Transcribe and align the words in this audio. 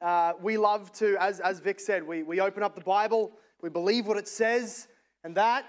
uh, 0.00 0.34
we 0.40 0.56
love 0.56 0.92
to, 0.92 1.16
as, 1.20 1.40
as 1.40 1.58
Vic 1.60 1.80
said, 1.80 2.06
we, 2.06 2.22
we 2.22 2.40
open 2.40 2.62
up 2.62 2.74
the 2.74 2.80
Bible, 2.80 3.32
we 3.62 3.68
believe 3.68 4.06
what 4.06 4.16
it 4.16 4.28
says, 4.28 4.86
and 5.24 5.34
that 5.34 5.64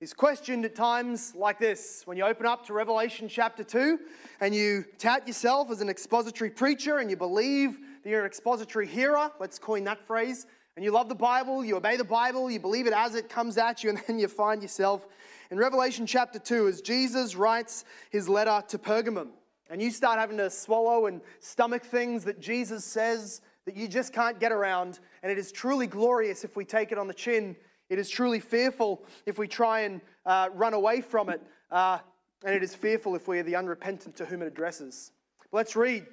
is 0.00 0.12
questioned 0.12 0.66
at 0.66 0.74
times 0.74 1.34
like 1.34 1.58
this. 1.58 2.02
When 2.04 2.18
you 2.18 2.24
open 2.24 2.44
up 2.44 2.66
to 2.66 2.74
Revelation 2.74 3.26
chapter 3.28 3.64
2 3.64 3.98
and 4.40 4.54
you 4.54 4.84
tout 4.98 5.26
yourself 5.26 5.70
as 5.70 5.80
an 5.80 5.88
expository 5.88 6.50
preacher 6.50 6.98
and 6.98 7.08
you 7.08 7.16
believe 7.16 7.78
that 8.02 8.10
you're 8.10 8.20
an 8.20 8.26
expository 8.26 8.86
hearer, 8.86 9.30
let's 9.40 9.58
coin 9.58 9.84
that 9.84 10.06
phrase, 10.06 10.46
and 10.76 10.84
you 10.84 10.90
love 10.90 11.08
the 11.08 11.14
Bible, 11.14 11.64
you 11.64 11.76
obey 11.76 11.96
the 11.96 12.04
Bible, 12.04 12.50
you 12.50 12.60
believe 12.60 12.86
it 12.86 12.92
as 12.92 13.14
it 13.14 13.30
comes 13.30 13.56
at 13.56 13.82
you, 13.82 13.90
and 13.90 14.02
then 14.06 14.18
you 14.18 14.28
find 14.28 14.60
yourself 14.60 15.06
in 15.50 15.56
Revelation 15.56 16.04
chapter 16.04 16.38
2 16.38 16.68
as 16.68 16.82
Jesus 16.82 17.36
writes 17.36 17.86
his 18.10 18.28
letter 18.28 18.62
to 18.68 18.78
Pergamum. 18.78 19.28
And 19.74 19.82
you 19.82 19.90
start 19.90 20.20
having 20.20 20.36
to 20.36 20.50
swallow 20.50 21.06
and 21.06 21.20
stomach 21.40 21.84
things 21.84 22.22
that 22.26 22.38
Jesus 22.38 22.84
says 22.84 23.40
that 23.66 23.76
you 23.76 23.88
just 23.88 24.12
can't 24.12 24.38
get 24.38 24.52
around. 24.52 25.00
And 25.20 25.32
it 25.32 25.36
is 25.36 25.50
truly 25.50 25.88
glorious 25.88 26.44
if 26.44 26.54
we 26.56 26.64
take 26.64 26.92
it 26.92 26.96
on 26.96 27.08
the 27.08 27.12
chin. 27.12 27.56
It 27.90 27.98
is 27.98 28.08
truly 28.08 28.38
fearful 28.38 29.04
if 29.26 29.36
we 29.36 29.48
try 29.48 29.80
and 29.80 30.00
uh, 30.26 30.50
run 30.54 30.74
away 30.74 31.00
from 31.00 31.28
it. 31.28 31.42
Uh, 31.72 31.98
and 32.44 32.54
it 32.54 32.62
is 32.62 32.72
fearful 32.72 33.16
if 33.16 33.26
we 33.26 33.40
are 33.40 33.42
the 33.42 33.56
unrepentant 33.56 34.14
to 34.18 34.24
whom 34.24 34.42
it 34.42 34.46
addresses. 34.46 35.10
Let's 35.50 35.74
read 35.74 36.06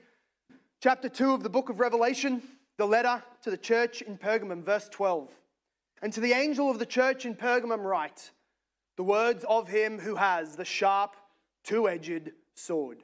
chapter 0.80 1.08
2 1.08 1.31
of 1.31 1.44
the 1.44 1.50
book 1.50 1.70
of 1.70 1.80
Revelation, 1.80 2.41
the 2.80 2.88
letter 2.88 3.22
to 3.44 3.52
the 3.52 3.58
church 3.58 4.02
in 4.02 4.17
Pergamum, 4.17 4.66
verse 4.66 4.89
12. 4.89 5.30
And 6.02 6.12
to 6.14 6.20
the 6.20 6.34
angel 6.34 6.72
of 6.72 6.80
the 6.80 6.88
church 6.88 7.28
in 7.28 7.36
Pergamum, 7.36 7.84
write 7.84 8.31
the 8.98 9.03
words 9.03 9.45
of 9.48 9.67
him 9.67 10.00
who 10.00 10.16
has 10.16 10.55
the 10.55 10.66
sharp, 10.66 11.16
two 11.64 11.88
edged 11.88 12.31
sword. 12.55 13.03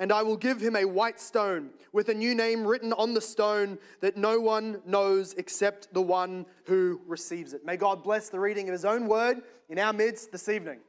and 0.00 0.10
I 0.10 0.22
will 0.22 0.38
give 0.38 0.60
him 0.60 0.74
a 0.74 0.86
white 0.86 1.20
stone 1.20 1.70
with 1.92 2.08
a 2.08 2.14
new 2.14 2.34
name 2.34 2.66
written 2.66 2.94
on 2.94 3.12
the 3.12 3.20
stone 3.20 3.78
that 4.00 4.16
no 4.16 4.40
one 4.40 4.80
knows 4.86 5.34
except 5.34 5.92
the 5.92 6.00
one 6.00 6.46
who 6.64 7.02
receives 7.06 7.52
it. 7.52 7.66
May 7.66 7.76
God 7.76 8.02
bless 8.02 8.30
the 8.30 8.40
reading 8.40 8.68
of 8.68 8.72
his 8.72 8.86
own 8.86 9.06
word 9.06 9.42
in 9.68 9.78
our 9.78 9.92
midst 9.92 10.32
this 10.32 10.48
evening. 10.48 10.80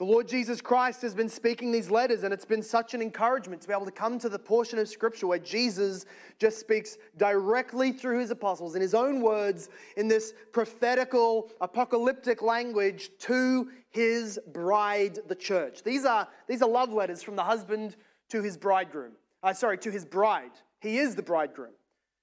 The 0.00 0.06
Lord 0.06 0.26
Jesus 0.26 0.62
Christ 0.62 1.02
has 1.02 1.14
been 1.14 1.28
speaking 1.28 1.70
these 1.70 1.90
letters, 1.90 2.22
and 2.22 2.32
it's 2.32 2.46
been 2.46 2.62
such 2.62 2.94
an 2.94 3.02
encouragement 3.02 3.60
to 3.60 3.68
be 3.68 3.74
able 3.74 3.84
to 3.84 3.92
come 3.92 4.18
to 4.20 4.30
the 4.30 4.38
portion 4.38 4.78
of 4.78 4.88
Scripture 4.88 5.26
where 5.26 5.38
Jesus 5.38 6.06
just 6.38 6.58
speaks 6.58 6.96
directly 7.18 7.92
through 7.92 8.20
his 8.20 8.30
apostles 8.30 8.74
in 8.74 8.80
his 8.80 8.94
own 8.94 9.20
words 9.20 9.68
in 9.98 10.08
this 10.08 10.32
prophetical, 10.52 11.50
apocalyptic 11.60 12.40
language 12.40 13.10
to 13.18 13.68
his 13.90 14.40
bride, 14.54 15.18
the 15.28 15.34
church. 15.34 15.82
These 15.82 16.06
are, 16.06 16.26
these 16.48 16.62
are 16.62 16.68
love 16.70 16.94
letters 16.94 17.22
from 17.22 17.36
the 17.36 17.44
husband 17.44 17.96
to 18.30 18.40
his 18.40 18.56
bridegroom. 18.56 19.12
Uh, 19.42 19.52
sorry, 19.52 19.76
to 19.76 19.90
his 19.90 20.06
bride. 20.06 20.52
He 20.80 20.96
is 20.96 21.14
the 21.14 21.22
bridegroom. 21.22 21.72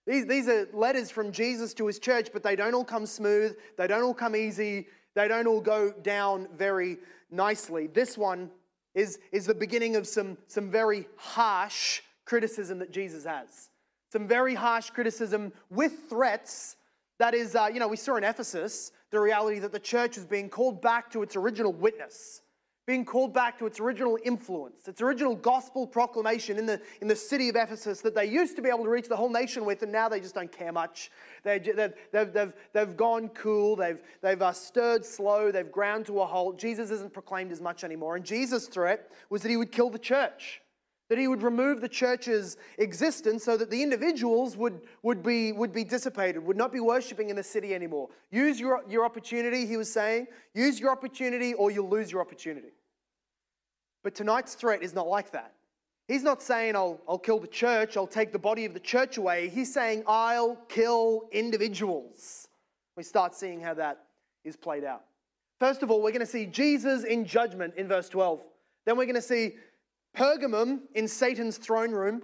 These, 0.07 0.25
these 0.25 0.47
are 0.47 0.67
letters 0.73 1.11
from 1.11 1.33
Jesus 1.33 1.73
to 1.75 1.85
his 1.85 1.99
church, 1.99 2.29
but 2.31 2.41
they 2.41 2.55
don't 2.55 2.73
all 2.73 2.85
come 2.85 3.05
smooth, 3.05 3.55
they 3.77 3.87
don't 3.87 4.03
all 4.03 4.13
come 4.13 4.35
easy, 4.35 4.87
they 5.17 5.27
don't 5.27 5.47
all 5.47 5.61
go 5.61 5.91
down 5.91 6.47
very 6.55 6.97
nicely. 7.31 7.87
This 7.87 8.17
one 8.17 8.51
is, 8.93 9.19
is 9.31 9.45
the 9.45 9.55
beginning 9.55 9.95
of 9.95 10.07
some, 10.07 10.37
some 10.47 10.69
very 10.69 11.07
harsh 11.15 12.01
criticism 12.25 12.79
that 12.79 12.91
Jesus 12.91 13.25
has. 13.25 13.69
Some 14.11 14.27
very 14.27 14.53
harsh 14.53 14.89
criticism 14.91 15.51
with 15.69 16.09
threats. 16.09 16.75
That 17.19 17.33
is, 17.33 17.55
uh, 17.55 17.69
you 17.73 17.79
know, 17.79 17.87
we 17.87 17.97
saw 17.97 18.15
in 18.15 18.23
Ephesus 18.23 18.91
the 19.09 19.19
reality 19.19 19.59
that 19.59 19.71
the 19.71 19.79
church 19.79 20.17
was 20.17 20.25
being 20.25 20.49
called 20.49 20.81
back 20.81 21.11
to 21.11 21.23
its 21.23 21.35
original 21.35 21.73
witness 21.73 22.41
being 22.87 23.03
called 23.03 23.33
back 23.33 23.59
to 23.59 23.65
its 23.65 23.81
original 23.81 24.17
influence, 24.23 24.87
its 24.87 25.01
original 25.01 25.35
gospel 25.35 25.85
proclamation 25.85 26.57
in 26.57 26.65
the, 26.65 26.81
in 27.01 27.09
the 27.09 27.15
city 27.15 27.49
of 27.49 27.57
Ephesus 27.57 27.99
that 27.99 28.15
they 28.15 28.25
used 28.25 28.55
to 28.55 28.61
be 28.61 28.69
able 28.69 28.85
to 28.85 28.89
reach 28.89 29.09
the 29.09 29.15
whole 29.15 29.29
nation 29.29 29.65
with, 29.65 29.83
and 29.83 29.91
now 29.91 30.07
they 30.07 30.21
just 30.21 30.33
don't 30.33 30.51
care 30.51 30.71
much. 30.71 31.11
They, 31.43 31.59
they've, 31.59 31.93
they've, 32.13 32.31
they've, 32.31 32.53
they've 32.71 32.95
gone 32.95 33.27
cool, 33.29 33.75
they've, 33.75 33.99
they've 34.21 34.41
uh, 34.41 34.53
stirred 34.53 35.05
slow, 35.05 35.51
they've 35.51 35.69
ground 35.69 36.05
to 36.05 36.21
a 36.21 36.25
halt. 36.25 36.57
Jesus 36.57 36.89
isn't 36.89 37.11
proclaimed 37.11 37.51
as 37.51 37.59
much 37.59 37.83
anymore. 37.83 38.15
And 38.15 38.23
Jesus' 38.23 38.67
threat 38.67 39.11
was 39.29 39.41
that 39.41 39.49
he 39.49 39.57
would 39.57 39.73
kill 39.73 39.89
the 39.89 39.99
church. 39.99 40.61
That 41.09 41.17
he 41.17 41.29
would 41.29 41.41
remove 41.41 41.79
the 41.79 41.87
church's 41.87 42.57
existence 42.77 43.43
so 43.45 43.55
that 43.55 43.69
the 43.69 43.81
individuals 43.81 44.57
would, 44.57 44.81
would, 45.03 45.23
be, 45.23 45.53
would 45.53 45.71
be 45.71 45.85
dissipated, 45.85 46.43
would 46.43 46.57
not 46.57 46.73
be 46.73 46.81
worshiping 46.81 47.29
in 47.29 47.37
the 47.37 47.43
city 47.43 47.73
anymore. 47.73 48.09
Use 48.29 48.59
your, 48.59 48.83
your 48.89 49.05
opportunity, 49.05 49.65
he 49.65 49.77
was 49.77 49.91
saying. 49.91 50.27
Use 50.53 50.81
your 50.81 50.91
opportunity 50.91 51.53
or 51.53 51.71
you'll 51.71 51.89
lose 51.89 52.11
your 52.11 52.19
opportunity. 52.19 52.73
But 54.07 54.15
tonight's 54.15 54.55
threat 54.55 54.83
is 54.83 54.93
not 54.93 55.09
like 55.09 55.31
that. 55.31 55.51
He's 56.07 56.23
not 56.23 56.41
saying, 56.41 56.77
I'll, 56.77 56.97
I'll 57.09 57.19
kill 57.19 57.39
the 57.39 57.47
church, 57.47 57.97
I'll 57.97 58.07
take 58.07 58.31
the 58.31 58.39
body 58.39 58.63
of 58.63 58.73
the 58.73 58.79
church 58.79 59.17
away. 59.17 59.49
He's 59.49 59.73
saying, 59.73 60.03
I'll 60.07 60.55
kill 60.69 61.27
individuals. 61.33 62.47
We 62.95 63.03
start 63.03 63.35
seeing 63.35 63.59
how 63.59 63.73
that 63.73 64.05
is 64.45 64.55
played 64.55 64.85
out. 64.85 65.03
First 65.59 65.83
of 65.83 65.91
all, 65.91 66.01
we're 66.01 66.11
going 66.13 66.21
to 66.21 66.25
see 66.25 66.45
Jesus 66.45 67.03
in 67.03 67.25
judgment 67.25 67.73
in 67.75 67.89
verse 67.89 68.07
12. 68.07 68.39
Then 68.85 68.95
we're 68.95 69.07
going 69.07 69.15
to 69.15 69.21
see 69.21 69.55
Pergamum 70.15 70.83
in 70.95 71.05
Satan's 71.05 71.57
throne 71.57 71.91
room. 71.91 72.23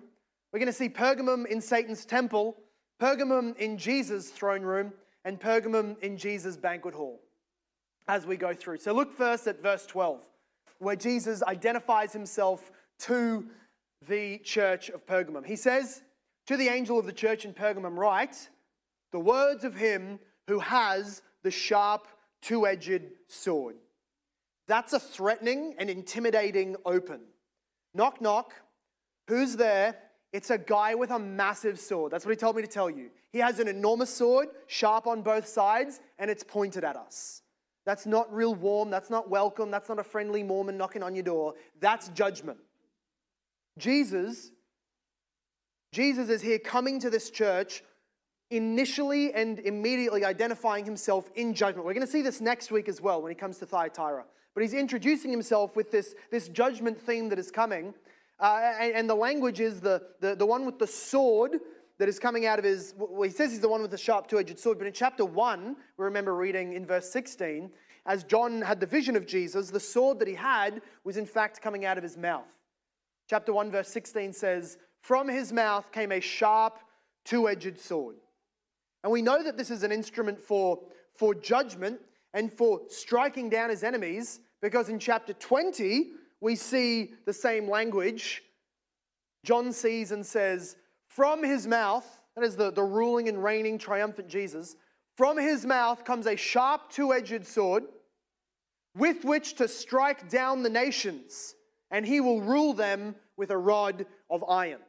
We're 0.54 0.60
going 0.60 0.68
to 0.68 0.72
see 0.72 0.88
Pergamum 0.88 1.48
in 1.48 1.60
Satan's 1.60 2.06
temple, 2.06 2.56
Pergamum 3.02 3.58
in 3.58 3.78
Jesus' 3.78 4.30
throne 4.30 4.62
room, 4.62 4.94
and 5.26 5.38
Pergamum 5.38 6.00
in 6.02 6.16
Jesus' 6.16 6.56
banquet 6.56 6.96
hall 6.96 7.20
as 8.08 8.26
we 8.26 8.38
go 8.38 8.54
through. 8.54 8.78
So 8.78 8.94
look 8.94 9.12
first 9.12 9.48
at 9.48 9.62
verse 9.62 9.86
12 9.86 10.26
where 10.84 10.96
Jesus 10.96 11.42
identifies 11.44 12.14
himself 12.14 12.72
to 13.00 13.48
the 14.08 14.38
church 14.40 14.90
of 14.90 15.06
Pergamum. 15.06 15.46
He 15.46 15.56
says 15.56 16.02
to 16.48 16.58
the 16.58 16.68
angel 16.68 17.00
of 17.00 17.06
the 17.06 17.14
church 17.14 17.46
in 17.46 17.54
Pergamum, 17.54 17.98
Write 17.98 18.50
the 19.12 19.20
words 19.20 19.64
of 19.64 19.76
him 19.76 20.20
who 20.48 20.60
has 20.60 21.22
the 21.44 21.52
sharp, 21.52 22.08
two 22.42 22.68
edged 22.68 23.04
sword. 23.28 23.76
That's 24.68 24.94
a 24.94 25.00
threatening 25.00 25.76
and 25.78 25.90
intimidating 25.90 26.76
open. 26.86 27.22
Knock, 27.94 28.22
knock. 28.22 28.54
Who's 29.28 29.56
there? 29.56 29.96
It's 30.32 30.50
a 30.50 30.58
guy 30.58 30.96
with 30.96 31.12
a 31.12 31.20
massive 31.20 31.80
sword. 31.80 32.12
That's 32.12 32.26
what 32.26 32.32
he 32.32 32.38
told 32.38 32.56
me 32.56 32.64
to 32.64 32.68
tell 32.68 32.90
you. 32.90 33.12
He 33.32 33.40
has 33.40 33.60
an 33.60 33.68
enormous 33.68 34.10
sword, 34.10 34.48
sharp 34.68 35.06
on 35.06 35.22
both 35.22 35.48
sides, 35.48 36.00
and 36.18 36.30
it's 36.30 36.44
pointed 36.44 36.84
at 36.84 36.96
us. 36.96 37.43
That's 37.86 38.06
not 38.06 38.34
real 38.34 38.56
warm. 38.56 38.90
That's 38.90 39.10
not 39.10 39.30
welcome. 39.30 39.72
That's 39.72 39.90
not 39.90 40.00
a 40.00 40.04
friendly 40.04 40.44
Mormon 40.44 40.78
knocking 40.78 41.04
on 41.04 41.16
your 41.16 41.24
door. 41.24 41.54
That's 41.80 42.10
judgment. 42.10 42.60
Jesus, 43.78 44.52
Jesus 45.92 46.30
is 46.30 46.42
here 46.42 46.60
coming 46.60 47.00
to 47.00 47.10
this 47.10 47.30
church 47.30 47.84
initially 48.52 49.34
and 49.34 49.60
immediately 49.60 50.24
identifying 50.24 50.86
himself 50.86 51.30
in 51.36 51.54
judgment. 51.54 51.86
We're 51.86 51.94
going 51.94 52.06
to 52.06 52.12
see 52.12 52.22
this 52.22 52.40
next 52.40 52.72
week 52.72 52.88
as 52.88 53.02
well 53.02 53.22
when 53.22 53.32
he 53.32 53.36
comes 53.36 53.58
to 53.60 53.66
Thyatira. 53.66 54.26
But 54.54 54.62
he's 54.62 54.74
introducing 54.74 55.32
himself 55.32 55.76
with 55.76 55.92
this, 55.92 56.14
this 56.30 56.48
judgment 56.48 57.00
theme 57.00 57.30
that 57.30 57.40
is 57.40 57.50
coming. 57.50 57.96
Uh, 58.40 58.74
and, 58.80 58.94
and, 58.96 59.10
the 59.10 59.16
language 59.16 59.60
is 59.60 59.80
the, 59.80 60.04
the, 60.20 60.36
the 60.36 60.46
one 60.46 60.66
with 60.66 60.78
the 60.78 60.88
sword 60.88 61.60
that 62.04 62.10
is 62.10 62.20
coming 62.20 62.46
out 62.46 62.60
of 62.60 62.66
his, 62.66 62.94
well, 62.98 63.22
he 63.22 63.30
says 63.30 63.52
he's 63.52 63.62
the 63.62 63.70
one 63.70 63.82
with 63.82 63.90
the 63.90 63.98
sharp 63.98 64.28
two 64.28 64.38
edged 64.38 64.60
sword, 64.60 64.78
but 64.78 64.86
in 64.86 64.92
chapter 64.92 65.24
1, 65.24 65.78
we 65.98 66.04
remember 66.04 66.36
reading 66.36 66.74
in 66.74 66.86
verse 66.86 67.10
16, 67.10 67.72
as 68.06 68.26
John 68.26 68.62
had 68.62 68.82
the 68.82 68.86
vision 68.86 69.16
of 69.16 69.26
Jesus, 69.26 69.70
the 69.70 69.80
sword 69.80 70.20
that 70.20 70.28
he 70.28 70.34
had 70.34 70.82
was 71.06 71.16
in 71.16 71.26
fact 71.26 71.62
coming 71.62 71.86
out 71.86 71.98
of 71.98 72.04
his 72.04 72.18
mouth. 72.18 72.44
Chapter 73.30 73.54
1, 73.54 73.72
verse 73.72 73.88
16 73.88 74.34
says, 74.34 74.78
From 75.00 75.30
his 75.30 75.54
mouth 75.54 75.94
came 75.94 76.12
a 76.12 76.20
sharp 76.20 76.78
two 77.24 77.48
edged 77.48 77.80
sword. 77.80 78.18
And 79.02 79.10
we 79.10 79.22
know 79.22 79.42
that 79.42 79.56
this 79.56 79.72
is 79.72 79.84
an 79.84 79.94
instrument 79.94 80.42
for, 80.42 80.82
for 81.14 81.34
judgment. 81.34 82.02
and 82.34 82.52
for 82.52 82.82
striking 82.90 83.48
down 83.48 83.70
his 83.70 83.82
enemies, 83.82 84.42
because 84.62 84.90
in 84.90 85.00
chapter 85.00 85.32
20, 85.32 86.10
we 86.42 86.58
see 86.58 87.14
the 87.26 87.32
same 87.32 87.70
language. 87.70 88.44
John 89.46 89.72
sees 89.72 90.12
and 90.12 90.26
says, 90.26 90.76
From 91.16 91.44
his 91.44 91.68
mouth, 91.68 92.06
that 92.36 92.44
is 92.44 92.56
the, 92.56 92.72
the 92.72 92.82
ruling 92.84 93.30
and 93.30 93.44
reigning 93.44 93.78
triumphant 93.78 94.28
Jesus, 94.28 94.76
from 95.16 95.38
his 95.38 95.64
mouth 95.64 96.04
comes 96.04 96.26
a 96.26 96.36
sharp 96.36 96.90
two 96.90 97.14
edged 97.14 97.46
sword 97.46 97.84
with 98.98 99.24
which 99.24 99.54
to 99.56 99.68
strike 99.68 100.28
down 100.28 100.64
the 100.64 100.72
nations, 100.72 101.54
and 101.92 102.04
he 102.04 102.20
will 102.20 102.42
rule 102.42 102.74
them 102.74 103.16
with 103.38 103.52
a 103.52 103.58
rod 103.58 104.08
of 104.32 104.44
iron. 104.50 104.80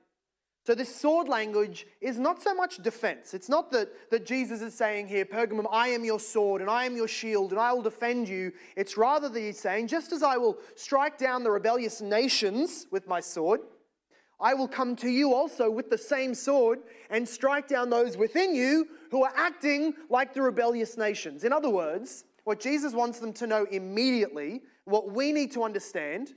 So, 0.66 0.74
this 0.74 0.96
sword 0.96 1.28
language 1.28 1.86
is 2.00 2.18
not 2.18 2.42
so 2.42 2.54
much 2.54 2.78
defense. 2.78 3.34
It's 3.34 3.50
not 3.50 3.70
that, 3.72 4.10
that 4.10 4.24
Jesus 4.24 4.62
is 4.62 4.74
saying 4.74 5.08
here, 5.08 5.26
Pergamum, 5.26 5.66
I 5.70 5.88
am 5.88 6.06
your 6.06 6.20
sword 6.20 6.62
and 6.62 6.70
I 6.70 6.86
am 6.86 6.96
your 6.96 7.08
shield 7.08 7.50
and 7.50 7.60
I 7.60 7.70
will 7.74 7.82
defend 7.82 8.30
you. 8.30 8.50
It's 8.74 8.96
rather 8.96 9.28
that 9.28 9.38
he's 9.38 9.60
saying, 9.60 9.88
just 9.88 10.10
as 10.10 10.22
I 10.22 10.38
will 10.38 10.56
strike 10.74 11.18
down 11.18 11.44
the 11.44 11.50
rebellious 11.50 12.00
nations 12.00 12.86
with 12.90 13.06
my 13.06 13.20
sword, 13.20 13.60
I 14.40 14.54
will 14.54 14.68
come 14.68 14.96
to 14.96 15.08
you 15.08 15.32
also 15.34 15.70
with 15.70 15.90
the 15.90 15.98
same 15.98 16.34
sword 16.34 16.80
and 17.10 17.28
strike 17.28 17.68
down 17.68 17.90
those 17.90 18.16
within 18.16 18.54
you 18.54 18.88
who 19.10 19.24
are 19.24 19.32
acting 19.36 19.94
like 20.10 20.34
the 20.34 20.42
rebellious 20.42 20.96
nations. 20.96 21.44
In 21.44 21.52
other 21.52 21.70
words, 21.70 22.24
what 22.44 22.60
Jesus 22.60 22.92
wants 22.92 23.20
them 23.20 23.32
to 23.34 23.46
know 23.46 23.66
immediately, 23.70 24.62
what 24.84 25.12
we 25.12 25.32
need 25.32 25.52
to 25.52 25.62
understand, 25.62 26.34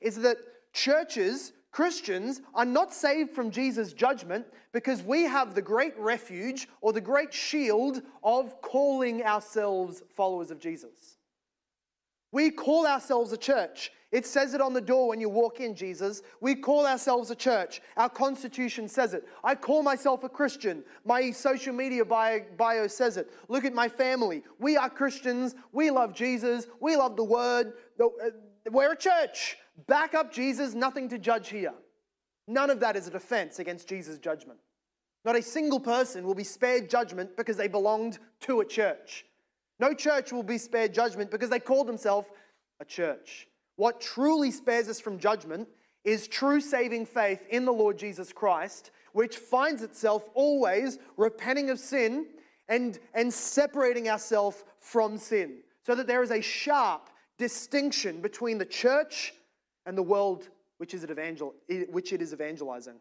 is 0.00 0.16
that 0.16 0.36
churches 0.72 1.52
Christians 1.74 2.40
are 2.54 2.64
not 2.64 2.94
saved 2.94 3.32
from 3.32 3.50
Jesus' 3.50 3.92
judgment 3.92 4.46
because 4.72 5.02
we 5.02 5.24
have 5.24 5.54
the 5.54 5.62
great 5.62 5.98
refuge 5.98 6.68
or 6.80 6.92
the 6.92 7.00
great 7.00 7.34
shield 7.34 8.00
of 8.22 8.62
calling 8.62 9.24
ourselves 9.24 10.00
followers 10.14 10.52
of 10.52 10.60
Jesus. 10.60 11.18
We 12.34 12.50
call 12.50 12.84
ourselves 12.84 13.30
a 13.30 13.36
church. 13.36 13.92
It 14.10 14.26
says 14.26 14.54
it 14.54 14.60
on 14.60 14.72
the 14.72 14.80
door 14.80 15.10
when 15.10 15.20
you 15.20 15.28
walk 15.28 15.60
in, 15.60 15.72
Jesus. 15.72 16.20
We 16.40 16.56
call 16.56 16.84
ourselves 16.84 17.30
a 17.30 17.36
church. 17.36 17.80
Our 17.96 18.08
constitution 18.08 18.88
says 18.88 19.14
it. 19.14 19.22
I 19.44 19.54
call 19.54 19.84
myself 19.84 20.24
a 20.24 20.28
Christian. 20.28 20.82
My 21.04 21.30
social 21.30 21.72
media 21.72 22.04
bio, 22.04 22.40
bio 22.56 22.88
says 22.88 23.18
it. 23.18 23.30
Look 23.46 23.64
at 23.64 23.72
my 23.72 23.88
family. 23.88 24.42
We 24.58 24.76
are 24.76 24.90
Christians. 24.90 25.54
We 25.70 25.92
love 25.92 26.12
Jesus. 26.12 26.66
We 26.80 26.96
love 26.96 27.14
the 27.14 27.22
word. 27.22 27.74
Uh, 28.02 28.08
we're 28.68 28.94
a 28.94 28.96
church. 28.96 29.56
Back 29.86 30.14
up 30.14 30.32
Jesus, 30.32 30.74
nothing 30.74 31.08
to 31.10 31.18
judge 31.18 31.50
here. 31.50 31.74
None 32.48 32.68
of 32.68 32.80
that 32.80 32.96
is 32.96 33.06
a 33.06 33.12
defense 33.12 33.60
against 33.60 33.88
Jesus' 33.88 34.18
judgment. 34.18 34.58
Not 35.24 35.36
a 35.36 35.42
single 35.42 35.78
person 35.78 36.26
will 36.26 36.34
be 36.34 36.42
spared 36.42 36.90
judgment 36.90 37.36
because 37.36 37.56
they 37.56 37.68
belonged 37.68 38.18
to 38.40 38.60
a 38.60 38.64
church. 38.64 39.24
No 39.80 39.92
church 39.92 40.32
will 40.32 40.42
be 40.42 40.58
spared 40.58 40.94
judgment 40.94 41.30
because 41.30 41.50
they 41.50 41.58
called 41.58 41.88
themselves 41.88 42.28
a 42.80 42.84
church. 42.84 43.48
What 43.76 44.00
truly 44.00 44.50
spares 44.50 44.88
us 44.88 45.00
from 45.00 45.18
judgment 45.18 45.68
is 46.04 46.28
true 46.28 46.60
saving 46.60 47.06
faith 47.06 47.44
in 47.50 47.64
the 47.64 47.72
Lord 47.72 47.98
Jesus 47.98 48.32
Christ, 48.32 48.90
which 49.12 49.36
finds 49.36 49.82
itself 49.82 50.28
always 50.34 50.98
repenting 51.16 51.70
of 51.70 51.78
sin 51.78 52.26
and, 52.68 52.98
and 53.14 53.32
separating 53.32 54.08
ourselves 54.08 54.64
from 54.80 55.18
sin. 55.18 55.58
So 55.84 55.94
that 55.94 56.06
there 56.06 56.22
is 56.22 56.30
a 56.30 56.40
sharp 56.40 57.10
distinction 57.38 58.20
between 58.20 58.58
the 58.58 58.64
church 58.64 59.34
and 59.86 59.98
the 59.98 60.02
world 60.02 60.48
which, 60.78 60.94
is 60.94 61.04
it 61.04 61.10
evangel- 61.10 61.54
which 61.90 62.12
it 62.12 62.22
is 62.22 62.32
evangelizing. 62.32 63.00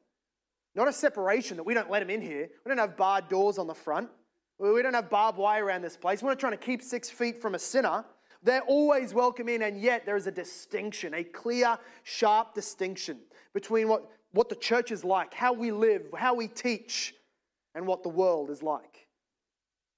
Not 0.75 0.88
a 0.88 0.94
separation 0.94 1.58
that 1.58 1.64
we 1.64 1.74
don't 1.74 1.90
let 1.90 2.00
them 2.00 2.10
in 2.10 2.22
here. 2.22 2.50
We 2.66 2.70
don't 2.70 2.78
have 2.78 2.98
barred 2.98 3.30
doors 3.30 3.58
on 3.58 3.68
the 3.68 3.75
front. 3.75 4.10
We 4.71 4.81
don't 4.81 4.94
have 4.94 5.10
barbed 5.10 5.38
wire 5.38 5.65
around 5.65 5.81
this 5.81 5.98
place. 5.98 6.24
We're 6.24 6.30
not 6.30 6.39
trying 6.39 6.54
to 6.54 6.57
keep 6.57 6.81
six 6.81 7.10
feet 7.10 7.42
from 7.42 7.54
a 7.54 7.60
sinner. 7.60 8.06
They're 8.44 8.62
always 8.62 9.13
welcome 9.13 9.50
in, 9.50 9.62
and 9.62 9.80
yet 9.80 10.06
there 10.06 10.15
is 10.15 10.25
a 10.25 10.31
distinction, 10.31 11.13
a 11.13 11.24
clear, 11.24 11.77
sharp 12.04 12.54
distinction 12.54 13.19
between 13.54 13.89
what, 13.89 14.10
what 14.31 14.48
the 14.48 14.56
church 14.56 14.92
is 14.92 15.04
like, 15.04 15.33
how 15.33 15.51
we 15.51 15.74
live, 15.74 16.04
how 16.18 16.33
we 16.33 16.48
teach, 16.48 17.13
and 17.75 17.86
what 17.86 18.04
the 18.04 18.10
world 18.10 18.50
is 18.50 18.63
like. 18.63 19.07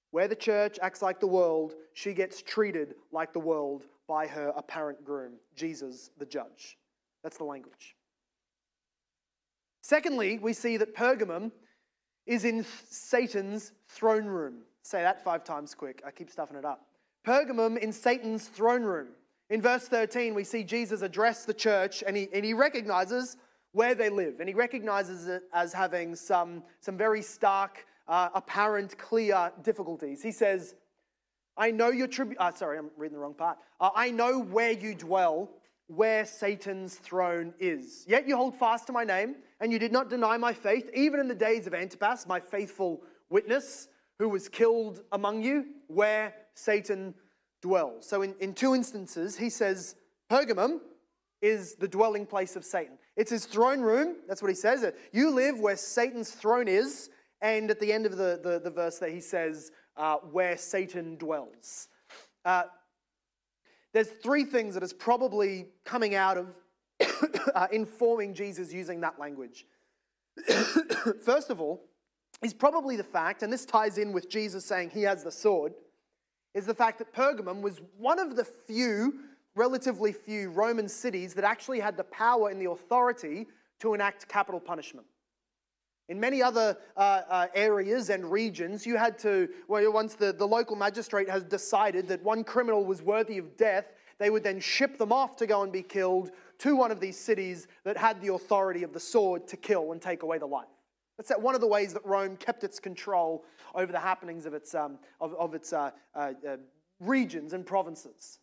Where 0.10 0.28
the 0.28 0.36
church 0.36 0.80
acts 0.82 1.04
like 1.04 1.20
the 1.20 1.28
world, 1.28 1.76
she 1.94 2.14
gets 2.14 2.42
treated 2.42 2.96
like 3.12 3.34
the 3.34 3.40
world 3.40 3.84
by 4.08 4.26
her 4.26 4.52
apparent 4.56 5.06
groom, 5.06 5.34
Jesus 5.56 6.10
the 6.18 6.26
judge. 6.26 6.78
That's 7.24 7.38
the 7.38 7.44
language. 7.44 7.96
Secondly, 9.82 10.40
we 10.40 10.54
see 10.54 10.78
that 10.78 10.96
Pergamum 10.96 11.52
is 12.26 12.46
in 12.46 12.66
Satan's 12.90 13.72
throne 13.88 14.26
room. 14.26 14.62
Say 14.82 15.02
that 15.02 15.24
five 15.24 15.44
times 15.44 15.74
quick. 15.74 16.02
I 16.06 16.12
keep 16.12 16.30
stuffing 16.30 16.58
it 16.58 16.66
up. 16.66 16.86
Pergamum 17.26 17.78
in 17.78 17.92
Satan's 17.92 18.48
throne 18.48 18.84
room. 18.84 19.08
In 19.50 19.62
verse 19.62 19.88
13, 19.88 20.34
we 20.34 20.44
see 20.44 20.64
Jesus 20.64 21.02
address 21.02 21.46
the 21.46 21.54
church 21.54 22.04
and 22.06 22.18
he, 22.18 22.28
and 22.34 22.44
he 22.44 22.54
recognizes 22.54 23.38
where 23.74 23.94
they 23.94 24.10
live. 24.10 24.40
And 24.40 24.50
he 24.50 24.56
recognizes 24.56 25.28
it 25.28 25.44
as 25.54 25.74
having 25.74 26.16
some, 26.16 26.64
some 26.80 26.98
very 26.98 27.22
stark, 27.22 27.86
uh, 28.08 28.30
apparent, 28.34 28.98
clear 28.98 29.52
difficulties. 29.64 30.24
He 30.24 30.32
says, 30.32 30.76
I 31.58 31.72
know 31.72 31.90
your 31.90 32.08
tribute. 32.08 32.38
Uh, 32.40 32.54
sorry, 32.54 32.78
I'm 32.78 32.90
reading 32.98 33.18
the 33.18 33.22
wrong 33.22 33.34
part. 33.34 33.58
Uh, 33.80 33.90
I 33.96 34.12
know 34.12 34.40
where 34.40 34.72
you 34.72 34.96
dwell, 34.96 35.50
where 35.88 36.26
Satan's 36.26 36.96
throne 36.96 37.54
is. 37.60 38.06
Yet 38.08 38.28
you 38.28 38.36
hold 38.36 38.56
fast 38.56 38.88
to 38.88 38.94
my 38.94 39.04
name, 39.04 39.36
and 39.60 39.72
you 39.72 39.80
did 39.80 39.92
not 39.92 40.10
deny 40.10 40.38
my 40.38 40.54
faith, 40.54 40.90
even 40.94 41.20
in 41.20 41.28
the 41.28 41.36
days 41.36 41.68
of 41.68 41.74
Antipas, 41.74 42.28
my 42.28 42.40
faithful 42.40 43.04
witness, 43.30 43.88
who 44.18 44.30
was 44.30 44.50
killed 44.50 45.02
among 45.12 45.44
you, 45.44 45.66
where 45.88 46.34
Satan 46.54 47.14
dwells. 47.62 48.08
So, 48.08 48.22
in, 48.22 48.36
in 48.40 48.54
two 48.54 48.74
instances, 48.74 49.38
he 49.38 49.50
says, 49.50 49.96
Pergamum 50.30 50.80
is 51.42 51.76
the 51.76 51.88
dwelling 51.88 52.26
place 52.26 52.56
of 52.56 52.66
Satan. 52.66 52.98
It's 53.16 53.32
his 53.32 53.46
throne 53.46 53.82
room. 53.82 54.16
That's 54.28 54.42
what 54.42 54.50
he 54.50 54.56
says. 54.56 54.92
You 55.12 55.30
live 55.30 55.60
where 55.60 55.76
Satan's 55.76 56.32
throne 56.32 56.68
is. 56.68 57.10
And 57.42 57.70
at 57.70 57.80
the 57.80 57.92
end 57.94 58.06
of 58.06 58.18
the, 58.18 58.40
the, 58.42 58.60
the 58.64 58.72
verse 58.72 58.98
there, 58.98 59.10
he 59.10 59.20
says, 59.22 59.72
uh, 59.98 60.16
where 60.32 60.58
Satan 60.58 61.18
dwells. 61.18 61.90
Uh, 62.44 62.64
there's 63.96 64.10
three 64.10 64.44
things 64.44 64.74
that 64.74 64.84
is 64.84 64.92
probably 64.92 65.68
coming 65.86 66.16
out 66.16 66.38
of 66.38 66.54
uh, 67.56 67.68
informing 67.72 68.34
Jesus 68.34 68.74
using 68.74 69.00
that 69.00 69.18
language. 69.18 69.66
First 71.24 71.50
of 71.50 71.62
all, 71.62 71.82
is 72.44 72.54
probably 72.54 72.98
the 72.98 73.06
fact, 73.06 73.42
and 73.42 73.54
this 73.54 73.66
ties 73.66 73.98
in 73.98 74.12
with 74.12 74.30
Jesus 74.30 74.66
saying 74.66 74.90
he 74.90 75.04
has 75.04 75.24
the 75.24 75.32
sword, 75.32 75.76
is 76.54 76.66
the 76.66 76.74
fact 76.74 77.00
that 77.00 77.14
Pergamum 77.14 77.62
was 77.62 77.80
one 77.98 78.20
of 78.20 78.36
the 78.36 78.44
few, 78.44 79.22
relatively 79.56 80.12
few 80.12 80.50
Roman 80.50 80.90
cities 80.90 81.34
that 81.34 81.46
actually 81.46 81.80
had 81.80 81.96
the 81.96 82.04
power 82.04 82.50
and 82.50 82.62
the 82.62 82.70
authority 82.70 83.48
to 83.80 83.94
enact 83.94 84.28
capital 84.28 84.60
punishment. 84.60 85.08
In 86.08 86.20
many 86.20 86.42
other 86.42 86.78
uh, 86.96 87.22
uh, 87.28 87.48
areas 87.56 88.10
and 88.10 88.32
regions, 88.32 88.86
you 88.86 88.96
had 88.96 89.18
to, 89.20 89.50
well, 89.68 89.92
once 89.92 90.14
the, 90.14 90.32
the 90.34 90.48
local 90.48 90.76
magistrate 90.76 91.30
has 91.30 91.44
decided 91.44 92.08
that 92.10 92.24
one 92.24 92.44
criminal 92.44 92.86
was 92.86 93.02
worthy 93.02 93.40
of 93.40 93.58
death, 93.58 93.86
they 94.20 94.30
would 94.30 94.44
then 94.44 94.60
ship 94.60 94.98
them 94.98 95.12
off 95.12 95.36
to 95.38 95.48
go 95.48 95.64
and 95.64 95.72
be 95.72 95.82
killed 95.82 96.32
to 96.60 96.76
one 96.76 96.92
of 96.92 97.00
these 97.00 97.18
cities 97.18 97.68
that 97.84 97.98
had 97.98 98.22
the 98.22 98.34
authority 98.34 98.84
of 98.84 98.94
the 98.94 99.00
sword 99.00 99.48
to 99.48 99.58
kill 99.58 99.92
and 99.92 100.02
take 100.02 100.24
away 100.24 100.38
the 100.38 100.46
life. 100.46 100.68
That's 101.18 101.32
one 101.40 101.56
of 101.56 101.62
the 101.62 101.68
ways 101.68 101.94
that 101.94 102.06
Rome 102.06 102.38
kept 102.38 102.64
its 102.64 102.80
control 102.80 103.44
over 103.74 103.92
the 103.92 104.00
happenings 104.00 104.46
of 104.46 104.54
its, 104.54 104.76
um, 104.76 105.00
of, 105.20 105.34
of 105.36 105.54
its 105.54 105.74
uh, 105.74 105.92
uh, 106.14 106.34
uh 106.48 106.58
regions 107.00 107.54
and 107.54 107.66
provinces. 107.66 108.40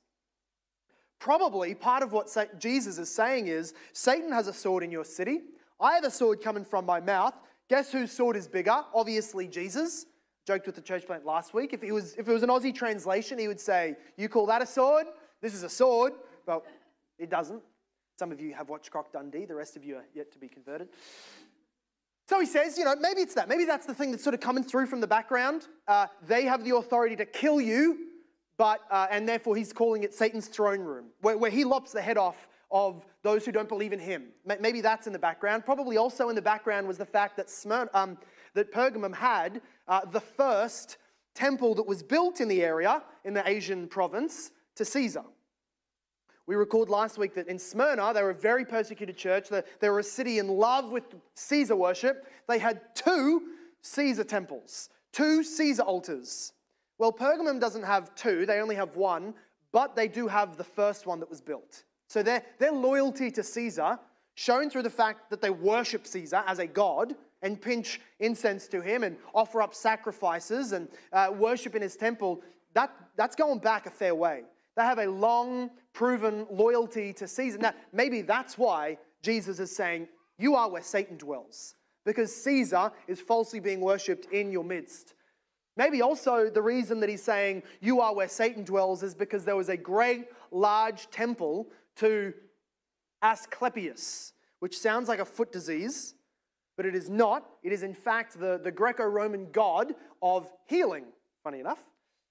Probably 1.19 1.75
part 1.75 2.03
of 2.03 2.13
what 2.13 2.37
Jesus 2.59 2.99
is 2.99 3.11
saying 3.11 3.47
is 3.47 3.73
Satan 3.93 4.33
has 4.33 4.49
a 4.49 4.53
sword 4.53 4.83
in 4.83 4.91
your 4.91 5.05
city. 5.05 5.41
I 5.81 5.95
have 5.95 6.05
a 6.05 6.11
sword 6.11 6.43
coming 6.43 6.65
from 6.65 6.85
my 6.85 7.01
mouth. 7.01 7.35
Guess 7.69 7.93
whose 7.93 8.13
sword 8.13 8.37
is 8.37 8.49
bigger? 8.49 8.85
Obviously, 8.95 9.49
Jesus. 9.49 10.07
Joked 10.47 10.67
with 10.67 10.75
the 10.75 10.83
church 10.83 11.07
plant 11.07 11.25
last 11.25 11.55
week. 11.55 11.73
If 11.73 11.85
it, 11.85 11.93
was, 11.93 12.15
if 12.15 12.29
it 12.29 12.33
was 12.33 12.43
an 12.43 12.49
Aussie 12.49 12.75
translation, 12.75 13.39
he 13.39 13.47
would 13.47 13.61
say, 13.61 13.97
You 14.17 14.29
call 14.29 14.47
that 14.47 14.61
a 14.61 14.67
sword? 14.67 15.07
This 15.41 15.55
is 15.55 15.63
a 15.63 15.69
sword. 15.69 16.15
Well, 16.47 16.65
it 17.19 17.31
doesn't. 17.31 17.63
Some 18.19 18.33
of 18.33 18.41
you 18.41 18.53
have 18.55 18.69
watched 18.69 18.91
Croc 18.91 19.13
Dundee, 19.13 19.45
the 19.45 19.55
rest 19.55 19.77
of 19.77 19.85
you 19.85 19.97
are 19.97 20.05
yet 20.15 20.33
to 20.33 20.39
be 20.39 20.49
converted. 20.49 20.89
So 22.29 22.41
he 22.41 22.47
says, 22.47 22.79
you 22.79 22.85
know, 22.85 22.95
maybe 23.01 23.21
it's 23.21 23.35
that. 23.35 23.49
Maybe 23.49 23.65
that's 23.65 23.87
the 23.87 23.95
thing 23.95 24.11
that's 24.11 24.23
sort 24.23 24.35
of 24.35 24.41
coming 24.41 24.63
through 24.65 24.87
from 24.87 25.01
the 25.01 25.07
background. 25.07 25.67
Uh, 25.89 26.07
they 26.27 26.45
have 26.45 26.65
the 26.65 26.77
authority 26.77 27.17
to 27.17 27.27
kill 27.27 27.61
you, 27.61 28.07
but, 28.57 28.81
uh, 28.91 29.07
and 29.11 29.29
therefore 29.29 29.57
he's 29.57 29.73
calling 29.73 30.03
it 30.03 30.15
Satan's 30.15 30.47
throne 30.47 30.81
room, 30.81 31.07
where, 31.21 31.37
where 31.37 31.51
he 31.51 31.65
lops 31.65 31.93
the 31.93 32.01
head 32.01 32.17
off 32.17 32.49
of 32.73 33.07
those 33.23 33.45
who 33.45 33.53
don't 33.53 33.69
believe 33.69 33.93
in 33.93 33.99
him. 33.99 34.29
Maybe 34.61 34.81
that's 34.81 35.07
in 35.07 35.13
the 35.13 35.19
background. 35.19 35.65
Probably 35.65 35.99
also 35.99 36.31
in 36.31 36.35
the 36.35 36.43
background 36.43 36.89
was 36.89 36.99
the 36.99 37.07
fact 37.07 37.37
that, 37.37 37.51
Smyrna, 37.51 37.91
um, 37.93 38.19
that 38.55 38.73
Pergamum 38.73 39.15
had 39.15 39.61
uh, 39.87 40.05
the 40.07 40.21
first 40.21 40.97
temple 41.35 41.75
that 41.75 41.87
was 41.87 42.03
built 42.03 42.41
in 42.41 42.49
the 42.49 42.63
area, 42.63 43.03
in 43.25 43.35
the 43.35 43.47
Asian 43.49 43.87
province, 43.87 44.51
to 44.77 44.85
Caesar. 44.85 45.25
We 46.47 46.57
recalled 46.57 46.91
last 46.91 47.19
week 47.19 47.35
that 47.35 47.47
in 47.47 47.59
Smyrna, 47.59 48.13
they 48.13 48.23
were 48.23 48.31
a 48.31 48.35
very 48.35 48.65
persecuted 48.65 49.17
church. 49.17 49.49
They 49.49 49.89
were 49.89 50.01
a 50.01 50.05
city 50.05 50.39
in 50.39 50.49
love 50.49 50.91
with 50.91 51.05
Caesar 51.35 51.77
worship. 51.77 52.27
They 52.49 52.59
had 52.59 52.81
two 52.95 53.43
Caesar 53.83 54.25
temples, 54.25 54.89
two 55.13 55.45
Caesar 55.45 55.83
altars. 55.83 56.53
Well, 56.99 57.13
Pergamum 57.13 57.61
doesn't 57.61 57.85
have 57.85 58.15
two, 58.15 58.47
they 58.47 58.61
only 58.61 58.77
have 58.77 58.97
one, 58.97 59.35
but 59.73 59.95
they 59.95 60.09
do 60.09 60.29
have 60.29 60.57
the 60.57 60.65
first 60.65 61.07
one 61.07 61.21
that 61.21 61.31
was 61.31 61.41
built. 61.41 61.85
So 62.13 62.23
their, 62.23 62.43
their 62.59 62.73
loyalty 62.73 63.31
to 63.31 63.43
Caesar, 63.43 63.99
shown 64.35 64.69
through 64.69 64.83
the 64.83 64.91
fact 64.91 65.31
that 65.31 65.41
they 65.41 65.49
worship 65.49 66.07
Caesar 66.07 66.43
as 66.47 66.59
a 66.59 66.67
god 66.67 67.15
and 67.41 67.59
pinch 67.59 68.03
incense 68.21 68.69
to 68.69 68.83
him 68.83 69.03
and 69.03 69.17
offer 69.35 69.63
up 69.63 69.75
sacrifices 69.75 70.73
and 70.73 70.89
uh, 71.15 71.31
worship 71.35 71.75
in 71.75 71.81
his 71.81 71.97
temple, 71.97 72.43
that, 72.75 72.95
that's 73.17 73.35
going 73.35 73.61
back 73.61 73.87
a 73.87 73.91
fair 73.91 74.15
way. 74.15 74.43
They 74.77 74.83
have 74.83 74.99
a 74.99 75.07
long, 75.07 75.71
proven 75.95 76.47
loyalty 76.51 77.15
to 77.15 77.27
Caesar. 77.27 77.57
Now, 77.57 77.73
maybe 77.95 78.21
that's 78.21 78.59
why 78.59 78.99
Jesus 79.23 79.59
is 79.59 79.75
saying, 79.75 80.07
You 80.37 80.55
are 80.55 80.69
where 80.69 80.83
Satan 80.83 81.17
dwells, 81.17 81.77
because 82.05 82.37
Caesar 82.45 82.93
is 83.09 83.23
falsely 83.23 83.59
being 83.59 83.81
worshipped 83.81 84.27
in 84.35 84.53
your 84.53 84.65
midst. 84.65 85.15
Maybe 85.79 86.03
also 86.03 86.51
the 86.51 86.61
reason 86.61 87.01
that 87.01 87.09
he's 87.09 87.23
saying, 87.23 87.63
You 87.81 88.03
are 88.03 88.15
where 88.15 88.29
Satan 88.29 88.65
dwells, 88.65 89.03
is 89.03 89.15
because 89.15 89.47
there 89.47 89.57
was 89.57 89.71
a 89.71 89.79
great, 89.79 90.27
large 90.51 91.09
temple 91.11 91.69
to 91.97 92.33
Asclepius, 93.23 94.33
which 94.61 94.79
sounds 94.79 95.09
like 95.09 95.21
a 95.21 95.25
foot 95.25 95.53
disease, 95.53 96.15
but 96.77 96.87
it 96.87 96.95
is 96.95 97.09
not. 97.09 97.47
It 97.63 97.73
is, 97.73 97.83
in 97.83 97.95
fact, 97.95 98.39
the, 98.39 98.61
the 98.63 98.71
Greco 98.71 99.05
Roman 99.05 99.51
god 99.53 99.95
of 100.23 100.51
healing, 100.67 101.05
funny 101.45 101.61
enough. 101.61 101.79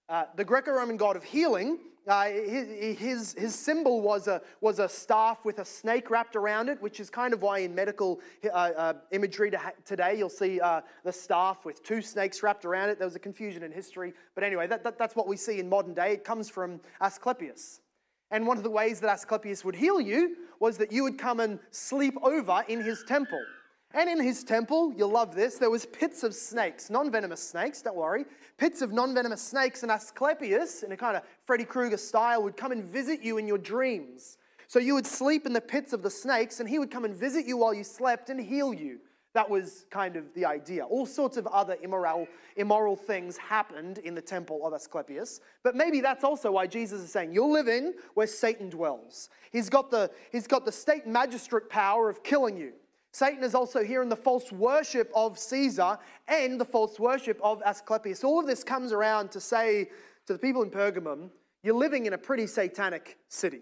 Uh, 0.09 0.25
the 0.35 0.43
Greco 0.43 0.71
Roman 0.71 0.97
god 0.97 1.15
of 1.15 1.23
healing 1.23 1.79
uh, 2.07 2.29
his, 2.29 3.35
his 3.37 3.53
symbol 3.53 4.01
was 4.01 4.27
a, 4.27 4.41
was 4.59 4.79
a 4.79 4.89
staff 4.89 5.45
with 5.45 5.59
a 5.59 5.65
snake 5.65 6.09
wrapped 6.09 6.35
around 6.35 6.67
it, 6.67 6.81
which 6.81 6.99
is 6.99 7.11
kind 7.11 7.31
of 7.31 7.43
why 7.43 7.59
in 7.59 7.75
medical 7.75 8.19
uh, 8.45 8.47
uh, 8.47 8.93
imagery 9.11 9.51
today 9.85 10.15
you'll 10.17 10.29
see 10.29 10.59
uh, 10.59 10.81
the 11.03 11.11
staff 11.11 11.63
with 11.63 11.83
two 11.83 12.01
snakes 12.01 12.41
wrapped 12.41 12.65
around 12.65 12.89
it. 12.89 12.97
There 12.97 13.05
was 13.05 13.15
a 13.15 13.19
confusion 13.19 13.61
in 13.61 13.71
history. 13.71 14.13
But 14.33 14.43
anyway, 14.43 14.65
that, 14.67 14.83
that, 14.83 14.97
that's 14.97 15.15
what 15.15 15.27
we 15.27 15.37
see 15.37 15.59
in 15.59 15.69
modern 15.69 15.93
day. 15.93 16.13
It 16.13 16.23
comes 16.23 16.49
from 16.49 16.79
Asclepius. 17.01 17.81
And 18.31 18.47
one 18.47 18.57
of 18.57 18.63
the 18.63 18.69
ways 18.69 18.99
that 19.01 19.09
Asclepius 19.09 19.63
would 19.65 19.75
heal 19.75 19.99
you 19.99 20.37
was 20.59 20.77
that 20.77 20.91
you 20.91 21.03
would 21.03 21.17
come 21.17 21.39
and 21.39 21.59
sleep 21.71 22.15
over 22.23 22.63
in 22.67 22.81
his 22.81 23.03
temple. 23.03 23.43
And 23.93 24.09
in 24.09 24.21
his 24.21 24.45
temple, 24.45 24.93
you'll 24.95 25.11
love 25.11 25.35
this, 25.35 25.57
there 25.57 25.69
was 25.69 25.85
pits 25.85 26.23
of 26.23 26.33
snakes, 26.33 26.89
non-venomous 26.89 27.43
snakes, 27.43 27.81
don't 27.81 27.97
worry, 27.97 28.23
pits 28.57 28.81
of 28.81 28.93
non-venomous 28.93 29.41
snakes, 29.41 29.83
and 29.83 29.91
Asclepius, 29.91 30.83
in 30.83 30.93
a 30.93 30.97
kind 30.97 31.17
of 31.17 31.23
Freddy 31.45 31.65
Krueger 31.65 31.97
style, 31.97 32.41
would 32.43 32.55
come 32.55 32.71
and 32.71 32.85
visit 32.85 33.21
you 33.21 33.37
in 33.37 33.47
your 33.47 33.57
dreams. 33.57 34.37
So 34.67 34.79
you 34.79 34.93
would 34.93 35.05
sleep 35.05 35.45
in 35.45 35.51
the 35.51 35.59
pits 35.59 35.91
of 35.91 36.03
the 36.03 36.09
snakes, 36.09 36.61
and 36.61 36.69
he 36.69 36.79
would 36.79 36.89
come 36.89 37.03
and 37.03 37.13
visit 37.13 37.45
you 37.45 37.57
while 37.57 37.73
you 37.73 37.83
slept 37.83 38.29
and 38.29 38.39
heal 38.39 38.73
you. 38.73 38.99
That 39.33 39.49
was 39.49 39.85
kind 39.89 40.17
of 40.17 40.33
the 40.33 40.45
idea. 40.45 40.83
All 40.83 41.05
sorts 41.05 41.37
of 41.37 41.47
other 41.47 41.77
immoral, 41.81 42.27
immoral 42.57 42.97
things 42.97 43.37
happened 43.37 43.99
in 43.99 44.13
the 44.13 44.21
temple 44.21 44.65
of 44.67 44.73
Asclepius. 44.73 45.39
But 45.63 45.75
maybe 45.75 46.01
that's 46.01 46.25
also 46.25 46.51
why 46.51 46.67
Jesus 46.67 47.01
is 47.01 47.11
saying, 47.11 47.31
You'll 47.31 47.51
live 47.51 47.69
in 47.69 47.93
where 48.13 48.27
Satan 48.27 48.69
dwells. 48.69 49.29
He's 49.51 49.69
got 49.69 49.89
the, 49.89 50.11
he's 50.31 50.47
got 50.47 50.65
the 50.65 50.71
state 50.71 51.07
magistrate 51.07 51.69
power 51.69 52.09
of 52.09 52.23
killing 52.23 52.57
you. 52.57 52.73
Satan 53.13 53.43
is 53.43 53.55
also 53.55 53.83
here 53.83 54.01
in 54.01 54.09
the 54.09 54.15
false 54.15 54.51
worship 54.51 55.11
of 55.13 55.37
Caesar 55.37 55.97
and 56.27 56.59
the 56.59 56.65
false 56.65 56.99
worship 56.99 57.39
of 57.43 57.61
Asclepius. 57.65 58.23
All 58.23 58.39
of 58.39 58.47
this 58.47 58.63
comes 58.63 58.93
around 58.93 59.31
to 59.31 59.39
say 59.39 59.89
to 60.27 60.33
the 60.33 60.39
people 60.39 60.61
in 60.63 60.69
Pergamum, 60.69 61.29
you're 61.63 61.75
living 61.75 62.05
in 62.05 62.13
a 62.13 62.17
pretty 62.17 62.47
satanic 62.47 63.17
city. 63.27 63.61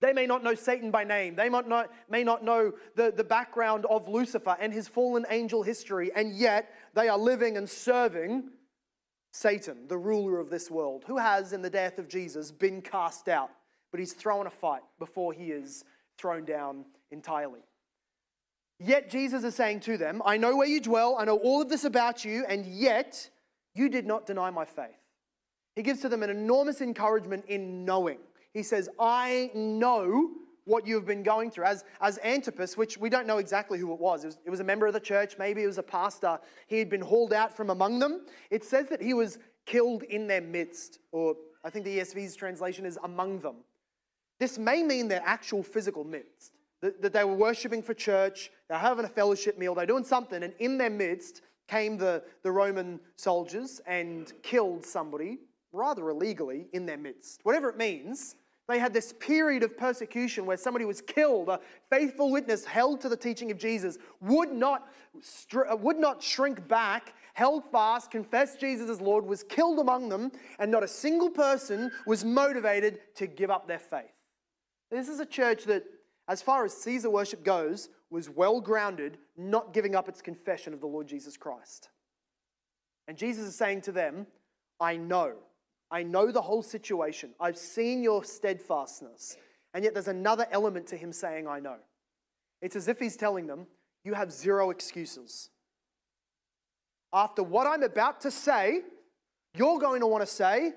They 0.00 0.12
may 0.12 0.26
not 0.26 0.44
know 0.44 0.54
Satan 0.54 0.90
by 0.90 1.04
name. 1.04 1.34
They 1.34 1.48
might 1.48 1.68
not, 1.68 1.90
may 2.08 2.22
not 2.22 2.44
know 2.44 2.72
the, 2.94 3.12
the 3.14 3.24
background 3.24 3.84
of 3.86 4.08
Lucifer 4.08 4.56
and 4.60 4.72
his 4.72 4.86
fallen 4.86 5.26
angel 5.28 5.62
history, 5.62 6.12
and 6.14 6.36
yet 6.36 6.72
they 6.94 7.08
are 7.08 7.18
living 7.18 7.56
and 7.56 7.68
serving 7.68 8.50
Satan, 9.32 9.88
the 9.88 9.98
ruler 9.98 10.38
of 10.38 10.50
this 10.50 10.70
world, 10.70 11.04
who 11.06 11.18
has, 11.18 11.52
in 11.52 11.62
the 11.62 11.70
death 11.70 11.98
of 11.98 12.08
Jesus, 12.08 12.50
been 12.52 12.80
cast 12.80 13.28
out. 13.28 13.50
But 13.90 14.00
he's 14.00 14.12
thrown 14.12 14.46
a 14.46 14.50
fight 14.50 14.82
before 14.98 15.32
he 15.32 15.50
is 15.50 15.84
thrown 16.16 16.44
down 16.44 16.84
entirely. 17.10 17.60
Yet 18.80 19.10
Jesus 19.10 19.42
is 19.42 19.54
saying 19.56 19.80
to 19.80 19.96
them, 19.96 20.22
I 20.24 20.36
know 20.36 20.56
where 20.56 20.68
you 20.68 20.80
dwell, 20.80 21.16
I 21.18 21.24
know 21.24 21.38
all 21.38 21.60
of 21.60 21.68
this 21.68 21.84
about 21.84 22.24
you, 22.24 22.44
and 22.48 22.64
yet 22.64 23.28
you 23.74 23.88
did 23.88 24.06
not 24.06 24.26
deny 24.26 24.50
my 24.50 24.64
faith. 24.64 24.98
He 25.74 25.82
gives 25.82 26.00
to 26.00 26.08
them 26.08 26.22
an 26.22 26.30
enormous 26.30 26.80
encouragement 26.80 27.44
in 27.46 27.84
knowing. 27.84 28.18
He 28.58 28.64
says, 28.64 28.88
I 28.98 29.52
know 29.54 30.32
what 30.64 30.84
you 30.84 30.96
have 30.96 31.06
been 31.06 31.22
going 31.22 31.48
through. 31.48 31.64
As, 31.64 31.84
as 32.00 32.18
Antipas, 32.24 32.76
which 32.76 32.98
we 32.98 33.08
don't 33.08 33.24
know 33.24 33.38
exactly 33.38 33.78
who 33.78 33.92
it 33.92 34.00
was. 34.00 34.24
it 34.24 34.26
was, 34.26 34.38
it 34.44 34.50
was 34.50 34.58
a 34.58 34.64
member 34.64 34.84
of 34.88 34.94
the 34.94 35.00
church, 35.00 35.36
maybe 35.38 35.62
it 35.62 35.66
was 35.66 35.78
a 35.78 35.82
pastor, 35.82 36.40
he 36.66 36.80
had 36.80 36.90
been 36.90 37.00
hauled 37.00 37.32
out 37.32 37.56
from 37.56 37.70
among 37.70 38.00
them. 38.00 38.26
It 38.50 38.64
says 38.64 38.88
that 38.88 39.00
he 39.00 39.14
was 39.14 39.38
killed 39.64 40.02
in 40.02 40.26
their 40.26 40.40
midst, 40.40 40.98
or 41.12 41.36
I 41.62 41.70
think 41.70 41.84
the 41.84 42.00
ESV's 42.00 42.34
translation 42.34 42.84
is 42.84 42.98
among 43.04 43.38
them. 43.42 43.58
This 44.40 44.58
may 44.58 44.82
mean 44.82 45.06
their 45.06 45.22
actual 45.24 45.62
physical 45.62 46.02
midst 46.02 46.54
that, 46.80 47.00
that 47.00 47.12
they 47.12 47.22
were 47.22 47.34
worshiping 47.34 47.80
for 47.80 47.94
church, 47.94 48.50
they're 48.68 48.78
having 48.78 49.04
a 49.04 49.08
fellowship 49.08 49.56
meal, 49.56 49.76
they're 49.76 49.86
doing 49.86 50.04
something, 50.04 50.42
and 50.42 50.52
in 50.58 50.78
their 50.78 50.90
midst 50.90 51.42
came 51.68 51.96
the, 51.96 52.24
the 52.42 52.50
Roman 52.50 52.98
soldiers 53.14 53.80
and 53.86 54.32
killed 54.42 54.84
somebody 54.84 55.38
rather 55.72 56.10
illegally 56.10 56.66
in 56.72 56.86
their 56.86 56.96
midst. 56.96 57.40
Whatever 57.44 57.68
it 57.68 57.76
means, 57.76 58.36
they 58.68 58.78
had 58.78 58.92
this 58.92 59.14
period 59.14 59.62
of 59.62 59.78
persecution 59.78 60.44
where 60.44 60.58
somebody 60.58 60.84
was 60.84 61.00
killed, 61.00 61.48
a 61.48 61.58
faithful 61.88 62.30
witness 62.30 62.66
held 62.66 63.00
to 63.00 63.08
the 63.08 63.16
teaching 63.16 63.50
of 63.50 63.58
Jesus, 63.58 63.96
would 64.20 64.52
not, 64.52 64.88
uh, 65.54 65.74
would 65.76 65.98
not 65.98 66.22
shrink 66.22 66.68
back, 66.68 67.14
held 67.32 67.64
fast, 67.72 68.10
confessed 68.10 68.60
Jesus 68.60 68.90
as 68.90 69.00
Lord, 69.00 69.24
was 69.24 69.42
killed 69.42 69.78
among 69.78 70.10
them, 70.10 70.30
and 70.58 70.70
not 70.70 70.84
a 70.84 70.88
single 70.88 71.30
person 71.30 71.90
was 72.06 72.24
motivated 72.24 73.00
to 73.16 73.26
give 73.26 73.50
up 73.50 73.66
their 73.66 73.78
faith. 73.78 74.12
This 74.90 75.08
is 75.08 75.18
a 75.18 75.26
church 75.26 75.64
that 75.64 75.84
as 76.28 76.42
far 76.42 76.64
as 76.66 76.74
Caesar 76.74 77.08
worship 77.08 77.42
goes, 77.42 77.88
was 78.10 78.28
well 78.28 78.60
grounded, 78.60 79.18
not 79.36 79.72
giving 79.72 79.94
up 79.94 80.08
its 80.08 80.20
confession 80.20 80.74
of 80.74 80.80
the 80.80 80.86
Lord 80.86 81.08
Jesus 81.08 81.38
Christ. 81.38 81.88
And 83.06 83.16
Jesus 83.16 83.46
is 83.46 83.54
saying 83.54 83.82
to 83.82 83.92
them, 83.92 84.26
I 84.78 84.96
know. 84.96 85.36
I 85.90 86.02
know 86.02 86.30
the 86.30 86.42
whole 86.42 86.62
situation. 86.62 87.30
I've 87.40 87.56
seen 87.56 88.02
your 88.02 88.24
steadfastness. 88.24 89.36
And 89.74 89.84
yet 89.84 89.94
there's 89.94 90.08
another 90.08 90.46
element 90.50 90.86
to 90.88 90.96
him 90.96 91.12
saying, 91.12 91.46
I 91.46 91.60
know. 91.60 91.76
It's 92.60 92.76
as 92.76 92.88
if 92.88 92.98
he's 92.98 93.16
telling 93.16 93.46
them, 93.46 93.66
You 94.04 94.14
have 94.14 94.32
zero 94.32 94.70
excuses. 94.70 95.50
After 97.12 97.42
what 97.42 97.66
I'm 97.66 97.82
about 97.82 98.20
to 98.22 98.30
say, 98.30 98.82
you're 99.56 99.78
going 99.78 100.00
to 100.00 100.06
want 100.06 100.22
to 100.22 100.26
say, 100.26 100.72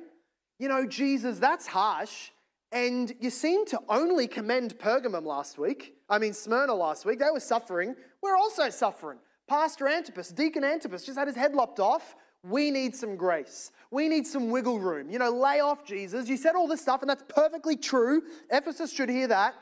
You 0.59 0.67
know, 0.67 0.85
Jesus, 0.85 1.39
that's 1.39 1.67
harsh. 1.67 2.29
And 2.71 3.13
you 3.19 3.29
seem 3.29 3.65
to 3.67 3.79
only 3.89 4.27
commend 4.27 4.77
Pergamum 4.79 5.25
last 5.25 5.57
week. 5.57 5.95
I 6.09 6.19
mean, 6.19 6.31
Smyrna 6.33 6.73
last 6.73 7.05
week. 7.05 7.19
They 7.19 7.29
were 7.31 7.41
suffering. 7.41 7.95
We're 8.21 8.37
also 8.37 8.69
suffering. 8.69 9.17
Pastor 9.47 9.89
Antipas, 9.89 10.29
Deacon 10.29 10.63
Antipas, 10.63 11.05
just 11.05 11.17
had 11.17 11.27
his 11.27 11.35
head 11.35 11.53
lopped 11.53 11.81
off. 11.81 12.15
We 12.43 12.71
need 12.71 12.95
some 12.95 13.15
grace. 13.15 13.71
We 13.91 14.07
need 14.07 14.25
some 14.25 14.49
wiggle 14.49 14.79
room. 14.79 15.09
You 15.09 15.19
know, 15.19 15.29
lay 15.29 15.59
off 15.59 15.85
Jesus. 15.85 16.27
You 16.27 16.37
said 16.37 16.55
all 16.55 16.67
this 16.67 16.81
stuff, 16.81 17.01
and 17.01 17.09
that's 17.09 17.23
perfectly 17.29 17.75
true. 17.75 18.23
Ephesus 18.49 18.91
should 18.91 19.09
hear 19.09 19.27
that. 19.27 19.53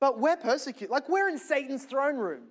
But 0.00 0.20
we're 0.20 0.36
persecuted. 0.36 0.90
Like 0.90 1.08
we're 1.08 1.28
in 1.28 1.38
Satan's 1.38 1.84
throne 1.84 2.16
room. 2.16 2.42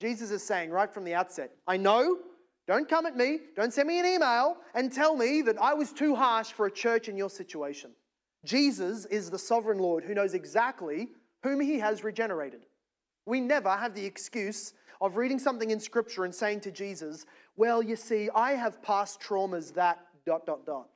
Jesus 0.00 0.32
is 0.32 0.42
saying 0.42 0.70
right 0.70 0.92
from 0.92 1.04
the 1.04 1.14
outset, 1.14 1.52
I 1.68 1.76
know, 1.76 2.18
don't 2.66 2.88
come 2.88 3.06
at 3.06 3.16
me, 3.16 3.38
don't 3.54 3.72
send 3.72 3.86
me 3.86 4.00
an 4.00 4.06
email 4.06 4.56
and 4.74 4.92
tell 4.92 5.14
me 5.14 5.42
that 5.42 5.60
I 5.60 5.74
was 5.74 5.92
too 5.92 6.16
harsh 6.16 6.48
for 6.48 6.66
a 6.66 6.70
church 6.72 7.08
in 7.08 7.16
your 7.16 7.30
situation. 7.30 7.92
Jesus 8.44 9.06
is 9.06 9.30
the 9.30 9.38
sovereign 9.38 9.78
Lord 9.78 10.02
who 10.02 10.14
knows 10.14 10.34
exactly 10.34 11.10
whom 11.44 11.60
he 11.60 11.78
has 11.78 12.02
regenerated. 12.02 12.66
We 13.26 13.40
never 13.40 13.70
have 13.70 13.94
the 13.94 14.04
excuse 14.04 14.74
of 15.02 15.16
reading 15.16 15.38
something 15.38 15.70
in 15.70 15.80
scripture 15.80 16.24
and 16.24 16.34
saying 16.34 16.60
to 16.60 16.70
Jesus, 16.70 17.26
Well, 17.56 17.82
you 17.82 17.96
see, 17.96 18.30
I 18.34 18.52
have 18.52 18.82
past 18.82 19.20
traumas 19.20 19.74
that 19.74 19.98
dot 20.24 20.46
dot 20.46 20.64
dot. 20.64 20.88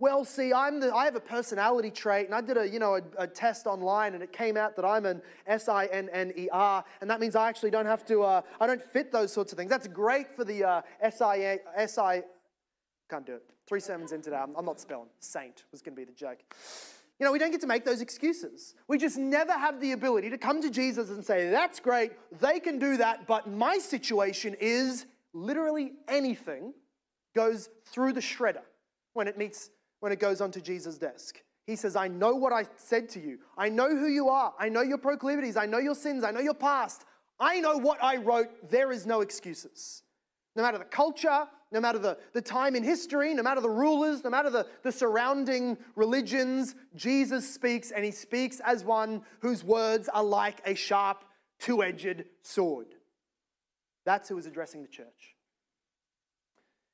Well, 0.00 0.24
see, 0.24 0.52
I'm 0.52 0.80
the, 0.80 0.94
I 0.94 1.06
have 1.06 1.16
a 1.16 1.20
personality 1.20 1.90
trait, 1.90 2.26
and 2.26 2.34
I 2.34 2.40
did 2.40 2.56
a, 2.56 2.68
you 2.68 2.78
know, 2.78 2.96
a, 2.96 3.02
a 3.22 3.26
test 3.26 3.66
online, 3.66 4.14
and 4.14 4.22
it 4.22 4.32
came 4.32 4.56
out 4.56 4.76
that 4.76 4.84
I'm 4.84 5.06
an 5.06 5.22
S-I-N-N-E-R, 5.46 6.84
and 7.00 7.10
that 7.10 7.20
means 7.20 7.34
I 7.34 7.48
actually 7.48 7.70
don't 7.70 7.86
have 7.86 8.04
to, 8.06 8.22
uh, 8.22 8.42
I 8.60 8.66
don't 8.66 8.82
fit 8.82 9.10
those 9.10 9.32
sorts 9.32 9.52
of 9.52 9.58
things. 9.58 9.70
That's 9.70 9.88
great 9.88 10.30
for 10.30 10.44
the 10.44 10.62
uh, 10.62 10.82
S-I, 11.00 11.58
S-I, 11.74 12.22
can't 13.10 13.26
do 13.26 13.34
it. 13.34 13.42
Three 13.66 13.80
sermons 13.80 14.12
into 14.12 14.30
that, 14.30 14.48
I'm 14.56 14.64
not 14.64 14.78
spelling. 14.78 15.08
Saint 15.18 15.64
was 15.72 15.82
going 15.82 15.96
to 15.96 16.00
be 16.00 16.04
the 16.04 16.12
joke. 16.12 16.38
You 17.18 17.26
know, 17.26 17.32
we 17.32 17.38
don't 17.38 17.50
get 17.50 17.60
to 17.62 17.66
make 17.66 17.84
those 17.84 18.00
excuses. 18.00 18.74
We 18.86 18.96
just 18.96 19.18
never 19.18 19.52
have 19.52 19.80
the 19.80 19.92
ability 19.92 20.30
to 20.30 20.38
come 20.38 20.62
to 20.62 20.70
Jesus 20.70 21.10
and 21.10 21.24
say, 21.24 21.50
that's 21.50 21.80
great, 21.80 22.12
they 22.40 22.60
can 22.60 22.78
do 22.78 22.96
that, 22.98 23.26
but 23.26 23.50
my 23.50 23.78
situation 23.78 24.54
is 24.60 25.06
literally 25.32 25.92
anything 26.06 26.72
goes 27.34 27.68
through 27.86 28.12
the 28.12 28.20
shredder 28.20 28.62
when 29.14 29.26
it 29.26 29.36
meets, 29.36 29.70
when 30.00 30.12
it 30.12 30.20
goes 30.20 30.40
onto 30.40 30.60
Jesus' 30.60 30.96
desk. 30.98 31.42
He 31.66 31.76
says, 31.76 31.96
I 31.96 32.08
know 32.08 32.34
what 32.34 32.52
I 32.52 32.64
said 32.76 33.08
to 33.10 33.20
you. 33.20 33.38
I 33.56 33.68
know 33.68 33.88
who 33.88 34.06
you 34.06 34.28
are. 34.28 34.54
I 34.58 34.68
know 34.68 34.80
your 34.80 34.96
proclivities. 34.96 35.56
I 35.56 35.66
know 35.66 35.78
your 35.78 35.94
sins. 35.94 36.24
I 36.24 36.30
know 36.30 36.40
your 36.40 36.54
past. 36.54 37.04
I 37.38 37.60
know 37.60 37.76
what 37.76 38.02
I 38.02 38.16
wrote. 38.16 38.70
There 38.70 38.90
is 38.90 39.06
no 39.06 39.20
excuses. 39.20 40.02
No 40.58 40.64
matter 40.64 40.76
the 40.76 40.84
culture, 40.84 41.46
no 41.70 41.80
matter 41.80 42.00
the, 42.00 42.18
the 42.32 42.42
time 42.42 42.74
in 42.74 42.82
history, 42.82 43.32
no 43.32 43.44
matter 43.44 43.60
the 43.60 43.70
rulers, 43.70 44.24
no 44.24 44.30
matter 44.30 44.50
the, 44.50 44.66
the 44.82 44.90
surrounding 44.90 45.78
religions, 45.94 46.74
Jesus 46.96 47.48
speaks, 47.48 47.92
and 47.92 48.04
he 48.04 48.10
speaks 48.10 48.60
as 48.64 48.84
one 48.84 49.22
whose 49.40 49.62
words 49.62 50.08
are 50.08 50.24
like 50.24 50.60
a 50.66 50.74
sharp, 50.74 51.24
two 51.60 51.82
edged 51.84 52.24
sword. 52.42 52.88
That's 54.04 54.28
who 54.28 54.36
is 54.36 54.46
addressing 54.46 54.82
the 54.82 54.88
church. 54.88 55.36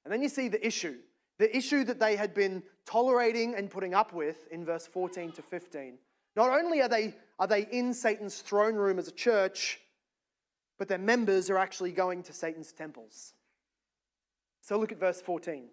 And 0.05 0.13
then 0.13 0.23
you 0.23 0.29
see 0.29 0.49
the 0.49 0.65
issue 0.65 0.97
the 1.39 1.57
issue 1.57 1.83
that 1.83 1.99
they 1.99 2.15
had 2.15 2.33
been 2.33 2.63
tolerating 2.87 3.57
and 3.57 3.69
putting 3.69 3.93
up 3.93 4.13
with 4.13 4.47
in 4.53 4.65
verse 4.65 4.87
14 4.87 5.33
to 5.33 5.43
15. 5.43 5.99
Not 6.37 6.51
only 6.51 6.81
are 6.81 6.89
they, 6.89 7.17
are 7.41 7.49
they 7.49 7.67
in 7.73 7.93
Satan's 7.93 8.41
throne 8.41 8.77
room 8.77 9.01
as 9.01 9.09
a 9.09 9.13
church, 9.13 9.81
but 10.79 10.87
their 10.87 10.99
members 10.99 11.51
are 11.51 11.59
actually 11.59 11.91
going 11.91 12.23
to 12.23 12.33
Satan's 12.33 12.71
temples. 12.71 13.33
So 14.65 14.79
look 14.79 14.93
at 14.93 14.99
verse 14.99 15.21
14. 15.21 15.67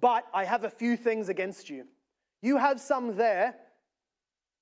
But 0.00 0.24
I 0.32 0.44
have 0.44 0.62
a 0.62 0.70
few 0.70 0.96
things 0.96 1.28
against 1.28 1.68
you. 1.68 1.84
You 2.42 2.56
have 2.58 2.80
some 2.80 3.16
there 3.16 3.56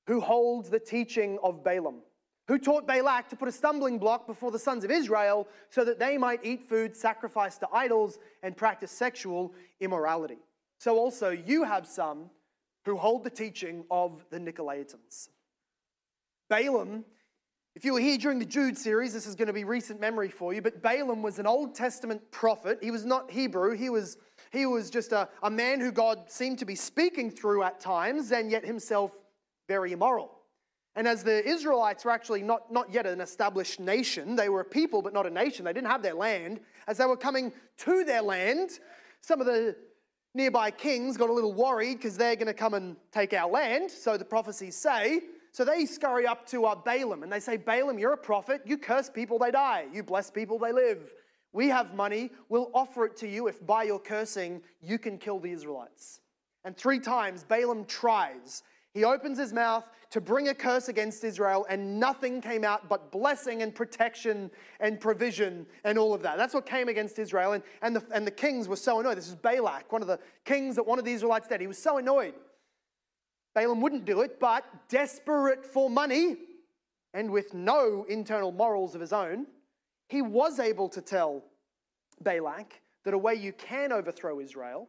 who 0.06 0.20
hold 0.20 0.66
the 0.66 0.80
teaching 0.80 1.38
of 1.42 1.62
Balaam, 1.62 2.00
who 2.48 2.58
taught 2.58 2.86
Balak 2.86 3.28
to 3.28 3.36
put 3.36 3.46
a 3.46 3.52
stumbling 3.52 3.98
block 3.98 4.26
before 4.26 4.50
the 4.50 4.58
sons 4.58 4.84
of 4.84 4.90
Israel 4.90 5.46
so 5.68 5.84
that 5.84 5.98
they 5.98 6.16
might 6.16 6.42
eat 6.42 6.62
food 6.62 6.96
sacrificed 6.96 7.60
to 7.60 7.68
idols 7.74 8.18
and 8.42 8.56
practice 8.56 8.90
sexual 8.90 9.52
immorality. 9.80 10.38
So 10.78 10.96
also 10.96 11.28
you 11.28 11.64
have 11.64 11.86
some 11.86 12.30
who 12.86 12.96
hold 12.96 13.22
the 13.22 13.30
teaching 13.30 13.84
of 13.90 14.24
the 14.30 14.38
Nicolaitans. 14.38 15.28
Balaam 16.48 17.04
if 17.78 17.84
you 17.84 17.92
were 17.92 18.00
here 18.00 18.18
during 18.18 18.40
the 18.40 18.44
Jude 18.44 18.76
series, 18.76 19.12
this 19.12 19.24
is 19.24 19.36
going 19.36 19.46
to 19.46 19.52
be 19.52 19.62
recent 19.62 20.00
memory 20.00 20.30
for 20.30 20.52
you, 20.52 20.60
but 20.60 20.82
Balaam 20.82 21.22
was 21.22 21.38
an 21.38 21.46
Old 21.46 21.76
Testament 21.76 22.20
prophet. 22.32 22.80
He 22.82 22.90
was 22.90 23.04
not 23.04 23.30
Hebrew, 23.30 23.76
he 23.76 23.88
was, 23.88 24.16
he 24.50 24.66
was 24.66 24.90
just 24.90 25.12
a, 25.12 25.28
a 25.44 25.50
man 25.50 25.78
who 25.78 25.92
God 25.92 26.28
seemed 26.28 26.58
to 26.58 26.64
be 26.64 26.74
speaking 26.74 27.30
through 27.30 27.62
at 27.62 27.78
times, 27.78 28.32
and 28.32 28.50
yet 28.50 28.64
himself 28.64 29.12
very 29.68 29.92
immoral. 29.92 30.40
And 30.96 31.06
as 31.06 31.22
the 31.22 31.48
Israelites 31.48 32.04
were 32.04 32.10
actually 32.10 32.42
not, 32.42 32.72
not 32.72 32.92
yet 32.92 33.06
an 33.06 33.20
established 33.20 33.78
nation, 33.78 34.34
they 34.34 34.48
were 34.48 34.62
a 34.62 34.64
people 34.64 35.00
but 35.00 35.12
not 35.12 35.24
a 35.24 35.30
nation, 35.30 35.64
they 35.64 35.72
didn't 35.72 35.86
have 35.86 36.02
their 36.02 36.14
land. 36.14 36.58
As 36.88 36.98
they 36.98 37.06
were 37.06 37.16
coming 37.16 37.52
to 37.84 38.02
their 38.02 38.22
land, 38.22 38.70
some 39.20 39.40
of 39.40 39.46
the 39.46 39.76
nearby 40.34 40.72
kings 40.72 41.16
got 41.16 41.30
a 41.30 41.32
little 41.32 41.54
worried 41.54 41.98
because 41.98 42.16
they're 42.16 42.34
going 42.34 42.48
to 42.48 42.54
come 42.54 42.74
and 42.74 42.96
take 43.12 43.32
our 43.34 43.48
land, 43.48 43.88
so 43.88 44.16
the 44.16 44.24
prophecies 44.24 44.74
say. 44.74 45.20
So 45.58 45.64
they 45.64 45.86
scurry 45.86 46.24
up 46.24 46.46
to 46.50 46.66
uh, 46.66 46.76
Balaam 46.76 47.24
and 47.24 47.32
they 47.32 47.40
say, 47.40 47.56
Balaam, 47.56 47.98
you're 47.98 48.12
a 48.12 48.16
prophet. 48.16 48.62
You 48.64 48.78
curse 48.78 49.10
people, 49.10 49.40
they 49.40 49.50
die. 49.50 49.86
You 49.92 50.04
bless 50.04 50.30
people, 50.30 50.56
they 50.56 50.70
live. 50.70 51.12
We 51.52 51.66
have 51.66 51.94
money. 51.94 52.30
We'll 52.48 52.70
offer 52.74 53.06
it 53.06 53.16
to 53.16 53.28
you 53.28 53.48
if 53.48 53.66
by 53.66 53.82
your 53.82 53.98
cursing 53.98 54.62
you 54.80 55.00
can 55.00 55.18
kill 55.18 55.40
the 55.40 55.50
Israelites. 55.50 56.20
And 56.64 56.76
three 56.76 57.00
times 57.00 57.42
Balaam 57.42 57.86
tries. 57.86 58.62
He 58.94 59.02
opens 59.02 59.36
his 59.36 59.52
mouth 59.52 59.82
to 60.10 60.20
bring 60.20 60.46
a 60.46 60.54
curse 60.54 60.88
against 60.88 61.24
Israel, 61.24 61.66
and 61.68 61.98
nothing 61.98 62.40
came 62.40 62.62
out 62.62 62.88
but 62.88 63.10
blessing 63.10 63.62
and 63.62 63.74
protection 63.74 64.52
and 64.78 65.00
provision 65.00 65.66
and 65.82 65.98
all 65.98 66.14
of 66.14 66.22
that. 66.22 66.38
That's 66.38 66.54
what 66.54 66.66
came 66.66 66.86
against 66.86 67.18
Israel. 67.18 67.54
And, 67.54 67.64
and, 67.82 67.96
the, 67.96 68.04
and 68.14 68.24
the 68.24 68.30
kings 68.30 68.68
were 68.68 68.76
so 68.76 69.00
annoyed. 69.00 69.18
This 69.18 69.26
is 69.26 69.34
Balak, 69.34 69.90
one 69.90 70.02
of 70.02 70.08
the 70.08 70.20
kings 70.44 70.76
that 70.76 70.86
wanted 70.86 71.04
the 71.04 71.12
Israelites 71.12 71.48
dead. 71.48 71.60
He 71.60 71.66
was 71.66 71.78
so 71.78 71.98
annoyed. 71.98 72.34
Balaam 73.58 73.80
wouldn't 73.80 74.04
do 74.04 74.20
it, 74.20 74.38
but 74.38 74.64
desperate 74.88 75.66
for 75.66 75.90
money 75.90 76.36
and 77.12 77.28
with 77.28 77.54
no 77.54 78.06
internal 78.08 78.52
morals 78.52 78.94
of 78.94 79.00
his 79.00 79.12
own, 79.12 79.46
he 80.08 80.22
was 80.22 80.60
able 80.60 80.88
to 80.90 81.00
tell 81.00 81.42
Balak 82.20 82.80
that 83.04 83.14
a 83.14 83.18
way 83.18 83.34
you 83.34 83.52
can 83.52 83.90
overthrow 83.90 84.38
Israel 84.38 84.88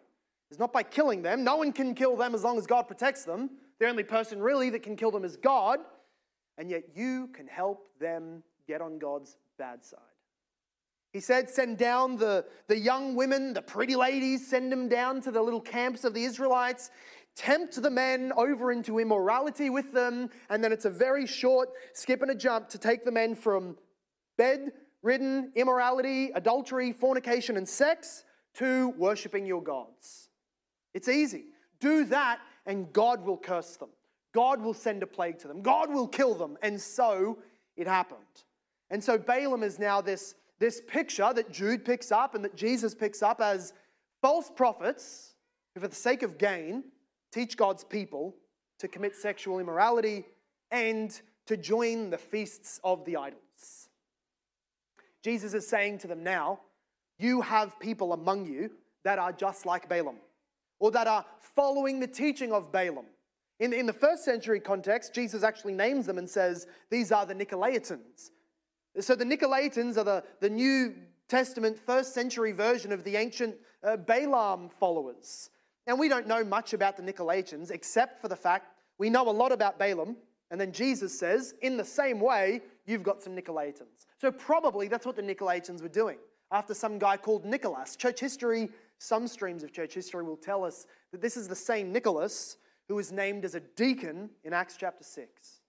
is 0.52 0.60
not 0.60 0.72
by 0.72 0.84
killing 0.84 1.24
them. 1.24 1.44
No 1.44 1.56
one 1.56 1.72
can 1.72 1.96
kill 1.96 2.16
them 2.16 2.36
as 2.36 2.44
long 2.44 2.60
as 2.60 2.68
God 2.68 2.84
protects 2.84 3.24
them. 3.24 3.50
The 3.80 3.88
only 3.88 4.04
person 4.04 4.40
really 4.40 4.70
that 4.70 4.84
can 4.84 4.96
kill 4.96 5.10
them 5.10 5.26
is 5.26 5.36
God. 5.36 5.80
And 6.60 6.70
yet 6.70 6.84
you 6.94 7.30
can 7.34 7.48
help 7.48 7.88
them 8.00 8.44
get 8.68 8.82
on 8.82 9.00
God's 9.00 9.38
bad 9.58 9.84
side. 9.84 10.00
He 11.12 11.20
said, 11.20 11.50
Send 11.50 11.78
down 11.78 12.18
the, 12.18 12.46
the 12.68 12.78
young 12.78 13.16
women, 13.16 13.54
the 13.54 13.62
pretty 13.62 13.96
ladies, 13.96 14.48
send 14.48 14.72
them 14.72 14.88
down 14.88 15.22
to 15.22 15.32
the 15.32 15.42
little 15.42 15.62
camps 15.62 16.04
of 16.04 16.14
the 16.14 16.24
Israelites 16.24 16.92
tempt 17.40 17.82
the 17.82 17.90
men 17.90 18.34
over 18.36 18.70
into 18.70 19.00
immorality 19.00 19.70
with 19.70 19.94
them, 19.94 20.30
and 20.50 20.62
then 20.62 20.74
it's 20.74 20.84
a 20.84 20.90
very 20.90 21.26
short 21.26 21.70
skip 21.94 22.22
and 22.22 22.30
a 22.30 22.36
jump 22.36 22.68
to 22.68 22.78
take 22.78 23.06
the 23.06 23.12
men 23.12 23.34
from 23.34 23.78
bedridden 24.38 25.50
immorality, 25.56 26.32
adultery, 26.36 26.92
fornication, 26.92 27.56
and 27.56 27.68
sex 27.68 28.26
to 28.56 28.90
worshiping 28.98 29.46
your 29.46 29.64
gods. 29.64 30.28
It's 30.94 31.08
easy. 31.08 31.46
Do 31.80 32.04
that, 32.06 32.40
and 32.66 32.92
God 32.92 33.24
will 33.24 33.38
curse 33.38 33.78
them. 33.78 33.90
God 34.34 34.62
will 34.62 34.74
send 34.74 35.02
a 35.02 35.08
plague 35.08 35.40
to 35.40 35.48
them. 35.48 35.62
God 35.62 35.90
will 35.90 36.10
kill 36.10 36.36
them. 36.36 36.58
And 36.62 36.80
so 36.80 37.40
it 37.78 37.88
happened. 37.88 38.20
And 38.90 39.02
so 39.02 39.18
Balaam 39.18 39.64
is 39.64 39.80
now 39.80 40.02
this, 40.02 40.36
this 40.60 40.82
picture 40.86 41.32
that 41.34 41.54
Jude 41.54 41.86
picks 41.86 42.12
up 42.12 42.36
and 42.36 42.44
that 42.44 42.58
Jesus 42.58 42.94
picks 42.94 43.24
up 43.24 43.40
as 43.40 43.72
false 44.22 44.52
prophets 44.54 45.36
who, 45.74 45.80
for 45.80 45.88
the 45.88 45.96
sake 45.96 46.22
of 46.22 46.38
gain, 46.38 46.84
teach 47.32 47.58
God's 47.58 47.84
people 47.84 48.36
to 48.80 48.88
commit 48.88 49.16
sexual 49.16 49.60
immorality 49.60 50.26
and 50.72 51.20
to 51.46 51.58
join 51.58 52.10
the 52.10 52.18
feasts 52.18 52.80
of 52.84 53.04
the 53.06 53.18
idols. 53.18 53.90
Jesus 55.24 55.54
is 55.54 55.68
saying 55.68 55.98
to 56.00 56.08
them 56.08 56.24
now, 56.24 56.60
You 57.18 57.42
have 57.42 57.80
people 57.80 58.14
among 58.14 58.46
you 58.46 58.72
that 59.04 59.20
are 59.20 59.32
just 59.32 59.66
like 59.66 59.90
Balaam, 59.90 60.18
or 60.80 60.92
that 60.92 61.08
are 61.08 61.26
following 61.56 62.00
the 62.00 62.08
teaching 62.08 62.54
of 62.54 62.72
Balaam. 62.72 63.06
In, 63.60 63.74
in 63.74 63.86
the 63.86 63.94
first 63.94 64.24
century 64.24 64.60
context, 64.60 65.14
Jesus 65.14 65.44
actually 65.44 65.74
names 65.74 66.06
them 66.06 66.18
and 66.18 66.30
says, 66.30 66.68
These 66.90 67.12
are 67.12 67.26
the 67.26 67.36
Nicolaitans. 67.36 68.32
So 69.00 69.16
the 69.16 69.26
Nicolaitans 69.26 69.98
are 69.98 70.04
the, 70.04 70.24
the 70.40 70.50
New 70.50 70.96
Testament 71.28 71.78
first 71.78 72.14
century 72.14 72.52
version 72.52 72.92
of 72.92 73.04
the 73.04 73.16
ancient 73.16 73.56
uh, 73.84 73.98
Balaam 73.98 74.70
followers. 74.70 75.50
And 75.90 75.98
we 75.98 76.08
don't 76.08 76.28
know 76.28 76.44
much 76.44 76.74
about 76.74 76.98
the 76.98 77.02
Nicolaitans 77.02 77.72
except 77.72 78.22
for 78.22 78.28
the 78.28 78.36
fact 78.36 78.76
we 79.00 79.10
know 79.10 79.28
a 79.28 79.32
lot 79.32 79.52
about 79.52 79.80
Balaam. 79.80 80.18
And 80.52 80.62
then 80.62 80.72
Jesus 80.72 81.18
says, 81.18 81.56
in 81.64 81.78
the 81.78 81.84
same 81.84 82.20
way, 82.20 82.62
you've 82.86 83.02
got 83.02 83.24
some 83.24 83.36
Nicolaitans. 83.36 84.06
So 84.22 84.32
probably 84.32 84.88
that's 84.88 85.08
what 85.08 85.16
the 85.16 85.24
Nicolaitans 85.24 85.82
were 85.82 85.90
doing 85.90 86.20
after 86.52 86.76
some 86.76 87.00
guy 87.00 87.18
called 87.18 87.44
Nicholas. 87.44 87.96
Church 87.96 88.20
history, 88.20 88.70
some 89.00 89.28
streams 89.28 89.64
of 89.64 89.74
church 89.74 89.96
history 89.96 90.24
will 90.24 90.38
tell 90.38 90.64
us 90.64 90.86
that 91.12 91.22
this 91.22 91.36
is 91.36 91.48
the 91.48 91.56
same 91.56 91.92
Nicholas 91.92 92.58
who 92.88 92.94
was 92.94 93.12
named 93.12 93.44
as 93.44 93.56
a 93.56 93.60
deacon 93.60 94.30
in 94.44 94.54
Acts 94.54 94.78
chapter 94.78 95.04
6. 95.04 95.62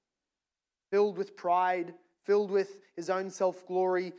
Filled 0.91 1.17
with 1.17 1.35
pride, 1.35 1.95
filled 2.25 2.51
with 2.51 2.79
his 2.95 3.09
own 3.09 3.31
self 3.31 3.67
glory, 3.67 4.13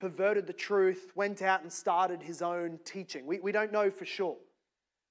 perverted 0.00 0.46
the 0.46 0.54
truth, 0.54 1.12
went 1.14 1.42
out 1.42 1.60
and 1.60 1.70
started 1.70 2.22
his 2.22 2.40
own 2.40 2.78
teaching. 2.86 3.26
We, 3.26 3.40
we 3.40 3.52
don't 3.52 3.72
know 3.72 3.90
for 3.90 4.06
sure. 4.06 4.36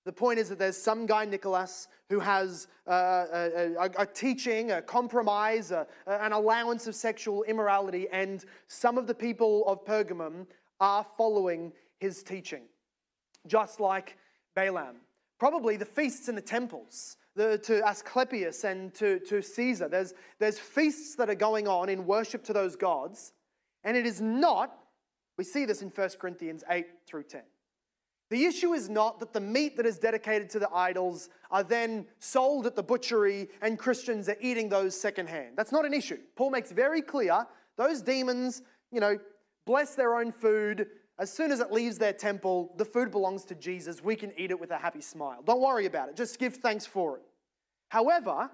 The 0.08 0.14
point 0.14 0.40
is 0.40 0.48
that 0.48 0.58
there's 0.58 0.78
some 0.78 1.06
guy, 1.06 1.26
Nicholas, 1.26 1.90
who 2.10 2.22
has 2.22 2.70
uh, 2.88 3.26
a, 3.30 3.74
a, 3.78 3.90
a, 3.98 4.06
teaching, 4.06 4.72
a 4.72 4.82
compromise, 4.82 5.72
a, 5.72 5.86
an 6.06 6.32
allowance 6.32 6.88
of 6.88 6.96
sexual 6.96 7.44
immorality, 7.44 8.08
and 8.14 8.46
some 8.70 8.98
of 8.98 9.06
the 9.06 9.14
people 9.14 9.68
of 9.68 9.84
Pergamum 9.84 10.48
are 10.80 11.06
following 11.18 11.74
his 12.00 12.24
teaching, 12.24 12.62
just 13.48 13.82
like 13.82 14.16
Balaam. 14.56 14.96
Probably 15.40 15.76
the 15.76 15.84
feasts 15.84 16.30
in 16.30 16.36
the 16.36 16.42
temples. 16.42 17.18
The, 17.36 17.58
to 17.66 17.86
Asclepius 17.86 18.64
and 18.64 18.94
to, 18.94 19.20
to 19.28 19.42
Caesar. 19.42 19.90
There's, 19.90 20.14
there's 20.40 20.58
feasts 20.58 21.16
that 21.18 21.30
are 21.30 21.36
going 21.36 21.68
on 21.68 21.90
in 21.90 22.06
worship 22.06 22.46
to 22.46 22.54
those 22.54 22.78
gods, 22.78 23.34
and 23.84 23.98
it 23.98 24.06
is 24.06 24.22
not, 24.22 24.74
we 25.38 25.44
see 25.44 25.66
this 25.66 25.82
in 25.82 25.90
1 25.90 26.10
Corinthians 26.18 26.64
8 26.70 26.86
through 27.06 27.24
10. 27.24 27.42
The 28.30 28.46
issue 28.46 28.74
is 28.74 28.90
not 28.90 29.20
that 29.20 29.32
the 29.32 29.40
meat 29.40 29.78
that 29.78 29.86
is 29.86 29.98
dedicated 30.00 30.50
to 30.52 30.60
the 30.60 30.70
idols 30.74 31.30
are 31.50 31.64
then 31.64 32.06
sold 32.20 32.66
at 32.66 32.76
the 32.76 32.84
butchery 32.84 33.50
and 33.62 33.80
Christians 33.80 34.28
are 34.28 34.36
eating 34.42 34.68
those 34.68 35.00
secondhand. 35.00 35.56
That's 35.56 35.72
not 35.72 35.86
an 35.86 35.94
issue. 35.94 36.18
Paul 36.36 36.50
makes 36.50 36.72
very 36.72 37.02
clear 37.02 37.46
those 37.78 38.02
demons, 38.02 38.64
you 38.92 39.00
know, 39.00 39.18
bless 39.66 39.96
their 39.96 40.16
own 40.16 40.34
food. 40.34 40.88
As 41.20 41.32
soon 41.32 41.52
as 41.52 41.62
it 41.62 41.72
leaves 41.72 41.98
their 41.98 42.12
temple, 42.12 42.74
the 42.78 42.84
food 42.86 43.12
belongs 43.12 43.46
to 43.46 43.56
Jesus. 43.56 44.04
We 44.04 44.16
can 44.16 44.34
eat 44.38 44.52
it 44.52 44.60
with 44.60 44.72
a 44.72 44.78
happy 44.78 45.02
smile. 45.02 45.42
Don't 45.46 45.62
worry 45.62 45.86
about 45.86 46.10
it. 46.10 46.18
Just 46.18 46.38
give 46.38 46.56
thanks 46.56 46.86
for 46.86 47.18
it. 47.18 47.24
However, 47.90 48.50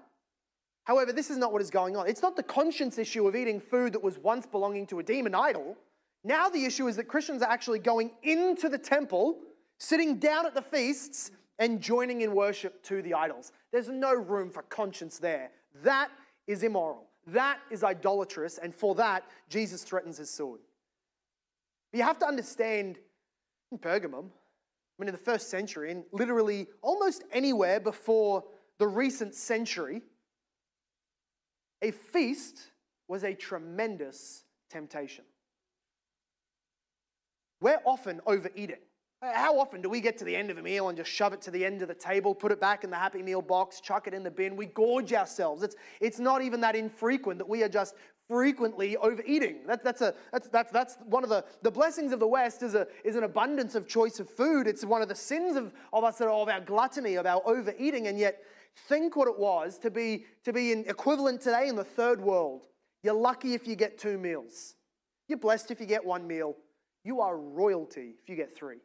however, 0.84 1.12
this 1.12 1.30
is 1.30 1.36
not 1.36 1.52
what 1.52 1.60
is 1.60 1.70
going 1.70 1.96
on. 1.96 2.06
It's 2.06 2.22
not 2.22 2.36
the 2.36 2.44
conscience 2.44 2.96
issue 2.96 3.26
of 3.26 3.34
eating 3.34 3.58
food 3.58 3.92
that 3.94 4.02
was 4.04 4.18
once 4.18 4.46
belonging 4.46 4.86
to 4.88 5.00
a 5.00 5.02
demon 5.02 5.34
idol. 5.34 5.76
Now 6.22 6.48
the 6.48 6.64
issue 6.64 6.86
is 6.86 6.94
that 6.96 7.08
Christians 7.08 7.42
are 7.42 7.50
actually 7.50 7.80
going 7.80 8.12
into 8.22 8.68
the 8.68 8.78
temple 8.78 9.40
sitting 9.84 10.18
down 10.18 10.46
at 10.46 10.54
the 10.54 10.62
feasts 10.62 11.30
and 11.58 11.80
joining 11.80 12.22
in 12.22 12.34
worship 12.34 12.82
to 12.84 13.02
the 13.02 13.14
idols. 13.14 13.52
There's 13.70 13.88
no 13.88 14.12
room 14.12 14.50
for 14.50 14.62
conscience 14.62 15.18
there. 15.18 15.50
That 15.82 16.10
is 16.46 16.62
immoral. 16.62 17.06
That 17.28 17.58
is 17.70 17.84
idolatrous, 17.84 18.58
and 18.58 18.74
for 18.74 18.94
that, 18.96 19.24
Jesus 19.48 19.82
threatens 19.82 20.18
his 20.18 20.30
sword. 20.30 20.60
But 21.90 21.98
you 21.98 22.04
have 22.04 22.18
to 22.18 22.26
understand 22.26 22.98
in 23.72 23.78
Pergamum, 23.78 24.26
I 24.26 25.02
mean, 25.02 25.08
in 25.08 25.12
the 25.12 25.18
first 25.18 25.48
century, 25.48 25.90
and 25.90 26.04
literally 26.12 26.66
almost 26.82 27.24
anywhere 27.32 27.80
before 27.80 28.44
the 28.78 28.86
recent 28.86 29.34
century, 29.34 30.02
a 31.82 31.90
feast 31.90 32.70
was 33.08 33.24
a 33.24 33.34
tremendous 33.34 34.44
temptation. 34.70 35.24
We're 37.60 37.80
often 37.84 38.20
overeating. 38.26 38.80
How 39.32 39.58
often 39.58 39.80
do 39.80 39.88
we 39.88 40.00
get 40.00 40.18
to 40.18 40.24
the 40.24 40.36
end 40.36 40.50
of 40.50 40.58
a 40.58 40.62
meal 40.62 40.88
and 40.88 40.98
just 40.98 41.10
shove 41.10 41.32
it 41.32 41.40
to 41.42 41.50
the 41.50 41.64
end 41.64 41.80
of 41.80 41.88
the 41.88 41.94
table, 41.94 42.34
put 42.34 42.52
it 42.52 42.60
back 42.60 42.84
in 42.84 42.90
the 42.90 42.96
Happy 42.96 43.22
Meal 43.22 43.40
box, 43.40 43.80
chuck 43.80 44.06
it 44.06 44.12
in 44.12 44.22
the 44.22 44.30
bin? 44.30 44.56
We 44.56 44.66
gorge 44.66 45.12
ourselves. 45.12 45.62
It's, 45.62 45.76
it's 46.00 46.18
not 46.18 46.42
even 46.42 46.60
that 46.60 46.76
infrequent 46.76 47.38
that 47.38 47.48
we 47.48 47.62
are 47.62 47.68
just 47.68 47.94
frequently 48.28 48.96
overeating. 48.98 49.66
That, 49.66 49.82
that's, 49.84 50.00
a, 50.00 50.14
that's, 50.32 50.48
that's, 50.48 50.72
that's 50.72 50.96
one 51.06 51.22
of 51.22 51.30
the, 51.30 51.44
the 51.62 51.70
blessings 51.70 52.12
of 52.12 52.20
the 52.20 52.26
West 52.26 52.62
is, 52.62 52.74
a, 52.74 52.86
is 53.04 53.16
an 53.16 53.24
abundance 53.24 53.74
of 53.74 53.86
choice 53.86 54.20
of 54.20 54.28
food. 54.28 54.66
It's 54.66 54.84
one 54.84 55.02
of 55.02 55.08
the 55.08 55.14
sins 55.14 55.56
of, 55.56 55.72
of 55.92 56.04
us, 56.04 56.20
of 56.20 56.28
our 56.28 56.60
gluttony, 56.60 57.14
of 57.14 57.26
our 57.26 57.42
overeating. 57.46 58.06
And 58.08 58.18
yet, 58.18 58.42
think 58.88 59.16
what 59.16 59.28
it 59.28 59.38
was 59.38 59.78
to 59.78 59.90
be, 59.90 60.24
to 60.44 60.52
be 60.52 60.72
in, 60.72 60.84
equivalent 60.86 61.40
today 61.40 61.68
in 61.68 61.76
the 61.76 61.84
third 61.84 62.20
world. 62.20 62.66
You're 63.02 63.14
lucky 63.14 63.54
if 63.54 63.66
you 63.66 63.76
get 63.76 63.98
two 63.98 64.18
meals. 64.18 64.74
You're 65.28 65.38
blessed 65.38 65.70
if 65.70 65.80
you 65.80 65.86
get 65.86 66.04
one 66.04 66.26
meal. 66.26 66.56
You 67.04 67.20
are 67.20 67.36
royalty 67.36 68.14
if 68.22 68.28
you 68.28 68.36
get 68.36 68.56
three. 68.56 68.78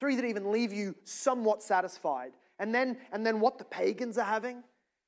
Three 0.00 0.16
that 0.16 0.24
even 0.24 0.50
leave 0.50 0.72
you 0.72 0.94
somewhat 1.04 1.62
satisfied. 1.62 2.32
And 2.58 2.74
then, 2.74 2.96
and 3.12 3.24
then 3.24 3.38
what 3.38 3.58
the 3.58 3.64
pagans 3.64 4.18
are 4.18 4.24
having, 4.24 4.64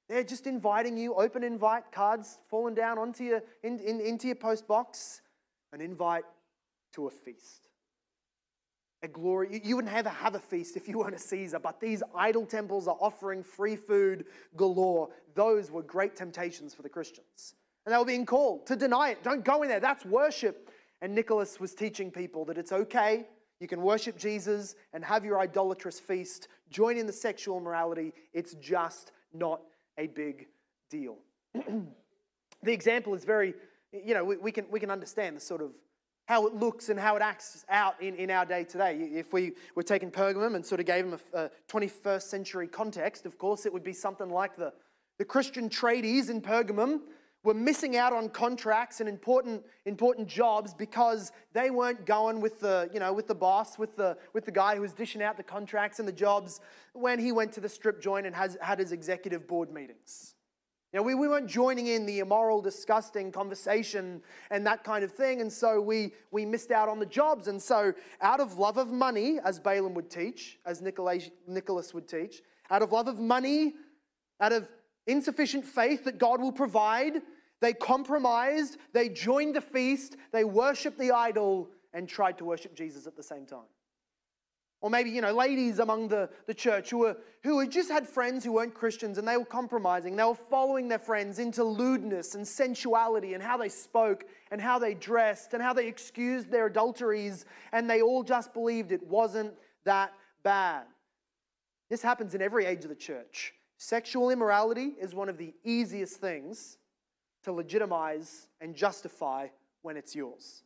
they're 0.09 0.23
just 0.23 0.47
inviting 0.47 0.97
you, 0.97 1.15
open 1.15 1.43
invite 1.43 1.91
cards 1.91 2.39
falling 2.49 2.75
down 2.75 2.99
onto 2.99 3.25
your, 3.25 3.43
in, 3.63 3.79
in, 3.79 4.01
into 4.01 4.27
your 4.27 4.37
post 4.37 4.69
box, 4.69 5.23
an 5.73 5.81
invite 5.81 6.25
to 6.95 7.07
a 7.07 7.11
feast. 7.11 7.69
A 9.03 9.09
glory. 9.09 9.61
You 9.65 9.77
wouldn't 9.77 9.95
ever 9.95 10.11
have 10.11 10.35
a 10.35 10.39
feast 10.39 10.77
if 10.77 10.87
you 10.87 10.99
weren't 10.99 11.15
a 11.15 11.19
Caesar, 11.19 11.59
but 11.59 11.81
these 11.81 12.03
idol 12.15 12.47
temples 12.47 12.87
are 12.87 12.97
offering 13.01 13.43
free 13.43 13.75
food 13.75 14.27
galore. 14.57 15.09
Those 15.35 15.71
were 15.71 15.83
great 15.83 16.15
temptations 16.15 16.75
for 16.75 16.83
the 16.83 16.89
Christians. 16.89 17.55
And 17.85 17.93
they 17.93 17.99
were 17.99 18.05
being 18.05 18.27
called 18.27 18.67
to 18.67 18.77
deny 18.77 19.11
it. 19.11 19.23
Don't 19.25 19.45
go 19.45 19.63
in 19.63 19.69
there. 19.69 19.81
That's 19.81 20.05
worship. 20.05 20.71
And 21.01 21.15
Nicholas 21.15 21.59
was 21.59 21.75
teaching 21.75 22.13
people 22.13 22.45
that 22.45 22.59
it's 22.59 22.71
okay 22.71 23.27
you 23.63 23.69
can 23.69 23.81
worship 23.81 24.19
Jesus 24.19 24.75
and 24.93 25.05
have 25.05 25.25
your 25.25 25.39
idolatrous 25.39 26.01
feast, 26.01 26.49
join 26.69 26.97
in 26.97 27.07
the 27.07 27.13
sexual 27.13 27.59
immorality. 27.59 28.13
It's 28.33 28.55
just 28.55 29.13
not 29.33 29.61
a 29.97 30.09
big 30.09 30.49
deal. 30.91 31.17
the 31.55 32.73
example 32.73 33.15
is 33.15 33.25
very, 33.25 33.55
you 33.93 34.15
know, 34.15 34.25
we, 34.25 34.37
we, 34.37 34.51
can, 34.51 34.67
we 34.69 34.81
can 34.81 34.91
understand 34.91 35.37
the 35.37 35.41
sort 35.41 35.63
of 35.63 35.71
how 36.27 36.47
it 36.47 36.55
looks 36.55 36.89
and 36.89 36.99
how 36.99 37.15
it 37.15 37.23
acts 37.23 37.65
out 37.69 38.03
in, 38.03 38.17
in 38.17 38.31
our 38.31 38.45
day 38.45 38.65
today. 38.65 38.97
If 39.13 39.33
we 39.33 39.53
were 39.77 39.83
taking 39.85 40.11
Pergamum 40.11 40.57
and 40.57 40.67
sort 40.67 40.81
of 40.81 40.87
gave 40.87 41.09
them 41.09 41.21
a, 41.33 41.45
a 41.45 41.51
21st 41.71 42.23
century 42.23 42.67
context, 42.67 43.27
of 43.27 43.39
course, 43.39 43.65
it 43.65 43.73
would 43.73 43.85
be 43.85 43.93
something 43.93 44.29
like 44.29 44.57
the, 44.57 44.73
the 45.19 45.25
Christian 45.25 45.69
tradies 45.69 46.31
in 46.31 46.41
Pergamum 46.41 47.01
were 47.45 47.55
missing 47.55 47.97
out 47.97 48.13
on 48.13 48.29
contracts 48.29 49.01
and 49.01 49.09
important, 49.09 49.65
important 49.85 50.29
jobs 50.29 50.75
because 50.75 51.33
they 51.53 51.71
weren't 51.71 52.07
going 52.07 52.41
with 52.41 52.61
the, 52.61 52.89
you 52.93 53.01
know, 53.01 53.13
with 53.13 53.27
the 53.27 53.35
boss, 53.35 53.79
with 53.79 53.97
the, 53.97 54.17
with 54.33 54.45
the 54.45 54.53
guy 54.53 54.77
who 54.77 54.81
was 54.81 54.93
dishing 54.93 55.23
out 55.23 55.37
the 55.37 55.43
contracts 55.43 55.99
and 55.99 56.07
the 56.07 56.13
jobs 56.13 56.61
when 56.93 57.19
he 57.19 57.33
went 57.33 57.53
to 57.53 57.61
the 57.61 57.69
strip 57.69 58.01
joint 58.01 58.27
and 58.27 58.35
has, 58.35 58.57
had 58.61 58.79
his 58.79 58.93
executive 58.93 59.49
board 59.49 59.73
meetings. 59.73 60.35
You 60.93 60.99
know, 60.99 61.05
we, 61.05 61.15
we 61.15 61.27
weren't 61.27 61.49
joining 61.49 61.87
in 61.87 62.05
the 62.05 62.19
immoral, 62.19 62.61
disgusting 62.61 63.33
conversation 63.33 64.21
and 64.51 64.67
that 64.67 64.85
kind 64.85 65.03
of 65.03 65.11
thing, 65.11 65.41
and 65.41 65.51
so 65.51 65.81
we, 65.81 66.13
we 66.31 66.45
missed 66.45 66.71
out 66.71 66.91
on 66.91 66.99
the 66.99 67.07
jobs. 67.07 67.49
And 67.49 67.61
so, 67.61 67.95
out 68.21 68.41
of 68.41 68.59
love 68.59 68.77
of 68.77 68.93
money, 68.93 69.39
as 69.43 69.59
Balaam 69.59 69.95
would 69.95 70.11
teach, 70.11 70.59
as 70.67 70.83
Nicholas, 70.83 71.31
Nicholas 71.47 71.95
would 71.95 72.07
teach, 72.07 72.43
out 72.69 72.83
of 72.83 72.93
love 72.93 73.09
of 73.09 73.19
money, 73.19 73.73
out 74.39 74.53
of 74.53 74.71
insufficient 75.07 75.65
faith 75.65 76.05
that 76.05 76.19
God 76.19 76.41
will 76.41 76.53
provide, 76.53 77.23
they 77.61 77.73
compromised, 77.73 78.77
they 78.93 79.09
joined 79.09 79.57
the 79.57 79.61
feast, 79.61 80.17
they 80.33 80.45
worshiped 80.45 80.99
the 80.99 81.13
idol, 81.13 81.71
and 81.95 82.09
tried 82.09 82.39
to 82.39 82.45
worship 82.45 82.75
Jesus 82.75 83.07
at 83.07 83.17
the 83.17 83.23
same 83.23 83.47
time. 83.47 83.69
Or 84.81 84.91
maybe, 84.91 85.11
you 85.11 85.21
know, 85.21 85.33
ladies 85.33 85.79
among 85.79 86.09
the, 86.09 86.29
the 86.49 86.55
church 86.55 86.91
who, 86.91 86.99
were, 86.99 87.17
who 87.45 87.61
had 87.61 87.71
just 87.71 87.89
had 87.89 88.09
friends 88.09 88.45
who 88.45 88.53
weren't 88.53 88.75
Christians 88.75 89.17
and 89.17 89.29
they 89.29 89.37
were 89.37 89.45
compromising. 89.45 90.17
They 90.17 90.25
were 90.25 90.35
following 90.35 90.89
their 90.89 90.99
friends 90.99 91.39
into 91.39 91.63
lewdness 91.63 92.35
and 92.35 92.47
sensuality 92.47 93.35
and 93.35 93.43
how 93.43 93.57
they 93.57 93.69
spoke 93.69 94.25
and 94.51 94.61
how 94.61 94.81
they 94.81 94.95
dressed 94.95 95.55
and 95.55 95.63
how 95.63 95.73
they 95.73 95.87
excused 95.87 96.51
their 96.51 96.67
adulteries. 96.67 97.45
And 97.73 97.89
they 97.89 98.03
all 98.03 98.25
just 98.25 98.53
believed 98.53 98.91
it 98.91 99.07
wasn't 99.07 99.55
that 99.85 100.13
bad. 100.43 100.83
This 101.89 102.03
happens 102.03 102.35
in 102.35 102.43
every 102.43 102.67
age 102.67 102.83
of 102.83 102.89
the 102.89 102.97
church. 102.97 103.55
Sexual 103.85 104.31
immorality 104.31 104.95
is 105.01 105.13
one 105.13 105.29
of 105.29 105.39
the 105.39 105.53
easiest 105.65 106.21
things 106.21 106.79
to 107.43 107.51
legitimize 107.51 108.47
and 108.61 108.77
justify 108.77 109.49
when 109.83 109.97
it's 109.97 110.15
yours. 110.15 110.63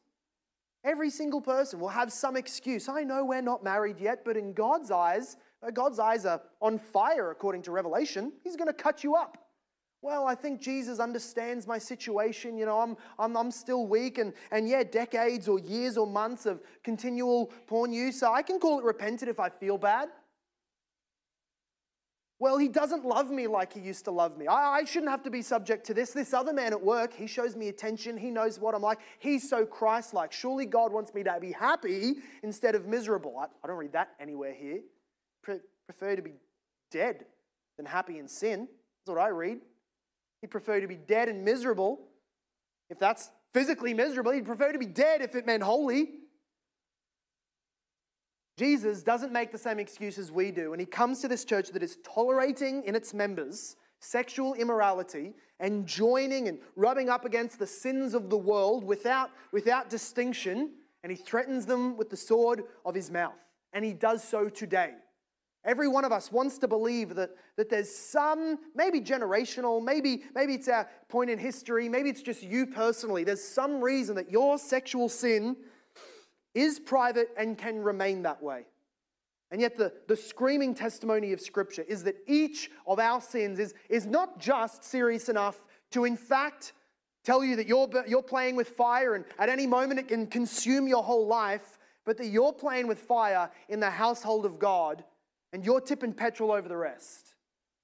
Every 0.84 1.08
single 1.08 1.40
person 1.40 1.80
will 1.80 1.88
have 1.88 2.12
some 2.12 2.36
excuse. 2.36 2.90
I 2.90 3.04
know 3.04 3.24
we're 3.24 3.40
not 3.40 3.64
married 3.64 4.00
yet, 4.00 4.22
but 4.22 4.36
in 4.36 4.52
God's 4.52 4.90
eyes, 4.90 5.38
uh, 5.66 5.70
God's 5.70 5.98
eyes 5.98 6.26
are 6.26 6.42
on 6.60 6.78
fire 6.78 7.30
according 7.30 7.62
to 7.62 7.70
Revelation. 7.70 8.34
He's 8.44 8.54
going 8.54 8.68
to 8.68 8.74
cut 8.74 9.02
you 9.02 9.14
up. 9.14 9.46
Well, 10.02 10.26
I 10.26 10.34
think 10.34 10.60
Jesus 10.60 11.00
understands 11.00 11.66
my 11.66 11.78
situation. 11.78 12.58
You 12.58 12.66
know, 12.66 12.80
I'm, 12.80 12.98
I'm, 13.18 13.34
I'm 13.34 13.50
still 13.50 13.86
weak, 13.86 14.18
and, 14.18 14.34
and 14.50 14.68
yeah, 14.68 14.82
decades 14.82 15.48
or 15.48 15.58
years 15.58 15.96
or 15.96 16.06
months 16.06 16.44
of 16.44 16.60
continual 16.84 17.46
porn 17.66 17.94
use. 17.94 18.20
So 18.20 18.34
I 18.34 18.42
can 18.42 18.60
call 18.60 18.78
it 18.78 18.84
repentant 18.84 19.30
if 19.30 19.40
I 19.40 19.48
feel 19.48 19.78
bad. 19.78 20.10
Well, 22.38 22.58
he 22.58 22.68
doesn't 22.68 23.04
love 23.04 23.30
me 23.30 23.46
like 23.46 23.72
he 23.72 23.80
used 23.80 24.04
to 24.04 24.10
love 24.10 24.36
me. 24.36 24.46
I, 24.46 24.80
I, 24.80 24.84
shouldn't 24.84 25.10
have 25.10 25.22
to 25.22 25.30
be 25.30 25.40
subject 25.40 25.86
to 25.86 25.94
this. 25.94 26.10
This 26.10 26.34
other 26.34 26.52
man 26.52 26.72
at 26.72 26.82
work, 26.82 27.14
he 27.14 27.26
shows 27.26 27.56
me 27.56 27.68
attention. 27.68 28.18
He 28.18 28.30
knows 28.30 28.58
what 28.60 28.74
I'm 28.74 28.82
like. 28.82 28.98
He's 29.18 29.48
so 29.48 29.64
Christ 29.64 30.12
like. 30.12 30.32
Surely 30.32 30.66
God 30.66 30.92
wants 30.92 31.14
me 31.14 31.22
to 31.22 31.38
be 31.40 31.52
happy 31.52 32.16
instead 32.42 32.74
of 32.74 32.86
miserable. 32.86 33.38
I, 33.38 33.46
I 33.64 33.66
don't 33.66 33.78
read 33.78 33.94
that 33.94 34.10
anywhere 34.20 34.52
here. 34.52 34.80
Pre- 35.42 35.60
prefer 35.86 36.14
to 36.14 36.22
be 36.22 36.34
dead 36.90 37.24
than 37.78 37.86
happy 37.86 38.18
in 38.18 38.28
sin. 38.28 38.68
That's 39.06 39.16
what 39.16 39.22
I 39.22 39.28
read. 39.28 39.60
He'd 40.42 40.50
prefer 40.50 40.80
to 40.80 40.88
be 40.88 40.96
dead 40.96 41.30
and 41.30 41.42
miserable. 41.42 42.00
If 42.90 42.98
that's 42.98 43.30
physically 43.54 43.94
miserable, 43.94 44.32
he'd 44.32 44.44
prefer 44.44 44.72
to 44.72 44.78
be 44.78 44.86
dead 44.86 45.22
if 45.22 45.34
it 45.34 45.46
meant 45.46 45.62
holy. 45.62 46.10
Jesus 48.58 49.02
doesn't 49.02 49.32
make 49.32 49.52
the 49.52 49.58
same 49.58 49.78
excuses 49.78 50.32
we 50.32 50.50
do, 50.50 50.72
and 50.72 50.80
he 50.80 50.86
comes 50.86 51.20
to 51.20 51.28
this 51.28 51.44
church 51.44 51.70
that 51.70 51.82
is 51.82 51.98
tolerating 52.02 52.82
in 52.84 52.94
its 52.94 53.12
members 53.12 53.76
sexual 54.00 54.54
immorality 54.54 55.34
and 55.60 55.86
joining 55.86 56.48
and 56.48 56.58
rubbing 56.74 57.08
up 57.08 57.24
against 57.24 57.58
the 57.58 57.66
sins 57.66 58.14
of 58.14 58.30
the 58.30 58.36
world 58.36 58.84
without, 58.84 59.30
without 59.52 59.90
distinction, 59.90 60.70
and 61.02 61.10
he 61.10 61.16
threatens 61.16 61.66
them 61.66 61.96
with 61.96 62.10
the 62.10 62.16
sword 62.16 62.62
of 62.84 62.94
his 62.94 63.10
mouth. 63.10 63.42
And 63.72 63.84
he 63.84 63.92
does 63.92 64.22
so 64.22 64.48
today. 64.48 64.92
Every 65.64 65.88
one 65.88 66.04
of 66.04 66.12
us 66.12 66.30
wants 66.30 66.58
to 66.58 66.68
believe 66.68 67.14
that, 67.16 67.30
that 67.56 67.68
there's 67.68 67.94
some, 67.94 68.58
maybe 68.74 69.00
generational, 69.00 69.82
maybe, 69.82 70.22
maybe 70.34 70.54
it's 70.54 70.68
a 70.68 70.86
point 71.08 71.28
in 71.28 71.38
history, 71.38 71.88
maybe 71.88 72.08
it's 72.08 72.22
just 72.22 72.42
you 72.42 72.66
personally. 72.66 73.24
There's 73.24 73.42
some 73.42 73.82
reason 73.82 74.14
that 74.16 74.30
your 74.30 74.58
sexual 74.58 75.08
sin 75.08 75.56
is 76.56 76.80
private 76.80 77.28
and 77.36 77.58
can 77.58 77.82
remain 77.82 78.22
that 78.22 78.42
way. 78.42 78.64
And 79.52 79.60
yet, 79.60 79.76
the, 79.76 79.92
the 80.08 80.16
screaming 80.16 80.74
testimony 80.74 81.32
of 81.32 81.40
Scripture 81.40 81.84
is 81.86 82.02
that 82.04 82.16
each 82.26 82.70
of 82.86 82.98
our 82.98 83.20
sins 83.20 83.60
is, 83.60 83.74
is 83.88 84.06
not 84.06 84.40
just 84.40 84.82
serious 84.82 85.28
enough 85.28 85.64
to, 85.92 86.04
in 86.04 86.16
fact, 86.16 86.72
tell 87.22 87.44
you 87.44 87.54
that 87.56 87.68
you're, 87.68 87.88
you're 88.08 88.22
playing 88.22 88.56
with 88.56 88.68
fire 88.70 89.14
and 89.14 89.24
at 89.38 89.48
any 89.48 89.66
moment 89.66 90.00
it 90.00 90.08
can 90.08 90.26
consume 90.26 90.88
your 90.88 91.04
whole 91.04 91.26
life, 91.26 91.78
but 92.04 92.16
that 92.16 92.26
you're 92.26 92.52
playing 92.52 92.88
with 92.88 92.98
fire 92.98 93.50
in 93.68 93.78
the 93.78 93.90
household 93.90 94.44
of 94.46 94.58
God 94.58 95.04
and 95.52 95.64
you're 95.64 95.80
tipping 95.80 96.12
petrol 96.12 96.50
over 96.50 96.68
the 96.68 96.76
rest. 96.76 97.34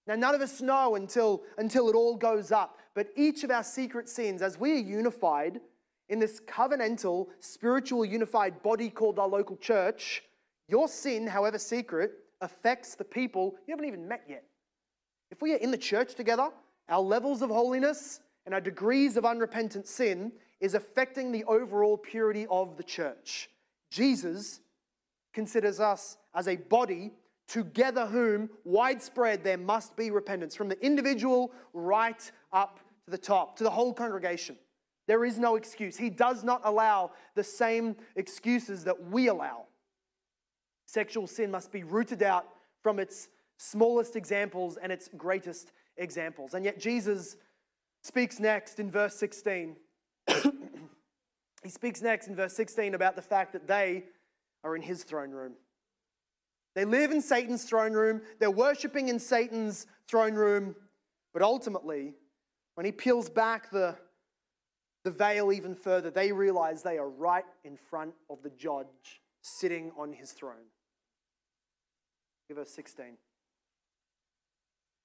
Now, 0.07 0.17
none 0.17 0.35
of 0.35 0.41
us 0.41 0.61
know 0.61 0.97
until, 0.97 1.43
until 1.59 1.89
it 1.89 1.95
all 1.95 2.17
goes 2.17 2.51
up, 2.51 2.79
but 2.95 3.09
each 3.15 3.45
of 3.45 3.53
our 3.53 3.63
secret 3.63 4.09
sins, 4.09 4.43
as 4.43 4.59
we 4.59 4.73
are 4.73 4.83
unified, 4.83 5.61
in 6.09 6.19
this 6.19 6.41
covenantal, 6.41 7.29
spiritual, 7.41 8.05
unified 8.05 8.63
body 8.63 8.91
called 8.91 9.19
our 9.19 9.29
local 9.29 9.57
church, 9.57 10.23
your 10.69 10.89
sin, 10.89 11.27
however 11.27 11.59
secret, 11.59 12.13
affects 12.41 12.95
the 12.95 13.05
people 13.05 13.55
you 13.67 13.73
haven't 13.73 13.87
even 13.87 14.09
met 14.09 14.25
yet. 14.29 14.45
If 15.31 15.41
we 15.41 15.55
are 15.55 15.59
in 15.59 15.71
the 15.71 15.79
church 15.79 16.15
together, 16.15 16.51
our 16.89 17.01
levels 17.01 17.41
of 17.43 17.51
holiness 17.51 18.21
and 18.45 18.55
our 18.55 18.61
degrees 18.61 19.17
of 19.17 19.25
unrepentant 19.25 19.87
sin 19.87 20.33
is 20.61 20.75
affecting 20.75 21.33
the 21.33 21.45
overall 21.45 21.97
purity 21.97 22.47
of 22.51 22.77
the 22.77 22.83
church. 22.83 23.49
Jesus 23.91 24.61
considers 25.33 25.81
us 25.81 26.17
as 26.35 26.49
a 26.49 26.57
body 26.57 27.13
together 27.49 28.07
whom 28.07 28.49
widespread 28.65 29.45
there 29.45 29.59
must 29.59 29.97
be 29.97 30.11
repentance 30.11 30.55
from 30.55 30.69
the 30.69 30.85
individual 30.85 31.53
right 31.73 32.31
up 32.53 32.81
to 33.05 33.11
the 33.11 33.19
top, 33.19 33.57
to 33.57 33.65
the 33.65 33.71
whole 33.71 33.93
congregation. 33.93 34.57
There 35.07 35.25
is 35.25 35.39
no 35.39 35.57
excuse. 35.57 35.97
He 35.97 36.11
does 36.11 36.45
not 36.45 36.61
allow 36.65 37.13
the 37.35 37.45
same 37.45 37.97
excuses 38.17 38.85
that 38.85 39.11
we 39.11 39.29
allow. 39.29 39.67
Sexual 40.87 41.27
sin 41.27 41.51
must 41.51 41.73
be 41.73 41.83
rooted 41.83 42.23
out 42.23 42.47
from 42.83 42.99
its 42.99 43.29
smallest 43.57 44.17
examples 44.17 44.77
and 44.77 44.93
its 44.93 45.09
greatest 45.17 45.73
examples. 45.97 46.55
And 46.55 46.65
yet, 46.65 46.79
Jesus 46.79 47.37
speaks 48.03 48.39
next 48.41 48.79
in 48.79 48.91
verse 48.91 49.15
16. 49.17 49.77
he 51.63 51.69
speaks 51.69 52.03
next 52.03 52.29
in 52.29 52.37
verse 52.37 52.55
16 52.55 52.95
about 52.95 53.17
the 53.17 53.23
fact 53.23 53.53
that 53.53 53.67
they 53.67 54.05
are 54.65 54.77
in 54.77 54.83
his 54.83 55.05
throne 55.05 55.31
room. 55.31 55.55
They 56.75 56.85
live 56.85 57.11
in 57.11 57.21
Satan's 57.21 57.65
throne 57.65 57.93
room, 57.93 58.23
they're 58.39 58.51
worshiping 58.51 59.09
in 59.09 59.19
Satan's 59.19 59.87
throne 60.09 60.35
room, 60.35 60.75
but 61.33 61.43
ultimately, 61.43 62.15
when 62.75 62.87
he 62.87 62.93
peels 62.93 63.29
back 63.29 63.71
the, 63.71 63.97
the 65.05 65.11
veil 65.11 65.53
even 65.53 65.75
further, 65.75 66.11
they 66.11 66.33
realize 66.33 66.83
they 66.83 66.99
are 66.99 67.09
right 67.09 67.45
in 67.65 67.77
front 67.77 68.15
of 68.31 68.43
the 68.43 68.51
judge 68.51 69.23
sitting 69.41 69.91
on 69.99 70.13
his 70.13 70.33
throne. 70.33 70.69
Verse 72.51 72.71
16. 72.71 73.17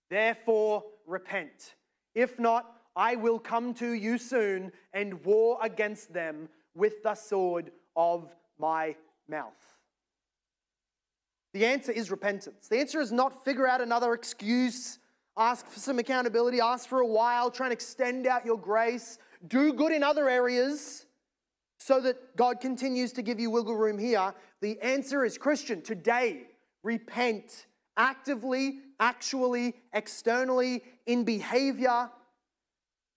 Therefore, 0.10 0.84
repent. 1.06 1.76
If 2.14 2.38
not, 2.40 2.66
I 2.96 3.16
will 3.16 3.40
come 3.40 3.74
to 3.76 3.92
you 3.92 4.18
soon 4.18 4.74
and 4.94 5.24
war 5.24 5.58
against 5.62 6.14
them 6.14 6.50
with 6.76 7.04
the 7.04 7.16
sword 7.16 7.72
of 7.96 8.36
my 8.60 8.96
mouth. 9.30 9.54
The 11.54 11.66
answer 11.66 11.92
is 11.92 12.12
repentance. 12.12 12.68
The 12.68 12.80
answer 12.80 13.00
is 13.00 13.12
not 13.12 13.46
figure 13.46 13.68
out 13.68 13.82
another 13.82 14.14
excuse, 14.14 15.00
ask 15.38 15.68
for 15.68 15.80
some 15.80 16.00
accountability, 16.00 16.60
ask 16.60 16.90
for 16.90 17.00
a 17.00 17.08
while, 17.08 17.50
try 17.50 17.68
and 17.68 17.74
extend 17.74 18.28
out 18.28 18.46
your 18.46 18.58
grace, 18.58 19.18
do 19.46 19.74
good 19.74 19.92
in 19.92 20.04
other 20.04 20.30
areas 20.30 21.06
so 21.78 22.02
that 22.02 22.36
God 22.36 22.60
continues 22.60 23.12
to 23.14 23.22
give 23.22 23.40
you 23.40 23.50
wiggle 23.50 23.76
room 23.76 23.98
here. 23.98 24.34
The 24.62 24.80
answer 24.82 25.24
is 25.24 25.38
Christian, 25.38 25.82
today, 25.82 26.48
repent 26.84 27.68
actively, 27.98 28.80
actually, 29.00 29.76
externally, 29.94 30.84
in 31.06 31.24
behavior. 31.24 32.10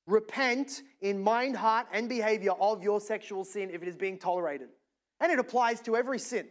Repent 0.07 0.83
in 1.01 1.23
mind, 1.23 1.57
heart, 1.57 1.87
and 1.93 2.09
behavior 2.09 2.53
of 2.53 2.83
your 2.83 3.01
sexual 3.01 3.45
sin 3.45 3.71
if 3.71 3.83
it 3.83 3.89
is 3.89 3.97
being 3.97 4.19
tolerated. 4.19 4.69
And 5.21 5.31
it 5.31 5.39
applies 5.39 5.81
to 5.83 5.97
every 5.97 6.19
sin. 6.19 6.47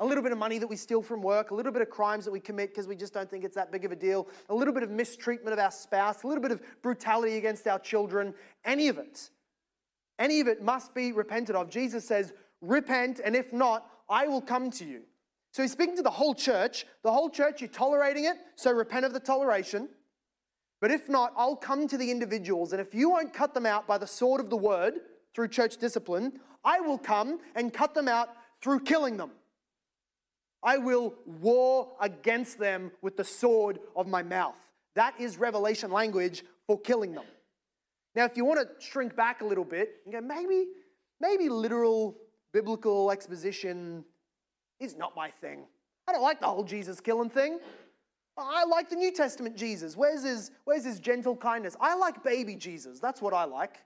A 0.00 0.04
little 0.04 0.22
bit 0.22 0.32
of 0.32 0.38
money 0.38 0.58
that 0.58 0.66
we 0.66 0.76
steal 0.76 1.02
from 1.02 1.22
work, 1.22 1.50
a 1.50 1.54
little 1.54 1.72
bit 1.72 1.82
of 1.82 1.90
crimes 1.90 2.24
that 2.24 2.30
we 2.30 2.40
commit 2.40 2.70
because 2.70 2.88
we 2.88 2.96
just 2.96 3.14
don't 3.14 3.30
think 3.30 3.44
it's 3.44 3.54
that 3.54 3.70
big 3.70 3.84
of 3.84 3.92
a 3.92 3.96
deal, 3.96 4.26
a 4.48 4.54
little 4.54 4.74
bit 4.74 4.82
of 4.82 4.90
mistreatment 4.90 5.52
of 5.52 5.58
our 5.58 5.70
spouse, 5.70 6.22
a 6.22 6.26
little 6.26 6.42
bit 6.42 6.50
of 6.50 6.60
brutality 6.82 7.36
against 7.36 7.66
our 7.68 7.78
children, 7.78 8.34
any 8.64 8.88
of 8.88 8.98
it. 8.98 9.30
Any 10.18 10.40
of 10.40 10.48
it 10.48 10.62
must 10.62 10.94
be 10.94 11.12
repented 11.12 11.54
of. 11.54 11.70
Jesus 11.70 12.06
says, 12.06 12.32
Repent, 12.60 13.20
and 13.24 13.36
if 13.36 13.52
not, 13.52 13.86
I 14.08 14.26
will 14.26 14.42
come 14.42 14.70
to 14.72 14.84
you. 14.84 15.02
So 15.52 15.62
he's 15.62 15.72
speaking 15.72 15.96
to 15.96 16.02
the 16.02 16.10
whole 16.10 16.34
church. 16.34 16.86
The 17.02 17.12
whole 17.12 17.30
church, 17.30 17.60
you're 17.60 17.68
tolerating 17.68 18.24
it, 18.24 18.36
so 18.56 18.70
repent 18.70 19.04
of 19.04 19.12
the 19.12 19.20
toleration. 19.20 19.88
But 20.80 20.90
if 20.90 21.08
not, 21.08 21.32
I'll 21.36 21.56
come 21.56 21.88
to 21.88 21.98
the 21.98 22.10
individuals, 22.10 22.72
and 22.72 22.80
if 22.80 22.94
you 22.94 23.10
won't 23.10 23.34
cut 23.34 23.52
them 23.52 23.66
out 23.66 23.86
by 23.86 23.98
the 23.98 24.06
sword 24.06 24.40
of 24.40 24.48
the 24.48 24.56
word 24.56 25.00
through 25.34 25.48
church 25.48 25.76
discipline, 25.76 26.40
I 26.64 26.80
will 26.80 26.98
come 26.98 27.40
and 27.54 27.72
cut 27.72 27.94
them 27.94 28.08
out 28.08 28.30
through 28.62 28.80
killing 28.80 29.16
them. 29.16 29.32
I 30.62 30.78
will 30.78 31.14
war 31.24 31.92
against 32.00 32.58
them 32.58 32.92
with 33.02 33.16
the 33.16 33.24
sword 33.24 33.78
of 33.96 34.06
my 34.06 34.22
mouth. 34.22 34.56
That 34.94 35.14
is 35.18 35.38
revelation 35.38 35.90
language 35.90 36.44
for 36.66 36.78
killing 36.78 37.14
them. 37.14 37.24
Now, 38.14 38.24
if 38.24 38.36
you 38.36 38.44
want 38.44 38.60
to 38.60 38.84
shrink 38.84 39.14
back 39.16 39.40
a 39.40 39.44
little 39.44 39.64
bit, 39.64 40.00
and 40.04 40.12
go, 40.12 40.20
maybe, 40.20 40.66
maybe 41.20 41.48
literal 41.48 42.16
biblical 42.52 43.10
exposition 43.10 44.04
is 44.80 44.96
not 44.96 45.14
my 45.14 45.30
thing. 45.30 45.64
I 46.08 46.12
don't 46.12 46.22
like 46.22 46.40
the 46.40 46.46
whole 46.46 46.64
Jesus 46.64 47.00
killing 47.00 47.30
thing. 47.30 47.60
I 48.36 48.64
like 48.64 48.88
the 48.88 48.96
New 48.96 49.12
Testament 49.12 49.56
Jesus. 49.56 49.96
Where's 49.96 50.24
his, 50.24 50.50
where's 50.64 50.84
his 50.84 50.98
gentle 50.98 51.36
kindness? 51.36 51.76
I 51.80 51.94
like 51.94 52.24
baby 52.24 52.56
Jesus. 52.56 52.98
That's 52.98 53.20
what 53.20 53.34
I 53.34 53.44
like. 53.44 53.76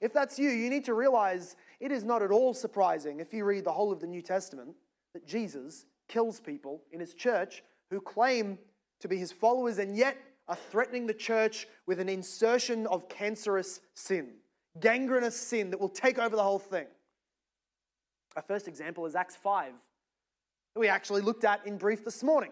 If 0.00 0.12
that's 0.12 0.38
you, 0.38 0.50
you 0.50 0.68
need 0.68 0.84
to 0.86 0.94
realize 0.94 1.56
it 1.80 1.92
is 1.92 2.04
not 2.04 2.22
at 2.22 2.30
all 2.30 2.52
surprising 2.52 3.20
if 3.20 3.32
you 3.32 3.44
read 3.44 3.64
the 3.64 3.72
whole 3.72 3.92
of 3.92 4.00
the 4.00 4.06
New 4.06 4.20
Testament 4.20 4.74
that 5.14 5.26
Jesus 5.26 5.86
kills 6.12 6.40
people 6.40 6.82
in 6.92 7.00
his 7.00 7.14
church 7.14 7.62
who 7.90 8.00
claim 8.00 8.58
to 9.00 9.08
be 9.08 9.16
his 9.16 9.32
followers 9.32 9.78
and 9.78 9.96
yet 9.96 10.16
are 10.48 10.58
threatening 10.70 11.06
the 11.06 11.14
church 11.14 11.66
with 11.86 12.00
an 12.00 12.08
insertion 12.08 12.86
of 12.88 13.08
cancerous 13.08 13.80
sin, 13.94 14.34
gangrenous 14.80 15.36
sin 15.36 15.70
that 15.70 15.80
will 15.80 15.88
take 15.88 16.18
over 16.18 16.36
the 16.36 16.42
whole 16.42 16.58
thing. 16.58 16.86
Our 18.36 18.42
first 18.42 18.68
example 18.68 19.06
is 19.06 19.14
Acts 19.14 19.36
5 19.36 19.72
that 20.74 20.80
we 20.80 20.88
actually 20.88 21.22
looked 21.22 21.44
at 21.44 21.66
in 21.66 21.76
brief 21.78 22.04
this 22.04 22.22
morning. 22.22 22.50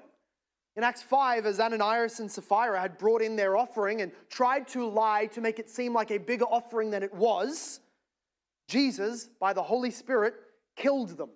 In 0.76 0.84
Acts 0.84 1.02
5, 1.02 1.46
as 1.46 1.58
Ananias 1.58 2.20
and 2.20 2.30
Sapphira 2.30 2.80
had 2.80 2.96
brought 2.96 3.22
in 3.22 3.34
their 3.34 3.56
offering 3.56 4.02
and 4.02 4.12
tried 4.30 4.68
to 4.68 4.88
lie 4.88 5.26
to 5.26 5.40
make 5.40 5.58
it 5.58 5.68
seem 5.68 5.92
like 5.92 6.10
a 6.10 6.18
bigger 6.18 6.44
offering 6.44 6.90
than 6.90 7.02
it 7.02 7.12
was, 7.12 7.80
Jesus, 8.68 9.28
by 9.40 9.52
the 9.52 9.62
Holy 9.62 9.90
Spirit, 9.90 10.34
killed 10.76 11.16
them. 11.18 11.30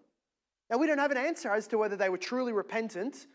Now, 0.75 0.79
we 0.79 0.89
don't 0.89 0.99
have 0.99 1.13
an 1.13 1.17
answer 1.17 1.53
as 1.53 1.69
to 1.69 1.79
whether 1.79 1.95
they 1.95 2.09
were 2.09 2.19
truly 2.19 2.53
repentant 2.53 3.29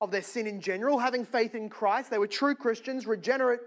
of 0.00 0.10
their 0.10 0.22
sin 0.22 0.48
in 0.48 0.60
general, 0.60 0.98
having 0.98 1.24
faith 1.24 1.54
in 1.54 1.68
Christ. 1.68 2.10
They 2.10 2.18
were 2.18 2.26
true 2.26 2.52
Christians, 2.52 3.06
regenerate, 3.06 3.60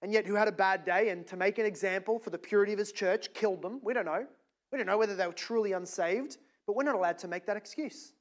and 0.00 0.10
yet 0.10 0.24
who 0.24 0.36
had 0.36 0.48
a 0.48 0.52
bad 0.52 0.86
day, 0.86 1.10
and 1.10 1.26
to 1.26 1.36
make 1.36 1.58
an 1.58 1.66
example 1.66 2.18
for 2.18 2.30
the 2.30 2.38
purity 2.38 2.72
of 2.72 2.78
his 2.78 2.90
church, 2.90 3.34
killed 3.34 3.60
them. 3.60 3.78
We 3.84 3.92
don't 3.92 4.06
know. 4.06 4.24
We 4.72 4.78
don't 4.78 4.86
know 4.86 4.96
whether 4.96 5.14
they 5.14 5.26
were 5.26 5.34
truly 5.34 5.72
unsaved, 5.72 6.38
but 6.66 6.74
we're 6.74 6.84
not 6.84 6.94
allowed 6.94 7.18
to 7.18 7.28
make 7.28 7.44
that 7.44 7.58
excuse. 7.58 8.14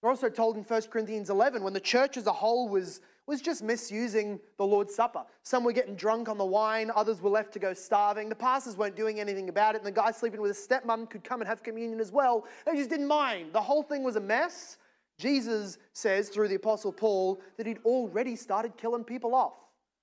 We're 0.00 0.10
also 0.10 0.28
told 0.28 0.56
in 0.56 0.62
1 0.62 0.82
Corinthians 0.82 1.28
11 1.28 1.64
when 1.64 1.72
the 1.72 1.80
church 1.80 2.16
as 2.16 2.28
a 2.28 2.32
whole 2.32 2.68
was, 2.68 3.00
was 3.30 3.40
just 3.40 3.62
misusing 3.62 4.40
the 4.58 4.66
Lord's 4.66 4.94
Supper. 4.94 5.22
Some 5.44 5.62
were 5.64 5.72
getting 5.72 5.94
drunk 5.94 6.28
on 6.28 6.36
the 6.36 6.44
wine, 6.44 6.90
others 6.94 7.22
were 7.22 7.30
left 7.30 7.52
to 7.52 7.58
go 7.58 7.72
starving. 7.72 8.28
The 8.28 8.34
pastors 8.34 8.76
weren't 8.76 8.96
doing 8.96 9.20
anything 9.20 9.48
about 9.48 9.76
it, 9.76 9.78
and 9.78 9.86
the 9.86 9.92
guy 9.92 10.10
sleeping 10.10 10.40
with 10.40 10.50
his 10.50 10.66
stepmom 10.66 11.08
could 11.08 11.22
come 11.22 11.40
and 11.40 11.48
have 11.48 11.62
communion 11.62 12.00
as 12.00 12.10
well. 12.10 12.44
They 12.66 12.74
just 12.74 12.90
didn't 12.90 13.06
mind. 13.06 13.52
The 13.52 13.60
whole 13.60 13.84
thing 13.84 14.02
was 14.02 14.16
a 14.16 14.20
mess. 14.20 14.78
Jesus 15.16 15.78
says 15.92 16.28
through 16.28 16.48
the 16.48 16.56
Apostle 16.56 16.92
Paul 16.92 17.40
that 17.56 17.66
he'd 17.66 17.78
already 17.84 18.34
started 18.34 18.76
killing 18.76 19.04
people 19.04 19.34
off. 19.34 19.54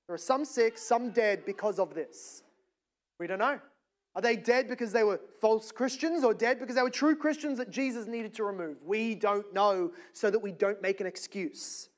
There 0.08 0.16
are 0.16 0.18
some 0.18 0.46
sick, 0.46 0.78
some 0.78 1.12
dead 1.12 1.44
because 1.46 1.80
of 1.80 1.94
this. 1.94 2.44
We 3.20 3.28
don't 3.28 3.40
know. 3.40 3.60
Are 4.16 4.22
they 4.22 4.38
dead 4.38 4.70
because 4.70 4.94
they 4.94 5.04
were 5.04 5.20
false 5.42 5.72
Christians 5.72 6.24
or 6.24 6.34
dead 6.34 6.60
because 6.60 6.76
they 6.76 6.82
were 6.82 6.90
true 6.90 7.16
Christians 7.16 7.58
that 7.58 7.72
Jesus 7.72 8.08
needed 8.08 8.34
to 8.36 8.44
remove? 8.46 8.78
We 8.86 9.16
don't 9.16 9.54
know 9.54 9.92
so 10.14 10.32
that 10.32 10.40
we 10.40 10.54
don't 10.54 10.82
make 10.82 11.02
an 11.02 11.08
excuse. 11.08 11.90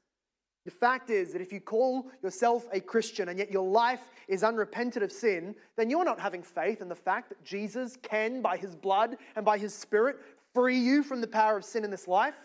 The 0.70 0.76
fact 0.76 1.10
is 1.10 1.34
that 1.34 1.42
if 1.42 1.52
you 1.52 1.60
call 1.60 2.12
yourself 2.22 2.68
a 2.72 2.80
Christian 2.80 3.30
and 3.30 3.40
yet 3.40 3.52
your 3.52 3.68
life 3.68 4.12
is 4.28 4.44
unrepentant 4.44 5.04
of 5.04 5.12
sin, 5.12 5.56
then 5.78 5.90
you're 5.90 6.06
not 6.06 6.20
having 6.20 6.44
faith 6.44 6.80
in 6.80 6.88
the 6.88 6.96
fact 6.96 7.30
that 7.30 7.44
Jesus 7.44 7.98
can, 8.04 8.44
by 8.44 8.56
his 8.56 8.76
blood 8.76 9.18
and 9.36 9.44
by 9.44 9.58
his 9.58 9.74
spirit, 9.74 10.18
free 10.54 10.78
you 10.78 11.02
from 11.02 11.22
the 11.22 11.28
power 11.28 11.58
of 11.58 11.66
sin 11.66 11.84
in 11.84 11.90
this 11.90 12.08
life. 12.08 12.36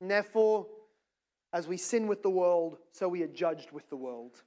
And 0.00 0.08
therefore, 0.08 0.68
as 1.52 1.66
we 1.66 1.76
sin 1.76 2.06
with 2.06 2.22
the 2.22 2.30
world, 2.30 2.78
so 2.92 3.08
we 3.08 3.24
are 3.24 3.34
judged 3.34 3.72
with 3.72 3.90
the 3.90 3.96
world. 3.96 4.44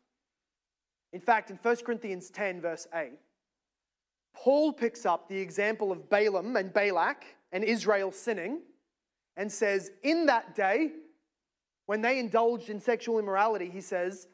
In 1.12 1.20
fact, 1.20 1.50
in 1.50 1.58
1 1.58 1.76
Corinthians 1.86 2.30
10, 2.30 2.62
verse 2.62 2.88
8, 2.96 3.12
Paul 4.34 4.72
picks 4.72 5.06
up 5.06 5.28
the 5.28 5.38
example 5.38 5.92
of 5.92 6.10
Balaam 6.10 6.56
and 6.56 6.72
Balak 6.72 7.26
and 7.52 7.66
Israel 7.66 8.14
sinning 8.14 8.62
and 9.36 9.52
says, 9.52 9.92
In 10.04 10.26
that 10.28 10.56
day, 10.56 10.92
when 11.86 12.02
they 12.02 12.20
indulged 12.20 12.70
in 12.70 12.80
sexual 12.80 13.20
immorality, 13.20 13.70
he 13.70 13.82
says, 13.82 14.28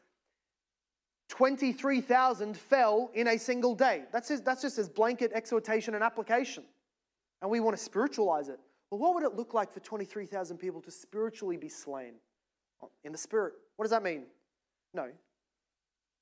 23,000 1.30 2.56
fell 2.56 3.10
in 3.14 3.28
a 3.28 3.38
single 3.38 3.74
day. 3.74 4.04
That's, 4.12 4.28
his, 4.28 4.40
that's 4.40 4.62
just 4.62 4.76
his 4.76 4.88
blanket 4.88 5.30
exhortation 5.34 5.94
and 5.94 6.02
application. 6.02 6.64
And 7.42 7.50
we 7.50 7.60
want 7.60 7.76
to 7.76 7.82
spiritualize 7.82 8.48
it. 8.48 8.58
Well, 8.90 9.00
what 9.00 9.14
would 9.14 9.22
it 9.22 9.34
look 9.34 9.52
like 9.52 9.72
for 9.72 9.80
23,000 9.80 10.56
people 10.56 10.80
to 10.82 10.90
spiritually 10.90 11.56
be 11.56 11.68
slain 11.68 12.14
in 13.04 13.12
the 13.12 13.18
spirit? 13.18 13.54
What 13.76 13.84
does 13.84 13.90
that 13.90 14.02
mean? 14.02 14.24
No. 14.94 15.08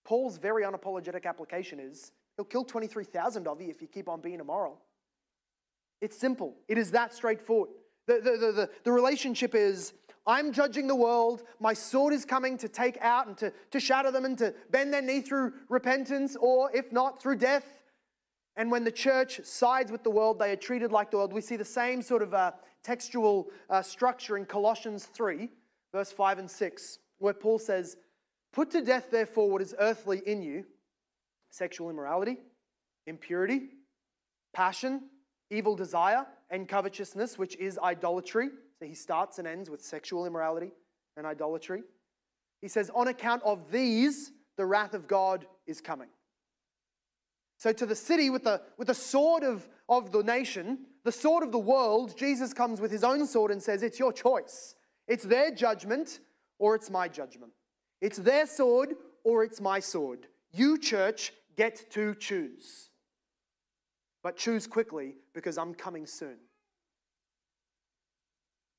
Paul's 0.04 0.38
very 0.38 0.64
unapologetic 0.64 1.24
application 1.24 1.78
is 1.78 2.12
He'll 2.36 2.44
kill 2.44 2.64
23,000 2.64 3.48
of 3.48 3.60
you 3.60 3.68
if 3.68 3.80
you 3.80 3.88
keep 3.88 4.08
on 4.08 4.20
being 4.20 4.40
immoral. 4.40 4.78
It's 6.00 6.16
simple, 6.16 6.54
it 6.68 6.76
is 6.76 6.90
that 6.90 7.14
straightforward. 7.14 7.70
The, 8.06 8.20
the, 8.22 8.30
the, 8.30 8.52
the, 8.52 8.70
the 8.84 8.92
relationship 8.92 9.54
is 9.54 9.94
I'm 10.26 10.52
judging 10.52 10.88
the 10.88 10.96
world. 10.96 11.44
My 11.60 11.72
sword 11.72 12.12
is 12.12 12.24
coming 12.24 12.58
to 12.58 12.68
take 12.68 12.98
out 13.00 13.28
and 13.28 13.38
to, 13.38 13.52
to 13.70 13.78
shatter 13.78 14.10
them 14.10 14.24
and 14.24 14.36
to 14.38 14.54
bend 14.70 14.92
their 14.92 15.02
knee 15.02 15.20
through 15.20 15.52
repentance, 15.68 16.36
or 16.40 16.74
if 16.74 16.92
not, 16.92 17.22
through 17.22 17.36
death. 17.36 17.64
And 18.56 18.70
when 18.70 18.84
the 18.84 18.90
church 18.90 19.40
sides 19.44 19.92
with 19.92 20.02
the 20.02 20.10
world, 20.10 20.38
they 20.38 20.50
are 20.50 20.56
treated 20.56 20.90
like 20.90 21.10
the 21.10 21.18
world. 21.18 21.32
We 21.32 21.42
see 21.42 21.56
the 21.56 21.64
same 21.64 22.02
sort 22.02 22.22
of 22.22 22.34
uh, 22.34 22.52
textual 22.82 23.48
uh, 23.70 23.82
structure 23.82 24.36
in 24.36 24.46
Colossians 24.46 25.04
3, 25.04 25.48
verse 25.92 26.10
5 26.10 26.38
and 26.38 26.50
6, 26.50 26.98
where 27.18 27.34
Paul 27.34 27.58
says, 27.58 27.96
Put 28.52 28.70
to 28.70 28.80
death, 28.80 29.10
therefore, 29.10 29.50
what 29.50 29.62
is 29.62 29.74
earthly 29.78 30.22
in 30.26 30.42
you 30.42 30.64
sexual 31.50 31.88
immorality, 31.88 32.38
impurity, 33.06 33.68
passion, 34.52 35.02
evil 35.50 35.76
desire, 35.76 36.26
and 36.50 36.68
covetousness, 36.68 37.38
which 37.38 37.56
is 37.56 37.78
idolatry. 37.78 38.48
So 38.78 38.86
he 38.86 38.94
starts 38.94 39.38
and 39.38 39.48
ends 39.48 39.70
with 39.70 39.82
sexual 39.82 40.26
immorality 40.26 40.72
and 41.16 41.26
idolatry. 41.26 41.82
He 42.60 42.68
says, 42.68 42.90
On 42.94 43.08
account 43.08 43.42
of 43.44 43.70
these, 43.70 44.32
the 44.56 44.66
wrath 44.66 44.94
of 44.94 45.06
God 45.06 45.46
is 45.66 45.80
coming. 45.80 46.08
So, 47.58 47.72
to 47.72 47.86
the 47.86 47.94
city 47.94 48.28
with 48.28 48.44
the, 48.44 48.60
with 48.76 48.88
the 48.88 48.94
sword 48.94 49.42
of, 49.42 49.66
of 49.88 50.12
the 50.12 50.22
nation, 50.22 50.78
the 51.04 51.12
sword 51.12 51.42
of 51.42 51.52
the 51.52 51.58
world, 51.58 52.16
Jesus 52.16 52.52
comes 52.52 52.80
with 52.80 52.90
his 52.90 53.02
own 53.02 53.26
sword 53.26 53.50
and 53.50 53.62
says, 53.62 53.82
It's 53.82 53.98
your 53.98 54.12
choice. 54.12 54.74
It's 55.08 55.24
their 55.24 55.50
judgment 55.50 56.20
or 56.58 56.74
it's 56.74 56.90
my 56.90 57.08
judgment. 57.08 57.52
It's 58.00 58.18
their 58.18 58.46
sword 58.46 58.94
or 59.24 59.42
it's 59.44 59.60
my 59.60 59.80
sword. 59.80 60.26
You, 60.52 60.78
church, 60.78 61.32
get 61.56 61.90
to 61.92 62.14
choose. 62.14 62.90
But 64.22 64.36
choose 64.36 64.66
quickly 64.66 65.14
because 65.34 65.56
I'm 65.56 65.74
coming 65.74 66.06
soon. 66.06 66.36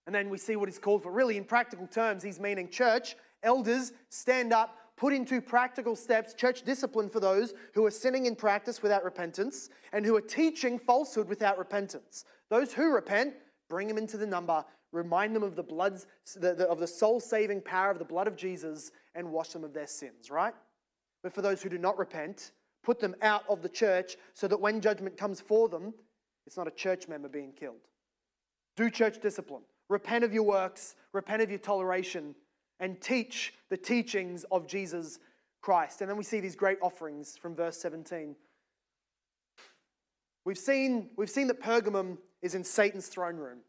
And 0.08 0.16
then 0.16 0.30
we 0.30 0.38
see 0.38 0.56
what 0.56 0.70
he's 0.70 0.80
called 0.80 1.04
for. 1.04 1.12
Really, 1.12 1.38
in 1.38 1.44
practical 1.44 1.86
terms, 1.86 2.24
he's 2.24 2.40
meaning 2.40 2.70
church, 2.70 3.18
elders, 3.44 3.92
stand 4.10 4.54
up, 4.54 4.78
put 4.96 5.14
into 5.14 5.42
practical 5.42 5.96
steps 5.96 6.34
church 6.34 6.64
discipline 6.64 7.10
for 7.10 7.20
those 7.20 7.54
who 7.74 7.86
are 7.86 7.92
sinning 7.92 8.26
in 8.26 8.36
practice 8.36 8.82
without 8.82 9.04
repentance 9.04 9.70
and 9.94 10.06
who 10.06 10.16
are 10.16 10.22
teaching 10.22 10.80
falsehood 10.80 11.28
without 11.28 11.58
repentance. 11.58 12.24
Those 12.50 12.74
who 12.74 12.92
repent, 12.92 13.36
bring 13.70 13.88
them 13.88 13.98
into 13.98 14.18
the 14.18 14.26
number, 14.26 14.64
remind 14.94 15.36
them 15.36 15.44
of 15.44 15.56
the 15.58 15.64
blood's 15.64 16.08
the, 16.36 16.56
the, 16.56 16.66
of 16.68 16.80
the 16.80 16.88
soul-saving 16.88 17.62
power 17.62 17.92
of 17.92 18.00
the 18.00 18.06
blood 18.06 18.28
of 18.28 18.38
Jesus, 18.38 18.92
and 19.14 19.30
wash 19.30 19.50
them 19.50 19.66
of 19.66 19.74
their 19.74 19.88
sins. 19.88 20.32
Right? 20.32 20.54
But 21.22 21.34
for 21.34 21.42
those 21.42 21.62
who 21.62 21.70
do 21.70 21.78
not 21.78 21.98
repent, 21.98 22.52
put 22.82 23.02
them 23.02 23.14
out 23.22 23.44
of 23.50 23.62
the 23.62 23.70
church 23.70 24.16
so 24.34 24.48
that 24.48 24.62
when 24.62 24.80
judgment 24.80 25.18
comes 25.18 25.42
for 25.42 25.68
them, 25.68 25.94
it's 26.46 26.56
not 26.56 26.68
a 26.68 26.72
church 26.72 27.10
member 27.10 27.28
being 27.28 27.52
killed. 27.52 27.82
Do 28.78 28.90
church 28.90 29.20
discipline. 29.22 29.64
Repent 29.90 30.24
of 30.24 30.34
your 30.34 30.44
works. 30.44 30.96
Repent 31.14 31.42
of 31.42 31.50
your 31.50 31.60
toleration 31.60 32.36
and 32.80 33.02
teach 33.02 33.54
the 33.70 33.78
teachings 33.78 34.46
of 34.52 34.68
Jesus 34.68 35.20
Christ. 35.62 36.02
And 36.02 36.10
then 36.10 36.18
we 36.18 36.24
see 36.24 36.40
these 36.40 36.56
great 36.56 36.78
offerings 36.82 37.38
from 37.38 37.56
verse 37.56 37.78
17. 37.80 38.36
We've 40.46 40.58
seen, 40.58 41.10
we've 41.18 41.30
seen 41.30 41.48
that 41.48 41.62
Pergamum 41.62 42.18
is 42.42 42.56
in 42.56 42.64
Satan's 42.64 43.08
throne 43.08 43.36
room. 43.36 43.60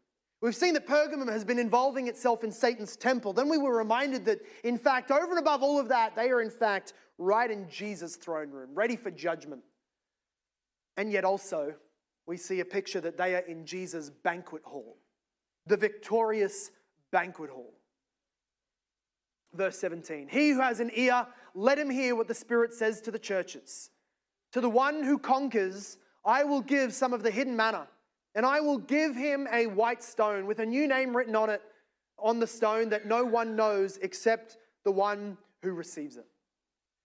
We've 0.41 0.55
seen 0.55 0.73
that 0.75 0.87
Pergamum 0.87 1.29
has 1.29 1.43
been 1.43 1.59
involving 1.59 2.07
itself 2.07 2.45
in 2.45 2.51
Satan's 2.51 2.95
temple. 2.95 3.33
Then 3.33 3.49
we 3.49 3.57
were 3.57 3.75
reminded 3.75 4.23
that, 4.25 4.39
in 4.63 4.77
fact, 4.77 5.11
over 5.11 5.29
and 5.31 5.39
above 5.39 5.61
all 5.61 5.77
of 5.77 5.89
that, 5.89 6.15
they 6.15 6.29
are, 6.29 6.41
in 6.41 6.49
fact, 6.49 6.93
right 7.17 7.51
in 7.51 7.69
Jesus' 7.69 8.15
throne 8.15 8.49
room, 8.49 8.69
ready 8.73 8.95
for 8.95 9.11
judgment. 9.11 9.61
And 10.95 11.11
yet, 11.11 11.25
also, 11.25 11.75
we 12.25 12.37
see 12.37 12.61
a 12.61 12.65
picture 12.65 13.01
that 13.01 13.17
they 13.17 13.35
are 13.35 13.39
in 13.39 13.65
Jesus' 13.65 14.09
banquet 14.09 14.61
hall, 14.63 14.95
the 15.69 15.77
victorious 15.77 16.71
banquet 17.11 17.49
hall. 17.49 17.73
Verse 19.53 19.79
17 19.79 20.27
He 20.27 20.49
who 20.49 20.59
has 20.59 20.79
an 20.79 20.91
ear, 20.93 21.25
let 21.55 21.79
him 21.79 21.89
hear 21.89 22.15
what 22.15 22.27
the 22.27 22.35
Spirit 22.35 22.73
says 22.73 22.99
to 23.01 23.11
the 23.11 23.19
churches. 23.19 23.89
To 24.53 24.61
the 24.61 24.69
one 24.69 25.03
who 25.03 25.17
conquers, 25.17 25.97
I 26.25 26.43
will 26.43 26.61
give 26.61 26.93
some 26.93 27.13
of 27.13 27.23
the 27.23 27.31
hidden 27.31 27.55
manna, 27.55 27.87
and 28.35 28.45
I 28.45 28.59
will 28.59 28.79
give 28.79 29.15
him 29.15 29.47
a 29.51 29.67
white 29.67 30.03
stone 30.03 30.47
with 30.47 30.59
a 30.59 30.65
new 30.65 30.87
name 30.87 31.15
written 31.15 31.35
on 31.35 31.49
it, 31.49 31.61
on 32.17 32.39
the 32.39 32.47
stone 32.47 32.89
that 32.89 33.05
no 33.05 33.23
one 33.23 33.55
knows 33.55 33.97
except 34.01 34.57
the 34.83 34.91
one 34.91 35.37
who 35.61 35.71
receives 35.71 36.17
it. 36.17 36.25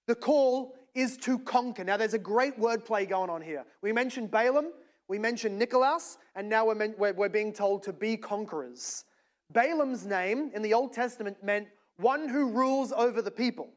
The 0.07 0.15
call 0.15 0.75
is 0.95 1.17
to 1.19 1.39
conquer. 1.41 1.85
Now, 1.85 1.97
there's 1.97 2.15
a 2.15 2.19
great 2.19 2.59
wordplay 2.59 3.09
going 3.09 3.31
on 3.31 3.43
here. 3.43 3.65
We 3.83 3.93
mentioned 3.93 4.31
Balaam, 4.31 4.73
we 5.09 5.19
mentioned 5.19 5.59
Nicholas, 5.59 6.19
and 6.35 6.49
now 6.49 6.67
we're, 6.67 6.95
we're, 6.97 7.13
we're 7.13 7.29
being 7.29 7.53
told 7.53 7.83
to 7.85 7.93
be 7.93 8.17
conquerors. 8.17 9.05
Balaam's 9.53 10.07
name 10.07 10.51
in 10.55 10.63
the 10.63 10.75
Old 10.75 10.93
Testament 10.93 11.37
meant 11.43 11.69
one 11.97 12.29
who 12.29 12.51
rules 12.51 12.93
over 12.93 13.23
the 13.23 13.31
people. 13.31 13.69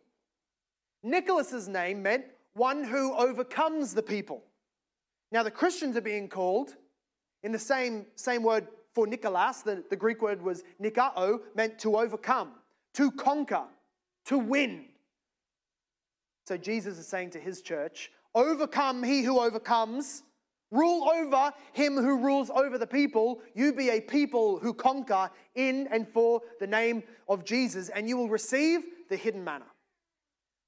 Nicholas's 1.04 1.68
name 1.68 2.02
meant 2.02 2.26
one 2.54 2.84
who 2.84 3.14
overcomes 3.14 3.94
the 3.94 4.02
people. 4.02 4.44
Now, 5.32 5.44
the 5.44 5.52
Christians 5.52 5.96
are 5.98 6.02
being 6.02 6.30
called 6.30 6.76
in 7.44 7.52
the 7.52 7.60
same, 7.60 8.06
same 8.16 8.44
word 8.44 8.68
for 8.94 9.06
Nicholas, 9.06 9.62
the, 9.62 9.84
the 9.92 9.96
Greek 9.96 10.24
word 10.24 10.42
was 10.42 10.64
nikao, 10.82 11.40
meant 11.56 11.78
to 11.78 11.98
overcome, 11.98 12.54
to 12.96 13.12
conquer, 13.12 13.66
to 14.26 14.40
win. 14.40 14.86
So 16.48 16.58
Jesus 16.58 16.98
is 16.98 17.08
saying 17.08 17.30
to 17.32 17.40
his 17.40 17.62
church, 17.62 18.12
overcome 18.34 19.04
he 19.04 19.22
who 19.22 19.40
overcomes, 19.40 20.24
rule 20.72 21.10
over 21.10 21.52
him 21.74 21.96
who 21.96 22.18
rules 22.18 22.50
over 22.50 22.78
the 22.78 22.88
people. 22.88 23.40
You 23.54 23.74
be 23.74 23.90
a 23.90 24.02
people 24.02 24.60
who 24.60 24.74
conquer 24.74 25.30
in 25.56 25.88
and 25.88 26.08
for 26.08 26.42
the 26.60 26.68
name 26.68 27.04
of 27.28 27.46
Jesus, 27.46 27.90
and 27.90 28.08
you 28.08 28.18
will 28.18 28.30
receive 28.30 28.82
the 29.10 29.16
hidden 29.16 29.44
manna. 29.44 29.66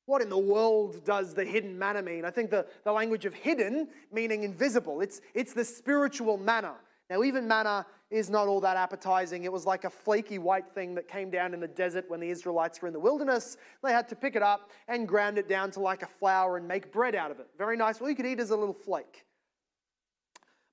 What 0.05 0.21
in 0.21 0.29
the 0.29 0.37
world 0.37 1.05
does 1.05 1.35
the 1.35 1.45
hidden 1.45 1.77
manna 1.77 2.01
mean? 2.01 2.25
I 2.25 2.31
think 2.31 2.49
the, 2.49 2.65
the 2.83 2.91
language 2.91 3.25
of 3.25 3.33
hidden 3.33 3.89
meaning 4.11 4.43
invisible. 4.43 5.01
It's, 5.01 5.21
it's 5.35 5.53
the 5.53 5.63
spiritual 5.63 6.37
manna. 6.37 6.73
Now, 7.09 7.23
even 7.23 7.47
manna 7.47 7.85
is 8.09 8.29
not 8.29 8.47
all 8.47 8.59
that 8.61 8.75
appetizing. 8.75 9.43
It 9.43 9.51
was 9.51 9.65
like 9.65 9.83
a 9.83 9.89
flaky 9.89 10.39
white 10.39 10.67
thing 10.73 10.95
that 10.95 11.07
came 11.07 11.29
down 11.29 11.53
in 11.53 11.59
the 11.59 11.67
desert 11.67 12.05
when 12.07 12.19
the 12.19 12.29
Israelites 12.29 12.81
were 12.81 12.87
in 12.87 12.93
the 12.93 12.99
wilderness. 12.99 13.57
They 13.83 13.91
had 13.91 14.07
to 14.09 14.15
pick 14.15 14.35
it 14.35 14.41
up 14.41 14.71
and 14.87 15.07
ground 15.07 15.37
it 15.37 15.47
down 15.47 15.69
to 15.71 15.79
like 15.79 16.01
a 16.01 16.07
flour 16.07 16.57
and 16.57 16.67
make 16.67 16.91
bread 16.91 17.13
out 17.13 17.29
of 17.29 17.39
it. 17.39 17.47
Very 17.57 17.77
nice. 17.77 17.99
Well, 17.99 18.09
you 18.09 18.15
could 18.15 18.25
eat 18.25 18.39
as 18.39 18.49
a 18.49 18.57
little 18.57 18.73
flake. 18.73 19.25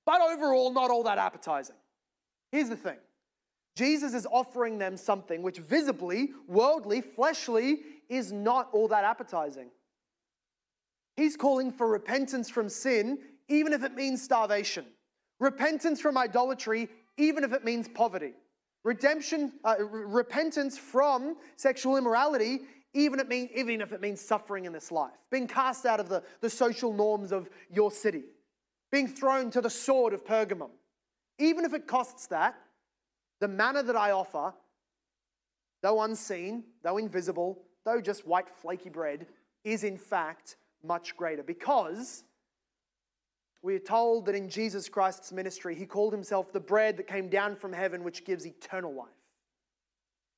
But 0.07 0.21
overall, 0.21 0.71
not 0.71 0.89
all 0.89 1.03
that 1.03 1.17
appetizing. 1.17 1.75
Here's 2.53 2.69
the 2.69 2.77
thing 2.77 2.95
Jesus 3.75 4.13
is 4.13 4.25
offering 4.31 4.79
them 4.79 4.95
something 4.95 5.43
which 5.43 5.57
visibly, 5.57 6.29
worldly, 6.47 7.01
fleshly 7.01 7.79
is 8.09 8.31
not 8.31 8.69
all 8.71 8.87
that 8.87 9.03
appetizing. 9.03 9.69
He's 11.17 11.35
calling 11.35 11.73
for 11.73 11.87
repentance 11.87 12.49
from 12.49 12.69
sin, 12.69 13.19
even 13.49 13.73
if 13.73 13.83
it 13.83 13.95
means 13.95 14.21
starvation. 14.21 14.85
Repentance 15.41 15.99
from 15.99 16.17
idolatry, 16.17 16.87
even 17.17 17.43
if 17.43 17.51
it 17.51 17.65
means 17.65 17.89
poverty. 17.89 18.31
Redemption, 18.85 19.51
uh, 19.65 19.75
repentance 19.83 20.77
from 20.77 21.35
sexual 21.57 21.97
immorality, 21.97 22.61
even, 22.93 23.19
it 23.19 23.27
mean, 23.27 23.49
even 23.53 23.81
if 23.81 23.91
it 23.91 23.99
means 23.99 24.21
suffering 24.21 24.63
in 24.63 24.71
this 24.71 24.89
life. 24.89 25.11
Being 25.31 25.47
cast 25.47 25.85
out 25.85 25.99
of 25.99 26.07
the, 26.07 26.23
the 26.39 26.49
social 26.49 26.93
norms 26.93 27.33
of 27.33 27.49
your 27.69 27.91
city. 27.91 28.23
Being 28.91 29.07
thrown 29.07 29.51
to 29.51 29.61
the 29.61 29.69
sword 29.69 30.13
of 30.13 30.25
Pergamum. 30.25 30.69
Even 31.39 31.65
if 31.65 31.73
it 31.73 31.87
costs 31.87 32.27
that, 32.27 32.55
the 33.39 33.47
manna 33.47 33.83
that 33.83 33.95
I 33.95 34.11
offer, 34.11 34.53
though 35.81 36.01
unseen, 36.01 36.63
though 36.83 36.97
invisible, 36.97 37.59
though 37.85 38.01
just 38.01 38.25
white 38.25 38.49
flaky 38.49 38.89
bread, 38.89 39.27
is 39.63 39.83
in 39.83 39.97
fact 39.97 40.55
much 40.83 41.15
greater 41.15 41.43
because 41.43 42.23
we 43.61 43.75
are 43.75 43.79
told 43.79 44.25
that 44.25 44.35
in 44.35 44.49
Jesus 44.49 44.87
Christ's 44.87 45.31
ministry, 45.31 45.75
he 45.75 45.85
called 45.85 46.13
himself 46.13 46.53
the 46.53 46.59
bread 46.59 46.97
that 46.97 47.07
came 47.07 47.27
down 47.27 47.55
from 47.55 47.73
heaven, 47.73 48.03
which 48.03 48.23
gives 48.23 48.45
eternal 48.45 48.93
life. 48.93 49.09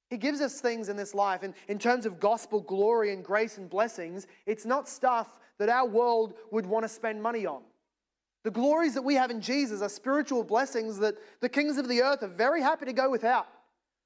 He 0.10 0.18
gives 0.18 0.42
us 0.42 0.60
things 0.60 0.90
in 0.90 0.98
this 0.98 1.14
life, 1.14 1.44
and 1.44 1.54
in 1.68 1.78
terms 1.78 2.06
of 2.06 2.20
gospel 2.20 2.62
glory 2.62 3.14
and 3.14 3.24
grace 3.24 3.58
and 3.58 3.70
blessings, 3.70 4.26
it's 4.48 4.66
not 4.66 4.90
stuff 4.90 5.40
that 5.60 5.70
our 5.70 5.88
world 5.88 6.34
would 6.52 6.66
want 6.66 6.84
to 6.86 6.90
spend 6.90 7.22
money 7.22 7.46
on. 7.46 7.62
The 8.44 8.52
glories 8.52 8.94
that 8.94 9.02
we 9.02 9.16
have 9.16 9.32
in 9.32 9.42
Jesus 9.42 9.82
are 9.82 9.90
spiritual 9.90 10.44
blessings 10.44 10.98
that 11.00 11.16
the 11.42 11.50
kings 11.50 11.78
of 11.78 11.88
the 11.90 12.02
earth 12.02 12.24
are 12.24 12.28
very 12.28 12.62
happy 12.62 12.86
to 12.86 12.94
go 12.94 13.10
without. 13.10 13.48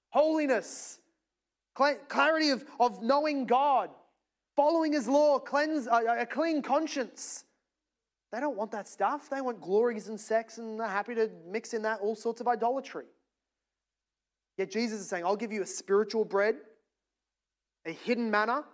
Holiness, 0.10 1.00
clarity 1.76 2.50
of, 2.50 2.65
of 2.80 3.04
knowing 3.04 3.46
God, 3.46 3.89
following 4.56 4.93
His 4.93 5.08
law, 5.08 5.39
cleanse, 5.39 5.88
a, 5.88 6.22
a 6.22 6.26
clean 6.26 6.62
conscience. 6.62 7.46
They 8.32 8.39
don't 8.39 8.58
want 8.58 8.72
that 8.72 8.88
stuff. 8.88 9.30
They 9.30 9.41
want 9.41 9.62
glories 9.62 10.08
and 10.08 10.19
sex 10.19 10.58
and 10.58 10.80
they're 10.80 10.88
happy 10.88 11.13
to 11.13 11.30
mix 11.48 11.76
in 11.76 11.84
that 11.84 12.00
all 12.00 12.16
sorts 12.16 12.41
of 12.41 12.47
idolatry. 12.47 13.05
Yet 14.57 14.72
Jesus 14.72 15.01
is 15.01 15.07
saying, 15.07 15.26
I'll 15.26 15.36
give 15.36 15.51
you 15.51 15.62
a 15.62 15.68
spiritual 15.68 16.26
bread, 16.26 16.55
a 17.86 17.91
hidden 17.91 18.32
manna. 18.32 18.66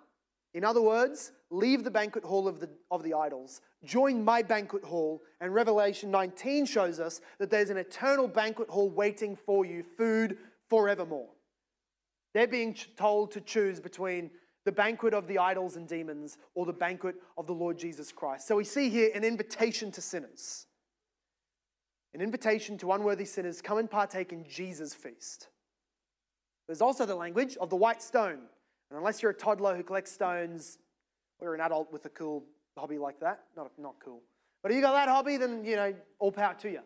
In 0.53 0.63
other 0.63 0.81
words, 0.81 1.31
leave 1.51 1.83
the 1.83 1.91
banquet 1.91 2.23
hall 2.23 2.47
of 2.47 2.59
the, 2.59 2.69
of 2.89 3.03
the 3.03 3.13
idols 3.13 3.61
join 3.83 4.23
my 4.23 4.41
banquet 4.41 4.83
hall. 4.83 5.21
And 5.41 5.53
Revelation 5.53 6.11
19 6.11 6.65
shows 6.65 6.99
us 6.99 7.21
that 7.39 7.49
there's 7.49 7.69
an 7.69 7.77
eternal 7.77 8.27
banquet 8.27 8.69
hall 8.69 8.89
waiting 8.89 9.35
for 9.35 9.65
you, 9.65 9.83
food 9.97 10.37
forevermore. 10.69 11.29
They're 12.33 12.47
being 12.47 12.75
told 12.95 13.31
to 13.31 13.41
choose 13.41 13.79
between 13.79 14.31
the 14.65 14.71
banquet 14.71 15.13
of 15.13 15.27
the 15.27 15.39
idols 15.39 15.77
and 15.77 15.87
demons 15.87 16.37
or 16.53 16.65
the 16.65 16.73
banquet 16.73 17.15
of 17.37 17.47
the 17.47 17.53
Lord 17.53 17.77
Jesus 17.77 18.11
Christ. 18.11 18.47
So 18.47 18.55
we 18.55 18.63
see 18.63 18.89
here 18.89 19.09
an 19.15 19.23
invitation 19.23 19.91
to 19.93 20.01
sinners, 20.01 20.67
an 22.13 22.21
invitation 22.21 22.77
to 22.79 22.91
unworthy 22.91 23.25
sinners 23.25 23.61
come 23.61 23.77
and 23.77 23.89
partake 23.89 24.31
in 24.31 24.45
Jesus' 24.47 24.93
feast. 24.93 25.47
There's 26.67 26.81
also 26.81 27.05
the 27.05 27.15
language 27.15 27.57
of 27.57 27.71
the 27.71 27.75
white 27.75 28.03
stone. 28.03 28.41
And 28.89 28.97
unless 28.97 29.21
you're 29.21 29.31
a 29.31 29.35
toddler 29.35 29.75
who 29.75 29.83
collects 29.83 30.11
stones, 30.11 30.79
or 31.41 31.55
an 31.55 31.61
adult 31.61 31.91
with 31.91 32.05
a 32.05 32.09
cool 32.09 32.43
hobby 32.77 32.97
like 32.97 33.19
that. 33.19 33.41
Not, 33.55 33.71
not 33.77 33.95
cool. 34.03 34.21
But 34.61 34.71
if 34.71 34.75
you 34.75 34.81
got 34.81 34.93
that 34.93 35.09
hobby, 35.09 35.37
then, 35.37 35.63
you 35.63 35.75
know, 35.75 35.93
all 36.19 36.31
power 36.31 36.55
to 36.61 36.69
you. 36.69 36.81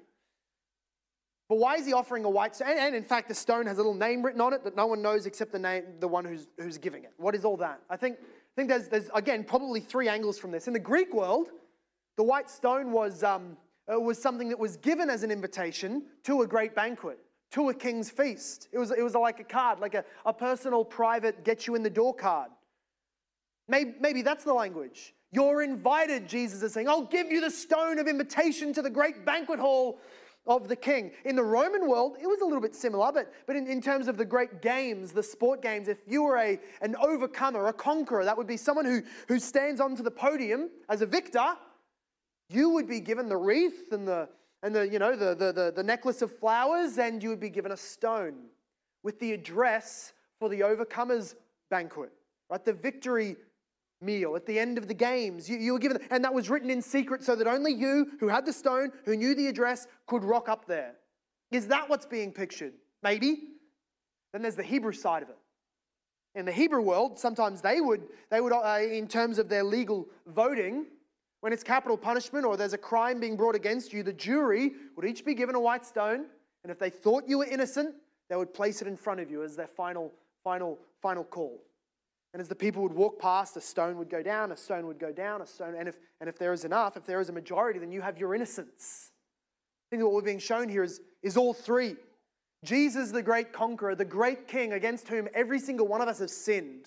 But 1.49 1.58
why 1.58 1.76
is 1.76 1.86
he 1.86 1.93
offering 1.93 2.26
a 2.26 2.30
white 2.30 2.56
stone? 2.56 2.70
And, 2.70 2.80
and, 2.80 2.95
in 2.95 3.04
fact, 3.04 3.28
the 3.28 3.36
stone 3.36 3.66
has 3.68 3.78
a 3.78 3.82
little 3.82 3.93
name 3.93 4.24
written 4.24 4.41
on 4.41 4.54
it 4.54 4.64
that 4.64 4.76
no 4.76 4.88
one 4.88 5.01
knows 5.01 5.26
except 5.26 5.51
the 5.51 5.60
name, 5.60 5.84
the 5.99 6.08
one 6.08 6.26
who's, 6.26 6.47
who's 6.58 6.78
giving 6.78 7.04
it. 7.04 7.12
What 7.18 7.36
is 7.36 7.45
all 7.45 7.58
that? 7.58 7.82
I 7.89 7.97
think, 7.97 8.18
I 8.22 8.56
think 8.56 8.70
there's, 8.70 8.88
there's, 8.88 9.10
again, 9.14 9.43
probably 9.43 9.80
three 9.80 10.08
angles 10.08 10.39
from 10.39 10.51
this. 10.51 10.68
In 10.68 10.74
the 10.74 10.80
Greek 10.80 11.14
world, 11.14 11.49
the 12.16 12.24
white 12.24 12.49
stone 12.49 12.91
was, 12.91 13.24
um, 13.24 13.58
uh, 13.91 13.99
was 13.99 14.22
something 14.22 14.49
that 14.49 14.60
was 14.60 14.78
given 14.78 15.10
as 15.10 15.24
an 15.24 15.32
invitation 15.32 16.04
to 16.24 16.43
a 16.43 16.47
great 16.47 16.76
banquet, 16.76 17.20
to 17.54 17.70
a 17.70 17.74
king's 17.74 18.10
feast. 18.10 18.68
It 18.72 18.80
was, 18.80 18.91
it 18.91 19.01
was 19.01 19.14
like 19.14 19.39
a 19.39 19.43
card, 19.43 19.80
like 19.80 19.93
a, 19.93 20.04
a 20.26 20.34
personal, 20.34 20.84
private, 20.84 21.43
get 21.43 21.68
you 21.68 21.76
in 21.76 21.84
the 21.84 21.89
door 21.89 22.14
card. 22.14 22.49
Maybe, 23.68 23.93
maybe 23.99 24.22
that's 24.24 24.43
the 24.43 24.54
language. 24.54 25.14
You're 25.32 25.62
invited, 25.62 26.28
Jesus 26.28 26.62
is 26.62 26.74
saying. 26.74 26.89
I'll 26.89 27.06
give 27.06 27.32
you 27.32 27.41
the 27.41 27.51
stone 27.51 27.99
of 27.99 28.08
invitation 28.08 28.74
to 28.74 28.82
the 28.82 28.89
great 28.89 29.26
banquet 29.26 29.60
hall 29.60 29.99
of 30.45 30.68
the 30.68 30.76
king. 30.76 31.12
In 31.26 31.36
the 31.36 31.43
Roman 31.43 31.88
world, 31.88 32.18
it 32.22 32.28
was 32.28 32.41
a 32.41 32.45
little 32.45 32.62
bit 32.62 32.76
similar, 32.76 33.12
but, 33.12 33.32
but 33.45 33.56
in, 33.56 33.68
in 33.68 33.82
terms 33.82 34.08
of 34.08 34.18
the 34.18 34.26
great 34.26 34.62
games, 34.62 35.12
the 35.12 35.24
sport 35.24 35.62
games, 35.62 35.88
if 35.88 35.99
you 36.08 36.24
were 36.24 36.38
a, 36.38 36.60
an 36.82 36.95
overcomer, 37.01 37.68
a 37.68 37.74
conqueror, 37.74 38.26
that 38.26 38.38
would 38.38 38.47
be 38.47 38.58
someone 38.58 38.86
who, 38.86 39.01
who 39.28 39.39
stands 39.39 39.80
onto 39.80 40.04
the 40.04 40.12
podium 40.12 40.70
as 40.89 41.01
a 41.01 41.06
victor, 41.06 41.56
you 42.49 42.70
would 42.70 42.88
be 42.88 42.99
given 42.99 43.30
the 43.30 43.38
wreath 43.38 43.91
and 43.91 44.08
the, 44.08 44.28
and 44.64 44.74
the, 44.74 44.88
you 44.88 44.97
know, 44.97 45.16
the, 45.16 45.36
the, 45.36 45.51
the, 45.51 45.74
the 45.76 45.84
necklace 45.84 46.22
of 46.22 46.36
flowers, 46.36 46.97
and 46.97 47.22
you 47.22 47.30
would 47.30 47.39
be 47.39 47.49
given 47.49 47.74
a 47.74 47.78
stone 47.78 48.36
with 49.03 49.20
the 49.20 49.34
address 49.34 50.14
for 50.39 50.49
the 50.49 50.64
overcomer's 50.64 51.36
banquet, 51.70 52.11
right? 52.49 52.64
The 52.64 52.74
victory 52.74 53.36
meal 54.01 54.36
at 54.36 54.45
the 54.45 54.57
end 54.57 54.78
of 54.78 54.88
the 54.88 54.93
games. 54.93 55.49
You, 55.49 55.57
you 55.57 55.74
were 55.74 55.80
given, 55.80 55.99
and 56.09 56.24
that 56.24 56.34
was 56.34 56.49
written 56.49 56.70
in 56.70 56.82
secret 56.82 57.24
so 57.24 57.36
that 57.36 57.45
only 57.45 57.74
you, 57.74 58.11
who 58.20 58.30
had 58.30 58.45
the 58.45 58.53
stone, 58.53 58.91
who 59.05 59.18
knew 59.18 59.36
the 59.36 59.47
address, 59.47 59.88
could 60.07 60.24
rock 60.24 60.47
up 60.47 60.66
there. 60.66 60.93
Is 61.51 61.68
that 61.68 61.89
what's 61.89 62.05
being 62.05 62.32
pictured? 62.32 62.74
Maybe. 63.03 63.49
Then 64.32 64.41
there's 64.41 64.55
the 64.55 64.64
Hebrew 64.64 64.93
side 64.93 65.24
of 65.24 65.30
it. 65.30 65.38
In 66.36 66.45
the 66.45 66.51
Hebrew 66.51 66.82
world, 66.82 67.20
sometimes 67.20 67.61
they 67.61 67.80
would, 67.80 68.03
they 68.32 68.41
would 68.41 68.53
uh, 68.53 68.80
in 68.82 69.07
terms 69.07 69.38
of 69.38 69.49
their 69.49 69.64
legal 69.64 70.07
voting, 70.26 70.88
when 71.44 71.52
it's 71.52 71.62
capital 71.62 71.98
punishment 71.98 72.46
or 72.46 72.56
there's 72.56 72.72
a 72.72 72.78
crime 72.78 73.20
being 73.20 73.36
brought 73.36 73.54
against 73.54 73.91
you, 73.91 74.02
the 74.02 74.14
jury 74.14 74.72
would 74.96 75.06
each 75.06 75.26
be 75.26 75.34
given 75.34 75.56
a 75.56 75.60
white 75.60 75.86
stone, 75.86 76.28
and 76.64 76.72
if 76.72 76.80
they 76.80 76.89
thought 76.89 77.28
you 77.28 77.39
were 77.39 77.46
innocent, 77.46 77.96
they 78.30 78.38
would 78.38 78.54
place 78.54 78.82
it 78.82 78.88
in 78.88 78.96
front 78.96 79.20
of 79.20 79.30
you 79.30 79.44
as 79.44 79.58
their 79.58 79.68
final, 79.68 80.14
final, 80.41 80.80
final 81.02 81.26
call. 81.26 81.60
And 82.32 82.39
as 82.39 82.48
the 82.48 82.56
people 82.56 82.82
would 82.82 82.94
walk 82.94 83.20
past, 83.20 83.58
a 83.58 83.62
stone 83.62 83.98
would 83.98 84.10
go 84.10 84.24
down, 84.24 84.54
a 84.54 84.56
stone 84.56 84.88
would 84.88 85.00
go 85.00 85.12
down, 85.12 85.41
a 85.41 85.46
stone. 85.46 85.76
And 85.78 85.89
if, 85.89 85.98
and 86.22 86.30
if 86.30 86.39
there 86.39 86.54
is 86.54 86.64
enough, 86.64 86.96
if 86.96 87.06
there 87.06 87.20
is 87.20 87.28
a 87.28 87.34
majority, 87.34 87.78
then 87.78 87.91
you 87.91 88.00
have 88.00 88.18
your 88.18 88.34
innocence. 88.34 89.12
I 89.89 89.98
think 89.98 90.04
what 90.04 90.14
we're 90.14 90.22
being 90.22 90.39
shown 90.39 90.70
here 90.70 90.84
is, 90.84 91.02
is 91.24 91.36
all 91.36 91.54
three. 91.54 91.98
Jesus, 92.64 93.12
the 93.12 93.22
great 93.22 93.52
conqueror, 93.52 93.96
the 93.96 94.06
great 94.06 94.48
king 94.48 94.72
against 94.72 95.10
whom 95.10 95.28
every 95.34 95.60
single 95.60 95.89
one 95.89 96.02
of 96.02 96.08
us 96.08 96.20
has 96.20 96.34
sinned, 96.34 96.86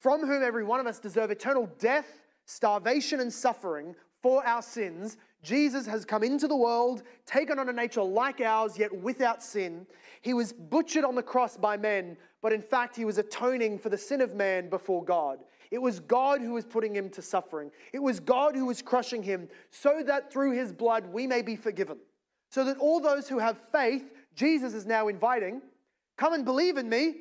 from 0.00 0.26
whom 0.26 0.42
every 0.42 0.64
one 0.64 0.80
of 0.80 0.88
us 0.88 0.98
deserve 0.98 1.30
eternal 1.30 1.70
death, 1.78 2.21
starvation, 2.44 3.20
and 3.20 3.32
suffering 3.32 3.94
for 4.22 4.46
our 4.46 4.62
sins. 4.62 5.16
Jesus 5.42 5.86
has 5.86 6.04
come 6.04 6.22
into 6.22 6.46
the 6.46 6.56
world, 6.56 7.02
taken 7.26 7.58
on 7.58 7.68
a 7.68 7.72
nature 7.72 8.02
like 8.02 8.40
ours, 8.40 8.78
yet 8.78 8.94
without 8.94 9.42
sin. 9.42 9.86
He 10.20 10.34
was 10.34 10.52
butchered 10.52 11.04
on 11.04 11.16
the 11.16 11.22
cross 11.22 11.56
by 11.56 11.76
men, 11.76 12.16
but 12.40 12.52
in 12.52 12.62
fact, 12.62 12.94
he 12.94 13.04
was 13.04 13.18
atoning 13.18 13.78
for 13.78 13.88
the 13.88 13.98
sin 13.98 14.20
of 14.20 14.34
man 14.34 14.68
before 14.68 15.04
God. 15.04 15.40
It 15.72 15.80
was 15.80 16.00
God 16.00 16.42
who 16.42 16.52
was 16.52 16.66
putting 16.66 16.94
him 16.94 17.08
to 17.10 17.22
suffering. 17.22 17.70
It 17.92 17.98
was 17.98 18.20
God 18.20 18.54
who 18.54 18.66
was 18.66 18.82
crushing 18.82 19.22
him 19.22 19.48
so 19.70 20.02
that 20.06 20.30
through 20.30 20.52
his 20.52 20.70
blood 20.70 21.06
we 21.12 21.26
may 21.26 21.40
be 21.40 21.56
forgiven. 21.56 21.96
So 22.50 22.64
that 22.64 22.76
all 22.76 23.00
those 23.00 23.26
who 23.26 23.38
have 23.38 23.56
faith, 23.72 24.04
Jesus 24.36 24.74
is 24.74 24.84
now 24.84 25.08
inviting, 25.08 25.62
come 26.18 26.34
and 26.34 26.44
believe 26.44 26.76
in 26.76 26.88
me. 26.90 27.14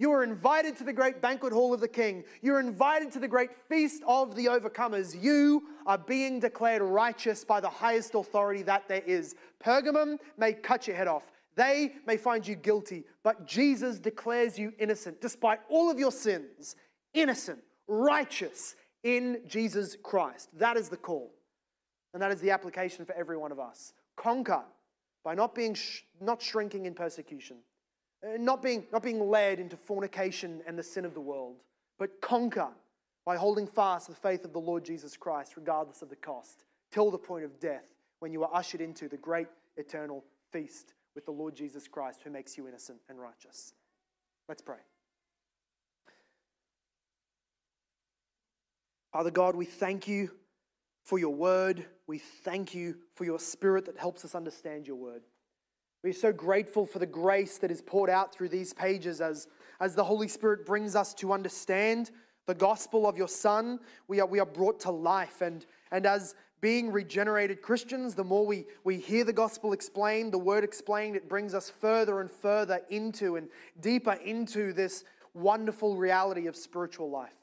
You 0.00 0.10
are 0.12 0.24
invited 0.24 0.78
to 0.78 0.84
the 0.84 0.94
great 0.94 1.20
banquet 1.20 1.52
hall 1.52 1.74
of 1.74 1.80
the 1.80 1.86
king. 1.86 2.24
You're 2.40 2.58
invited 2.58 3.12
to 3.12 3.18
the 3.18 3.28
great 3.28 3.50
feast 3.68 4.02
of 4.06 4.34
the 4.34 4.46
overcomers. 4.46 5.14
You 5.22 5.64
are 5.84 5.98
being 5.98 6.40
declared 6.40 6.80
righteous 6.80 7.44
by 7.44 7.60
the 7.60 7.68
highest 7.68 8.14
authority 8.14 8.62
that 8.62 8.88
there 8.88 9.02
is. 9.06 9.34
Pergamum 9.62 10.16
may 10.38 10.54
cut 10.54 10.86
your 10.86 10.96
head 10.96 11.06
off. 11.06 11.30
They 11.54 11.92
may 12.06 12.16
find 12.16 12.48
you 12.48 12.54
guilty, 12.54 13.04
but 13.22 13.46
Jesus 13.46 13.98
declares 13.98 14.58
you 14.58 14.72
innocent 14.78 15.20
despite 15.20 15.60
all 15.68 15.90
of 15.90 15.98
your 15.98 16.12
sins. 16.12 16.76
Innocent, 17.12 17.58
righteous 17.86 18.76
in 19.02 19.42
Jesus 19.46 19.98
Christ. 20.02 20.48
That 20.56 20.78
is 20.78 20.88
the 20.88 20.96
call. 20.96 21.30
And 22.14 22.22
that 22.22 22.32
is 22.32 22.40
the 22.40 22.52
application 22.52 23.04
for 23.04 23.14
every 23.14 23.36
one 23.36 23.52
of 23.52 23.60
us. 23.60 23.92
Conquer 24.16 24.64
by 25.24 25.34
not 25.34 25.54
being 25.54 25.74
sh- 25.74 26.04
not 26.22 26.40
shrinking 26.40 26.86
in 26.86 26.94
persecution, 26.94 27.58
Uh, 28.22 28.36
not 28.38 28.62
being, 28.62 28.84
not 28.92 29.02
being 29.02 29.20
led 29.20 29.58
into 29.58 29.76
fornication 29.76 30.60
and 30.66 30.78
the 30.78 30.82
sin 30.82 31.04
of 31.04 31.14
the 31.14 31.20
world, 31.20 31.56
but 31.98 32.20
conquer 32.20 32.68
by 33.24 33.36
holding 33.36 33.66
fast 33.66 34.08
the 34.08 34.14
faith 34.14 34.44
of 34.44 34.52
the 34.52 34.58
Lord 34.58 34.84
Jesus 34.84 35.16
Christ, 35.16 35.56
regardless 35.56 36.02
of 36.02 36.10
the 36.10 36.16
cost, 36.16 36.64
till 36.90 37.10
the 37.10 37.18
point 37.18 37.44
of 37.44 37.58
death, 37.60 37.84
when 38.18 38.32
you 38.32 38.42
are 38.42 38.54
ushered 38.54 38.80
into 38.80 39.08
the 39.08 39.16
great 39.16 39.48
eternal 39.76 40.24
feast 40.52 40.94
with 41.14 41.24
the 41.24 41.30
Lord 41.30 41.54
Jesus 41.54 41.88
Christ 41.88 42.20
who 42.22 42.30
makes 42.30 42.56
you 42.56 42.68
innocent 42.68 42.98
and 43.08 43.18
righteous. 43.18 43.72
Let's 44.48 44.62
pray. 44.62 44.78
Father 49.12 49.30
God, 49.30 49.56
we 49.56 49.64
thank 49.64 50.06
you 50.06 50.30
for 51.04 51.18
your 51.18 51.34
word. 51.34 51.84
We 52.06 52.18
thank 52.18 52.74
you 52.74 52.96
for 53.14 53.24
your 53.24 53.40
spirit 53.40 53.86
that 53.86 53.98
helps 53.98 54.24
us 54.24 54.34
understand 54.34 54.86
your 54.86 54.96
word. 54.96 55.22
We're 56.02 56.12
so 56.14 56.32
grateful 56.32 56.86
for 56.86 56.98
the 56.98 57.06
grace 57.06 57.58
that 57.58 57.70
is 57.70 57.82
poured 57.82 58.08
out 58.08 58.32
through 58.32 58.48
these 58.48 58.72
pages 58.72 59.20
as, 59.20 59.48
as 59.80 59.94
the 59.94 60.04
Holy 60.04 60.28
Spirit 60.28 60.64
brings 60.64 60.96
us 60.96 61.12
to 61.14 61.32
understand 61.32 62.10
the 62.46 62.54
gospel 62.54 63.06
of 63.06 63.18
your 63.18 63.28
Son. 63.28 63.78
We 64.08 64.18
are, 64.20 64.26
we 64.26 64.40
are 64.40 64.46
brought 64.46 64.80
to 64.80 64.90
life. 64.90 65.42
And, 65.42 65.66
and 65.90 66.06
as 66.06 66.34
being 66.62 66.90
regenerated 66.90 67.60
Christians, 67.60 68.14
the 68.14 68.24
more 68.24 68.46
we, 68.46 68.64
we 68.82 68.96
hear 68.96 69.24
the 69.24 69.32
gospel 69.34 69.74
explained, 69.74 70.32
the 70.32 70.38
word 70.38 70.64
explained, 70.64 71.16
it 71.16 71.28
brings 71.28 71.52
us 71.52 71.68
further 71.68 72.22
and 72.22 72.30
further 72.30 72.80
into 72.88 73.36
and 73.36 73.48
deeper 73.78 74.12
into 74.24 74.72
this 74.72 75.04
wonderful 75.34 75.96
reality 75.96 76.46
of 76.46 76.56
spiritual 76.56 77.10
life. 77.10 77.36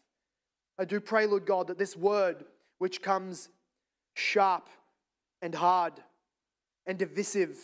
I 0.79 0.85
do 0.85 0.99
pray, 0.99 1.27
Lord 1.27 1.45
God, 1.45 1.67
that 1.67 1.77
this 1.77 1.95
word, 1.95 2.43
which 2.79 3.03
comes 3.03 3.49
sharp 4.15 4.67
and 5.43 5.53
hard 5.53 5.93
and 6.87 6.97
divisive 6.97 7.57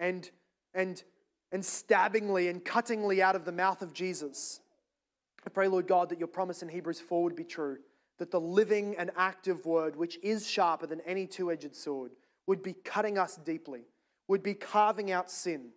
and, 0.00 0.28
and, 0.74 1.04
and 1.52 1.64
stabbingly 1.64 2.48
and 2.48 2.64
cuttingly 2.64 3.22
out 3.22 3.36
of 3.36 3.44
the 3.44 3.52
mouth 3.52 3.82
of 3.82 3.92
Jesus, 3.92 4.60
I 5.46 5.50
pray, 5.50 5.68
Lord 5.68 5.86
God, 5.86 6.08
that 6.08 6.18
your 6.18 6.28
promise 6.28 6.62
in 6.62 6.68
Hebrews 6.68 7.00
4 7.00 7.22
would 7.22 7.36
be 7.36 7.44
true 7.44 7.78
that 8.18 8.30
the 8.30 8.40
living 8.40 8.94
and 8.98 9.10
active 9.16 9.64
word, 9.64 9.96
which 9.96 10.18
is 10.22 10.46
sharper 10.46 10.86
than 10.86 11.00
any 11.06 11.26
two 11.26 11.50
edged 11.50 11.74
sword, 11.74 12.12
would 12.46 12.62
be 12.62 12.74
cutting 12.74 13.16
us 13.16 13.36
deeply, 13.36 13.80
would 14.28 14.42
be 14.42 14.52
carving 14.52 15.10
out 15.10 15.30
sin, 15.30 15.70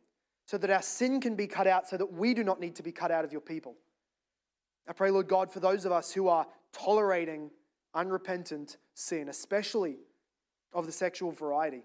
so 0.46 0.58
that 0.58 0.70
our 0.70 0.82
sin 0.82 1.22
can 1.22 1.36
be 1.36 1.48
cut 1.48 1.68
out, 1.68 1.88
so 1.88 1.96
that 1.96 2.12
we 2.12 2.34
do 2.34 2.44
not 2.44 2.60
need 2.60 2.76
to 2.76 2.84
be 2.84 2.92
cut 2.92 3.12
out 3.12 3.24
of 3.24 3.32
your 3.32 3.40
people. 3.40 3.76
I 4.90 4.92
pray, 4.92 5.10
Lord 5.10 5.30
God, 5.30 5.50
for 5.50 5.62
those 5.62 5.86
of 5.86 5.94
us 5.94 6.12
who 6.12 6.28
are 6.28 6.46
tolerating 6.74 7.50
unrepentant 7.96 8.76
sin, 8.94 9.30
especially 9.30 10.00
of 10.74 10.86
the 10.86 10.92
sexual 10.92 11.32
variety. 11.32 11.84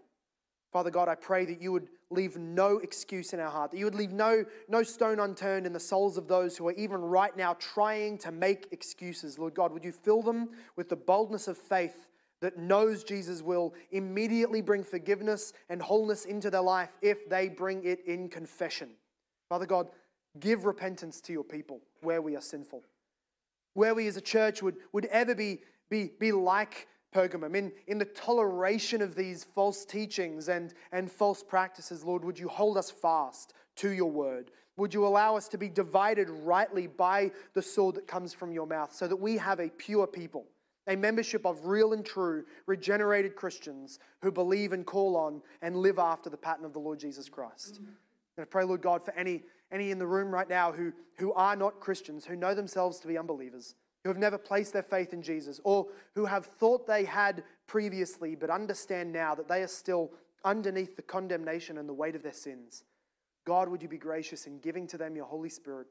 Father 0.73 0.91
God, 0.91 1.09
I 1.09 1.14
pray 1.14 1.45
that 1.47 1.62
you 1.62 1.73
would 1.73 1.89
leave 2.11 2.37
no 2.37 2.79
excuse 2.79 3.33
in 3.33 3.41
our 3.41 3.51
heart, 3.51 3.71
that 3.71 3.79
you 3.79 3.85
would 3.87 3.95
leave 3.95 4.12
no, 4.12 4.45
no 4.69 4.83
stone 4.83 5.21
unturned 5.21 5.66
in 5.66 5.73
the 5.73 5.81
souls 5.81 6.19
of 6.19 6.29
those 6.29 6.57
who 6.57 6.69
are 6.69 6.73
even 6.73 7.01
right 7.01 7.35
now 7.37 7.55
trying 7.55 8.19
to 8.19 8.31
make 8.31 8.69
excuses. 8.71 9.39
Lord 9.39 9.55
God, 9.55 9.73
would 9.73 9.85
you 9.85 9.93
fill 9.93 10.23
them 10.23 10.51
with 10.77 10.89
the 10.89 10.97
boldness 10.97 11.49
of 11.49 11.57
faith 11.57 12.09
that 12.41 12.59
knows 12.59 13.03
Jesus 13.03 13.43
will 13.43 13.75
immediately 13.91 14.61
bring 14.61 14.85
forgiveness 14.85 15.53
and 15.69 15.83
wholeness 15.83 16.25
into 16.25 16.51
their 16.51 16.62
life 16.62 16.91
if 17.03 17.29
they 17.29 17.49
bring 17.49 17.85
it 17.85 18.01
in 18.07 18.29
confession. 18.29 18.91
Father 19.49 19.66
God, 19.66 19.89
give 20.39 20.64
repentance 20.64 21.21
to 21.23 21.33
your 21.33 21.45
people 21.45 21.81
where 22.03 22.23
we 22.23 22.37
are 22.37 22.41
sinful. 22.41 22.83
Where 23.75 23.95
we 23.95 24.07
as 24.07 24.16
a 24.16 24.21
church 24.21 24.62
would, 24.62 24.77
would 24.93 25.07
ever 25.07 25.35
be, 25.35 25.61
be, 25.91 26.12
be 26.19 26.33
like 26.33 26.87
Pergamum, 27.15 27.57
in, 27.57 27.73
in 27.87 27.99
the 27.99 28.05
toleration 28.05 29.01
of 29.01 29.15
these 29.15 29.45
false 29.45 29.85
teachings 29.85 30.49
and, 30.49 30.75
and 30.93 31.11
false 31.11 31.43
practices, 31.43 32.05
Lord, 32.05 32.25
would 32.25 32.39
you 32.39 32.49
hold 32.49 32.77
us 32.77 32.91
fast 32.91 33.55
to 33.77 33.91
your 33.91 34.11
word? 34.11 34.51
Would 34.77 34.95
you 34.95 35.07
allow 35.07 35.37
us 35.37 35.49
to 35.49 35.59
be 35.59 35.69
divided 35.69 36.29
rightly 36.31 36.87
by 36.87 37.33
the 37.55 37.63
sword 37.63 37.97
that 37.97 38.07
comes 38.07 38.33
from 38.33 38.53
your 38.53 38.67
mouth 38.67 38.95
so 38.95 39.09
that 39.09 39.17
we 39.17 39.37
have 39.39 39.59
a 39.59 39.71
pure 39.71 40.07
people, 40.07 40.47
a 40.87 40.97
membership 40.97 41.45
of 41.45 41.67
real 41.67 41.95
and 41.95 42.05
true, 42.05 42.45
regenerated 42.67 43.35
Christians 43.35 43.99
who 44.23 44.31
believe 44.31 44.73
and 44.73 44.87
call 44.87 45.17
on 45.17 45.43
and 45.63 45.77
live 45.77 45.99
after 45.99 46.31
the 46.31 46.37
pattern 46.37 46.65
of 46.65 46.73
the 46.73 46.79
Lord 46.79 47.01
Jesus 47.01 47.29
Christ? 47.29 47.75
Mm-hmm. 47.75 47.91
And 48.37 48.43
I 48.43 48.45
pray, 48.45 48.63
Lord 48.63 48.83
God, 48.83 49.03
for 49.03 49.13
any, 49.15 49.43
any 49.73 49.91
in 49.91 49.99
the 49.99 50.07
room 50.07 50.31
right 50.31 50.49
now 50.49 50.71
who, 50.71 50.93
who 51.17 51.33
are 51.33 51.57
not 51.57 51.81
Christians, 51.81 52.25
who 52.25 52.37
know 52.37 52.55
themselves 52.55 53.01
to 53.01 53.09
be 53.09 53.19
unbelievers. 53.19 53.75
Who 54.03 54.11
have 54.11 54.19
never 54.19 54.39
placed 54.39 54.73
their 54.73 54.83
faith 54.83 55.13
in 55.13 55.23
Jesus, 55.23 55.61
or 55.65 55.87
who 56.15 56.25
have 56.25 56.47
thought 56.47 56.87
they 56.87 57.05
had 57.05 57.43
previously 57.67 58.35
but 58.35 58.51
understand 58.51 59.13
now 59.13 59.35
that 59.35 59.49
they 59.49 59.63
are 59.63 59.69
still 59.69 60.13
underneath 60.45 60.97
the 60.97 61.03
condemnation 61.03 61.79
and 61.79 61.89
the 61.89 61.95
weight 61.95 62.15
of 62.15 62.23
their 62.23 62.33
sins. 62.33 62.85
God, 63.45 63.69
would 63.69 63.83
you 63.83 63.89
be 63.89 63.99
gracious 63.99 64.47
in 64.47 64.61
giving 64.61 64.87
to 64.89 64.99
them 64.99 65.17
your 65.17 65.25
Holy 65.25 65.49
Spirit 65.49 65.87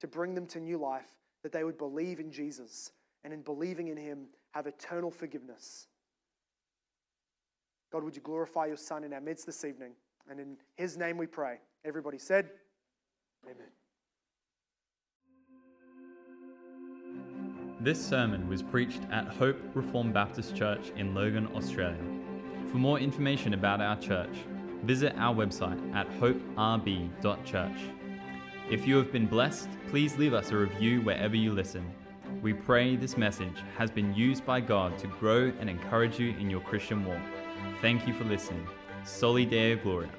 to 0.00 0.08
bring 0.08 0.34
them 0.34 0.46
to 0.46 0.60
new 0.60 0.78
life, 0.78 1.10
that 1.42 1.52
they 1.52 1.64
would 1.64 1.78
believe 1.78 2.20
in 2.20 2.30
Jesus 2.30 2.92
and 3.24 3.32
in 3.32 3.42
believing 3.42 3.88
in 3.88 3.96
Him 3.96 4.26
have 4.52 4.66
eternal 4.66 5.10
forgiveness. 5.10 5.86
God, 7.92 8.04
would 8.04 8.16
you 8.16 8.22
glorify 8.22 8.66
your 8.66 8.76
Son 8.76 9.04
in 9.04 9.12
our 9.12 9.20
midst 9.20 9.46
this 9.46 9.64
evening? 9.64 9.92
And 10.28 10.40
in 10.40 10.56
His 10.76 10.96
name 10.96 11.18
we 11.18 11.26
pray. 11.26 11.58
Everybody 11.84 12.18
said, 12.18 12.50
Amen. 13.44 13.68
This 17.82 18.00
sermon 18.00 18.48
was 18.48 18.62
preached 18.62 19.00
at 19.10 19.26
Hope 19.26 19.58
Reformed 19.74 20.14
Baptist 20.14 20.54
Church 20.54 20.92
in 20.94 21.16
Logan, 21.16 21.48
Australia. 21.56 21.98
For 22.68 22.76
more 22.76 23.00
information 23.00 23.54
about 23.54 23.80
our 23.80 23.96
church, 23.96 24.30
visit 24.84 25.14
our 25.16 25.34
website 25.34 25.92
at 25.92 26.08
hoperb.church. 26.20 27.80
If 28.70 28.86
you 28.86 28.96
have 28.98 29.10
been 29.10 29.26
blessed, 29.26 29.68
please 29.88 30.16
leave 30.16 30.32
us 30.32 30.52
a 30.52 30.56
review 30.58 31.00
wherever 31.00 31.34
you 31.34 31.52
listen. 31.52 31.84
We 32.40 32.52
pray 32.52 32.94
this 32.94 33.16
message 33.16 33.58
has 33.76 33.90
been 33.90 34.14
used 34.14 34.46
by 34.46 34.60
God 34.60 34.96
to 34.98 35.08
grow 35.08 35.52
and 35.58 35.68
encourage 35.68 36.20
you 36.20 36.36
in 36.38 36.48
your 36.48 36.60
Christian 36.60 37.04
walk. 37.04 37.18
Thank 37.80 38.06
you 38.06 38.14
for 38.14 38.22
listening. 38.22 38.64
Soli 39.04 39.44
Deo 39.44 39.74
Gloria. 39.74 40.10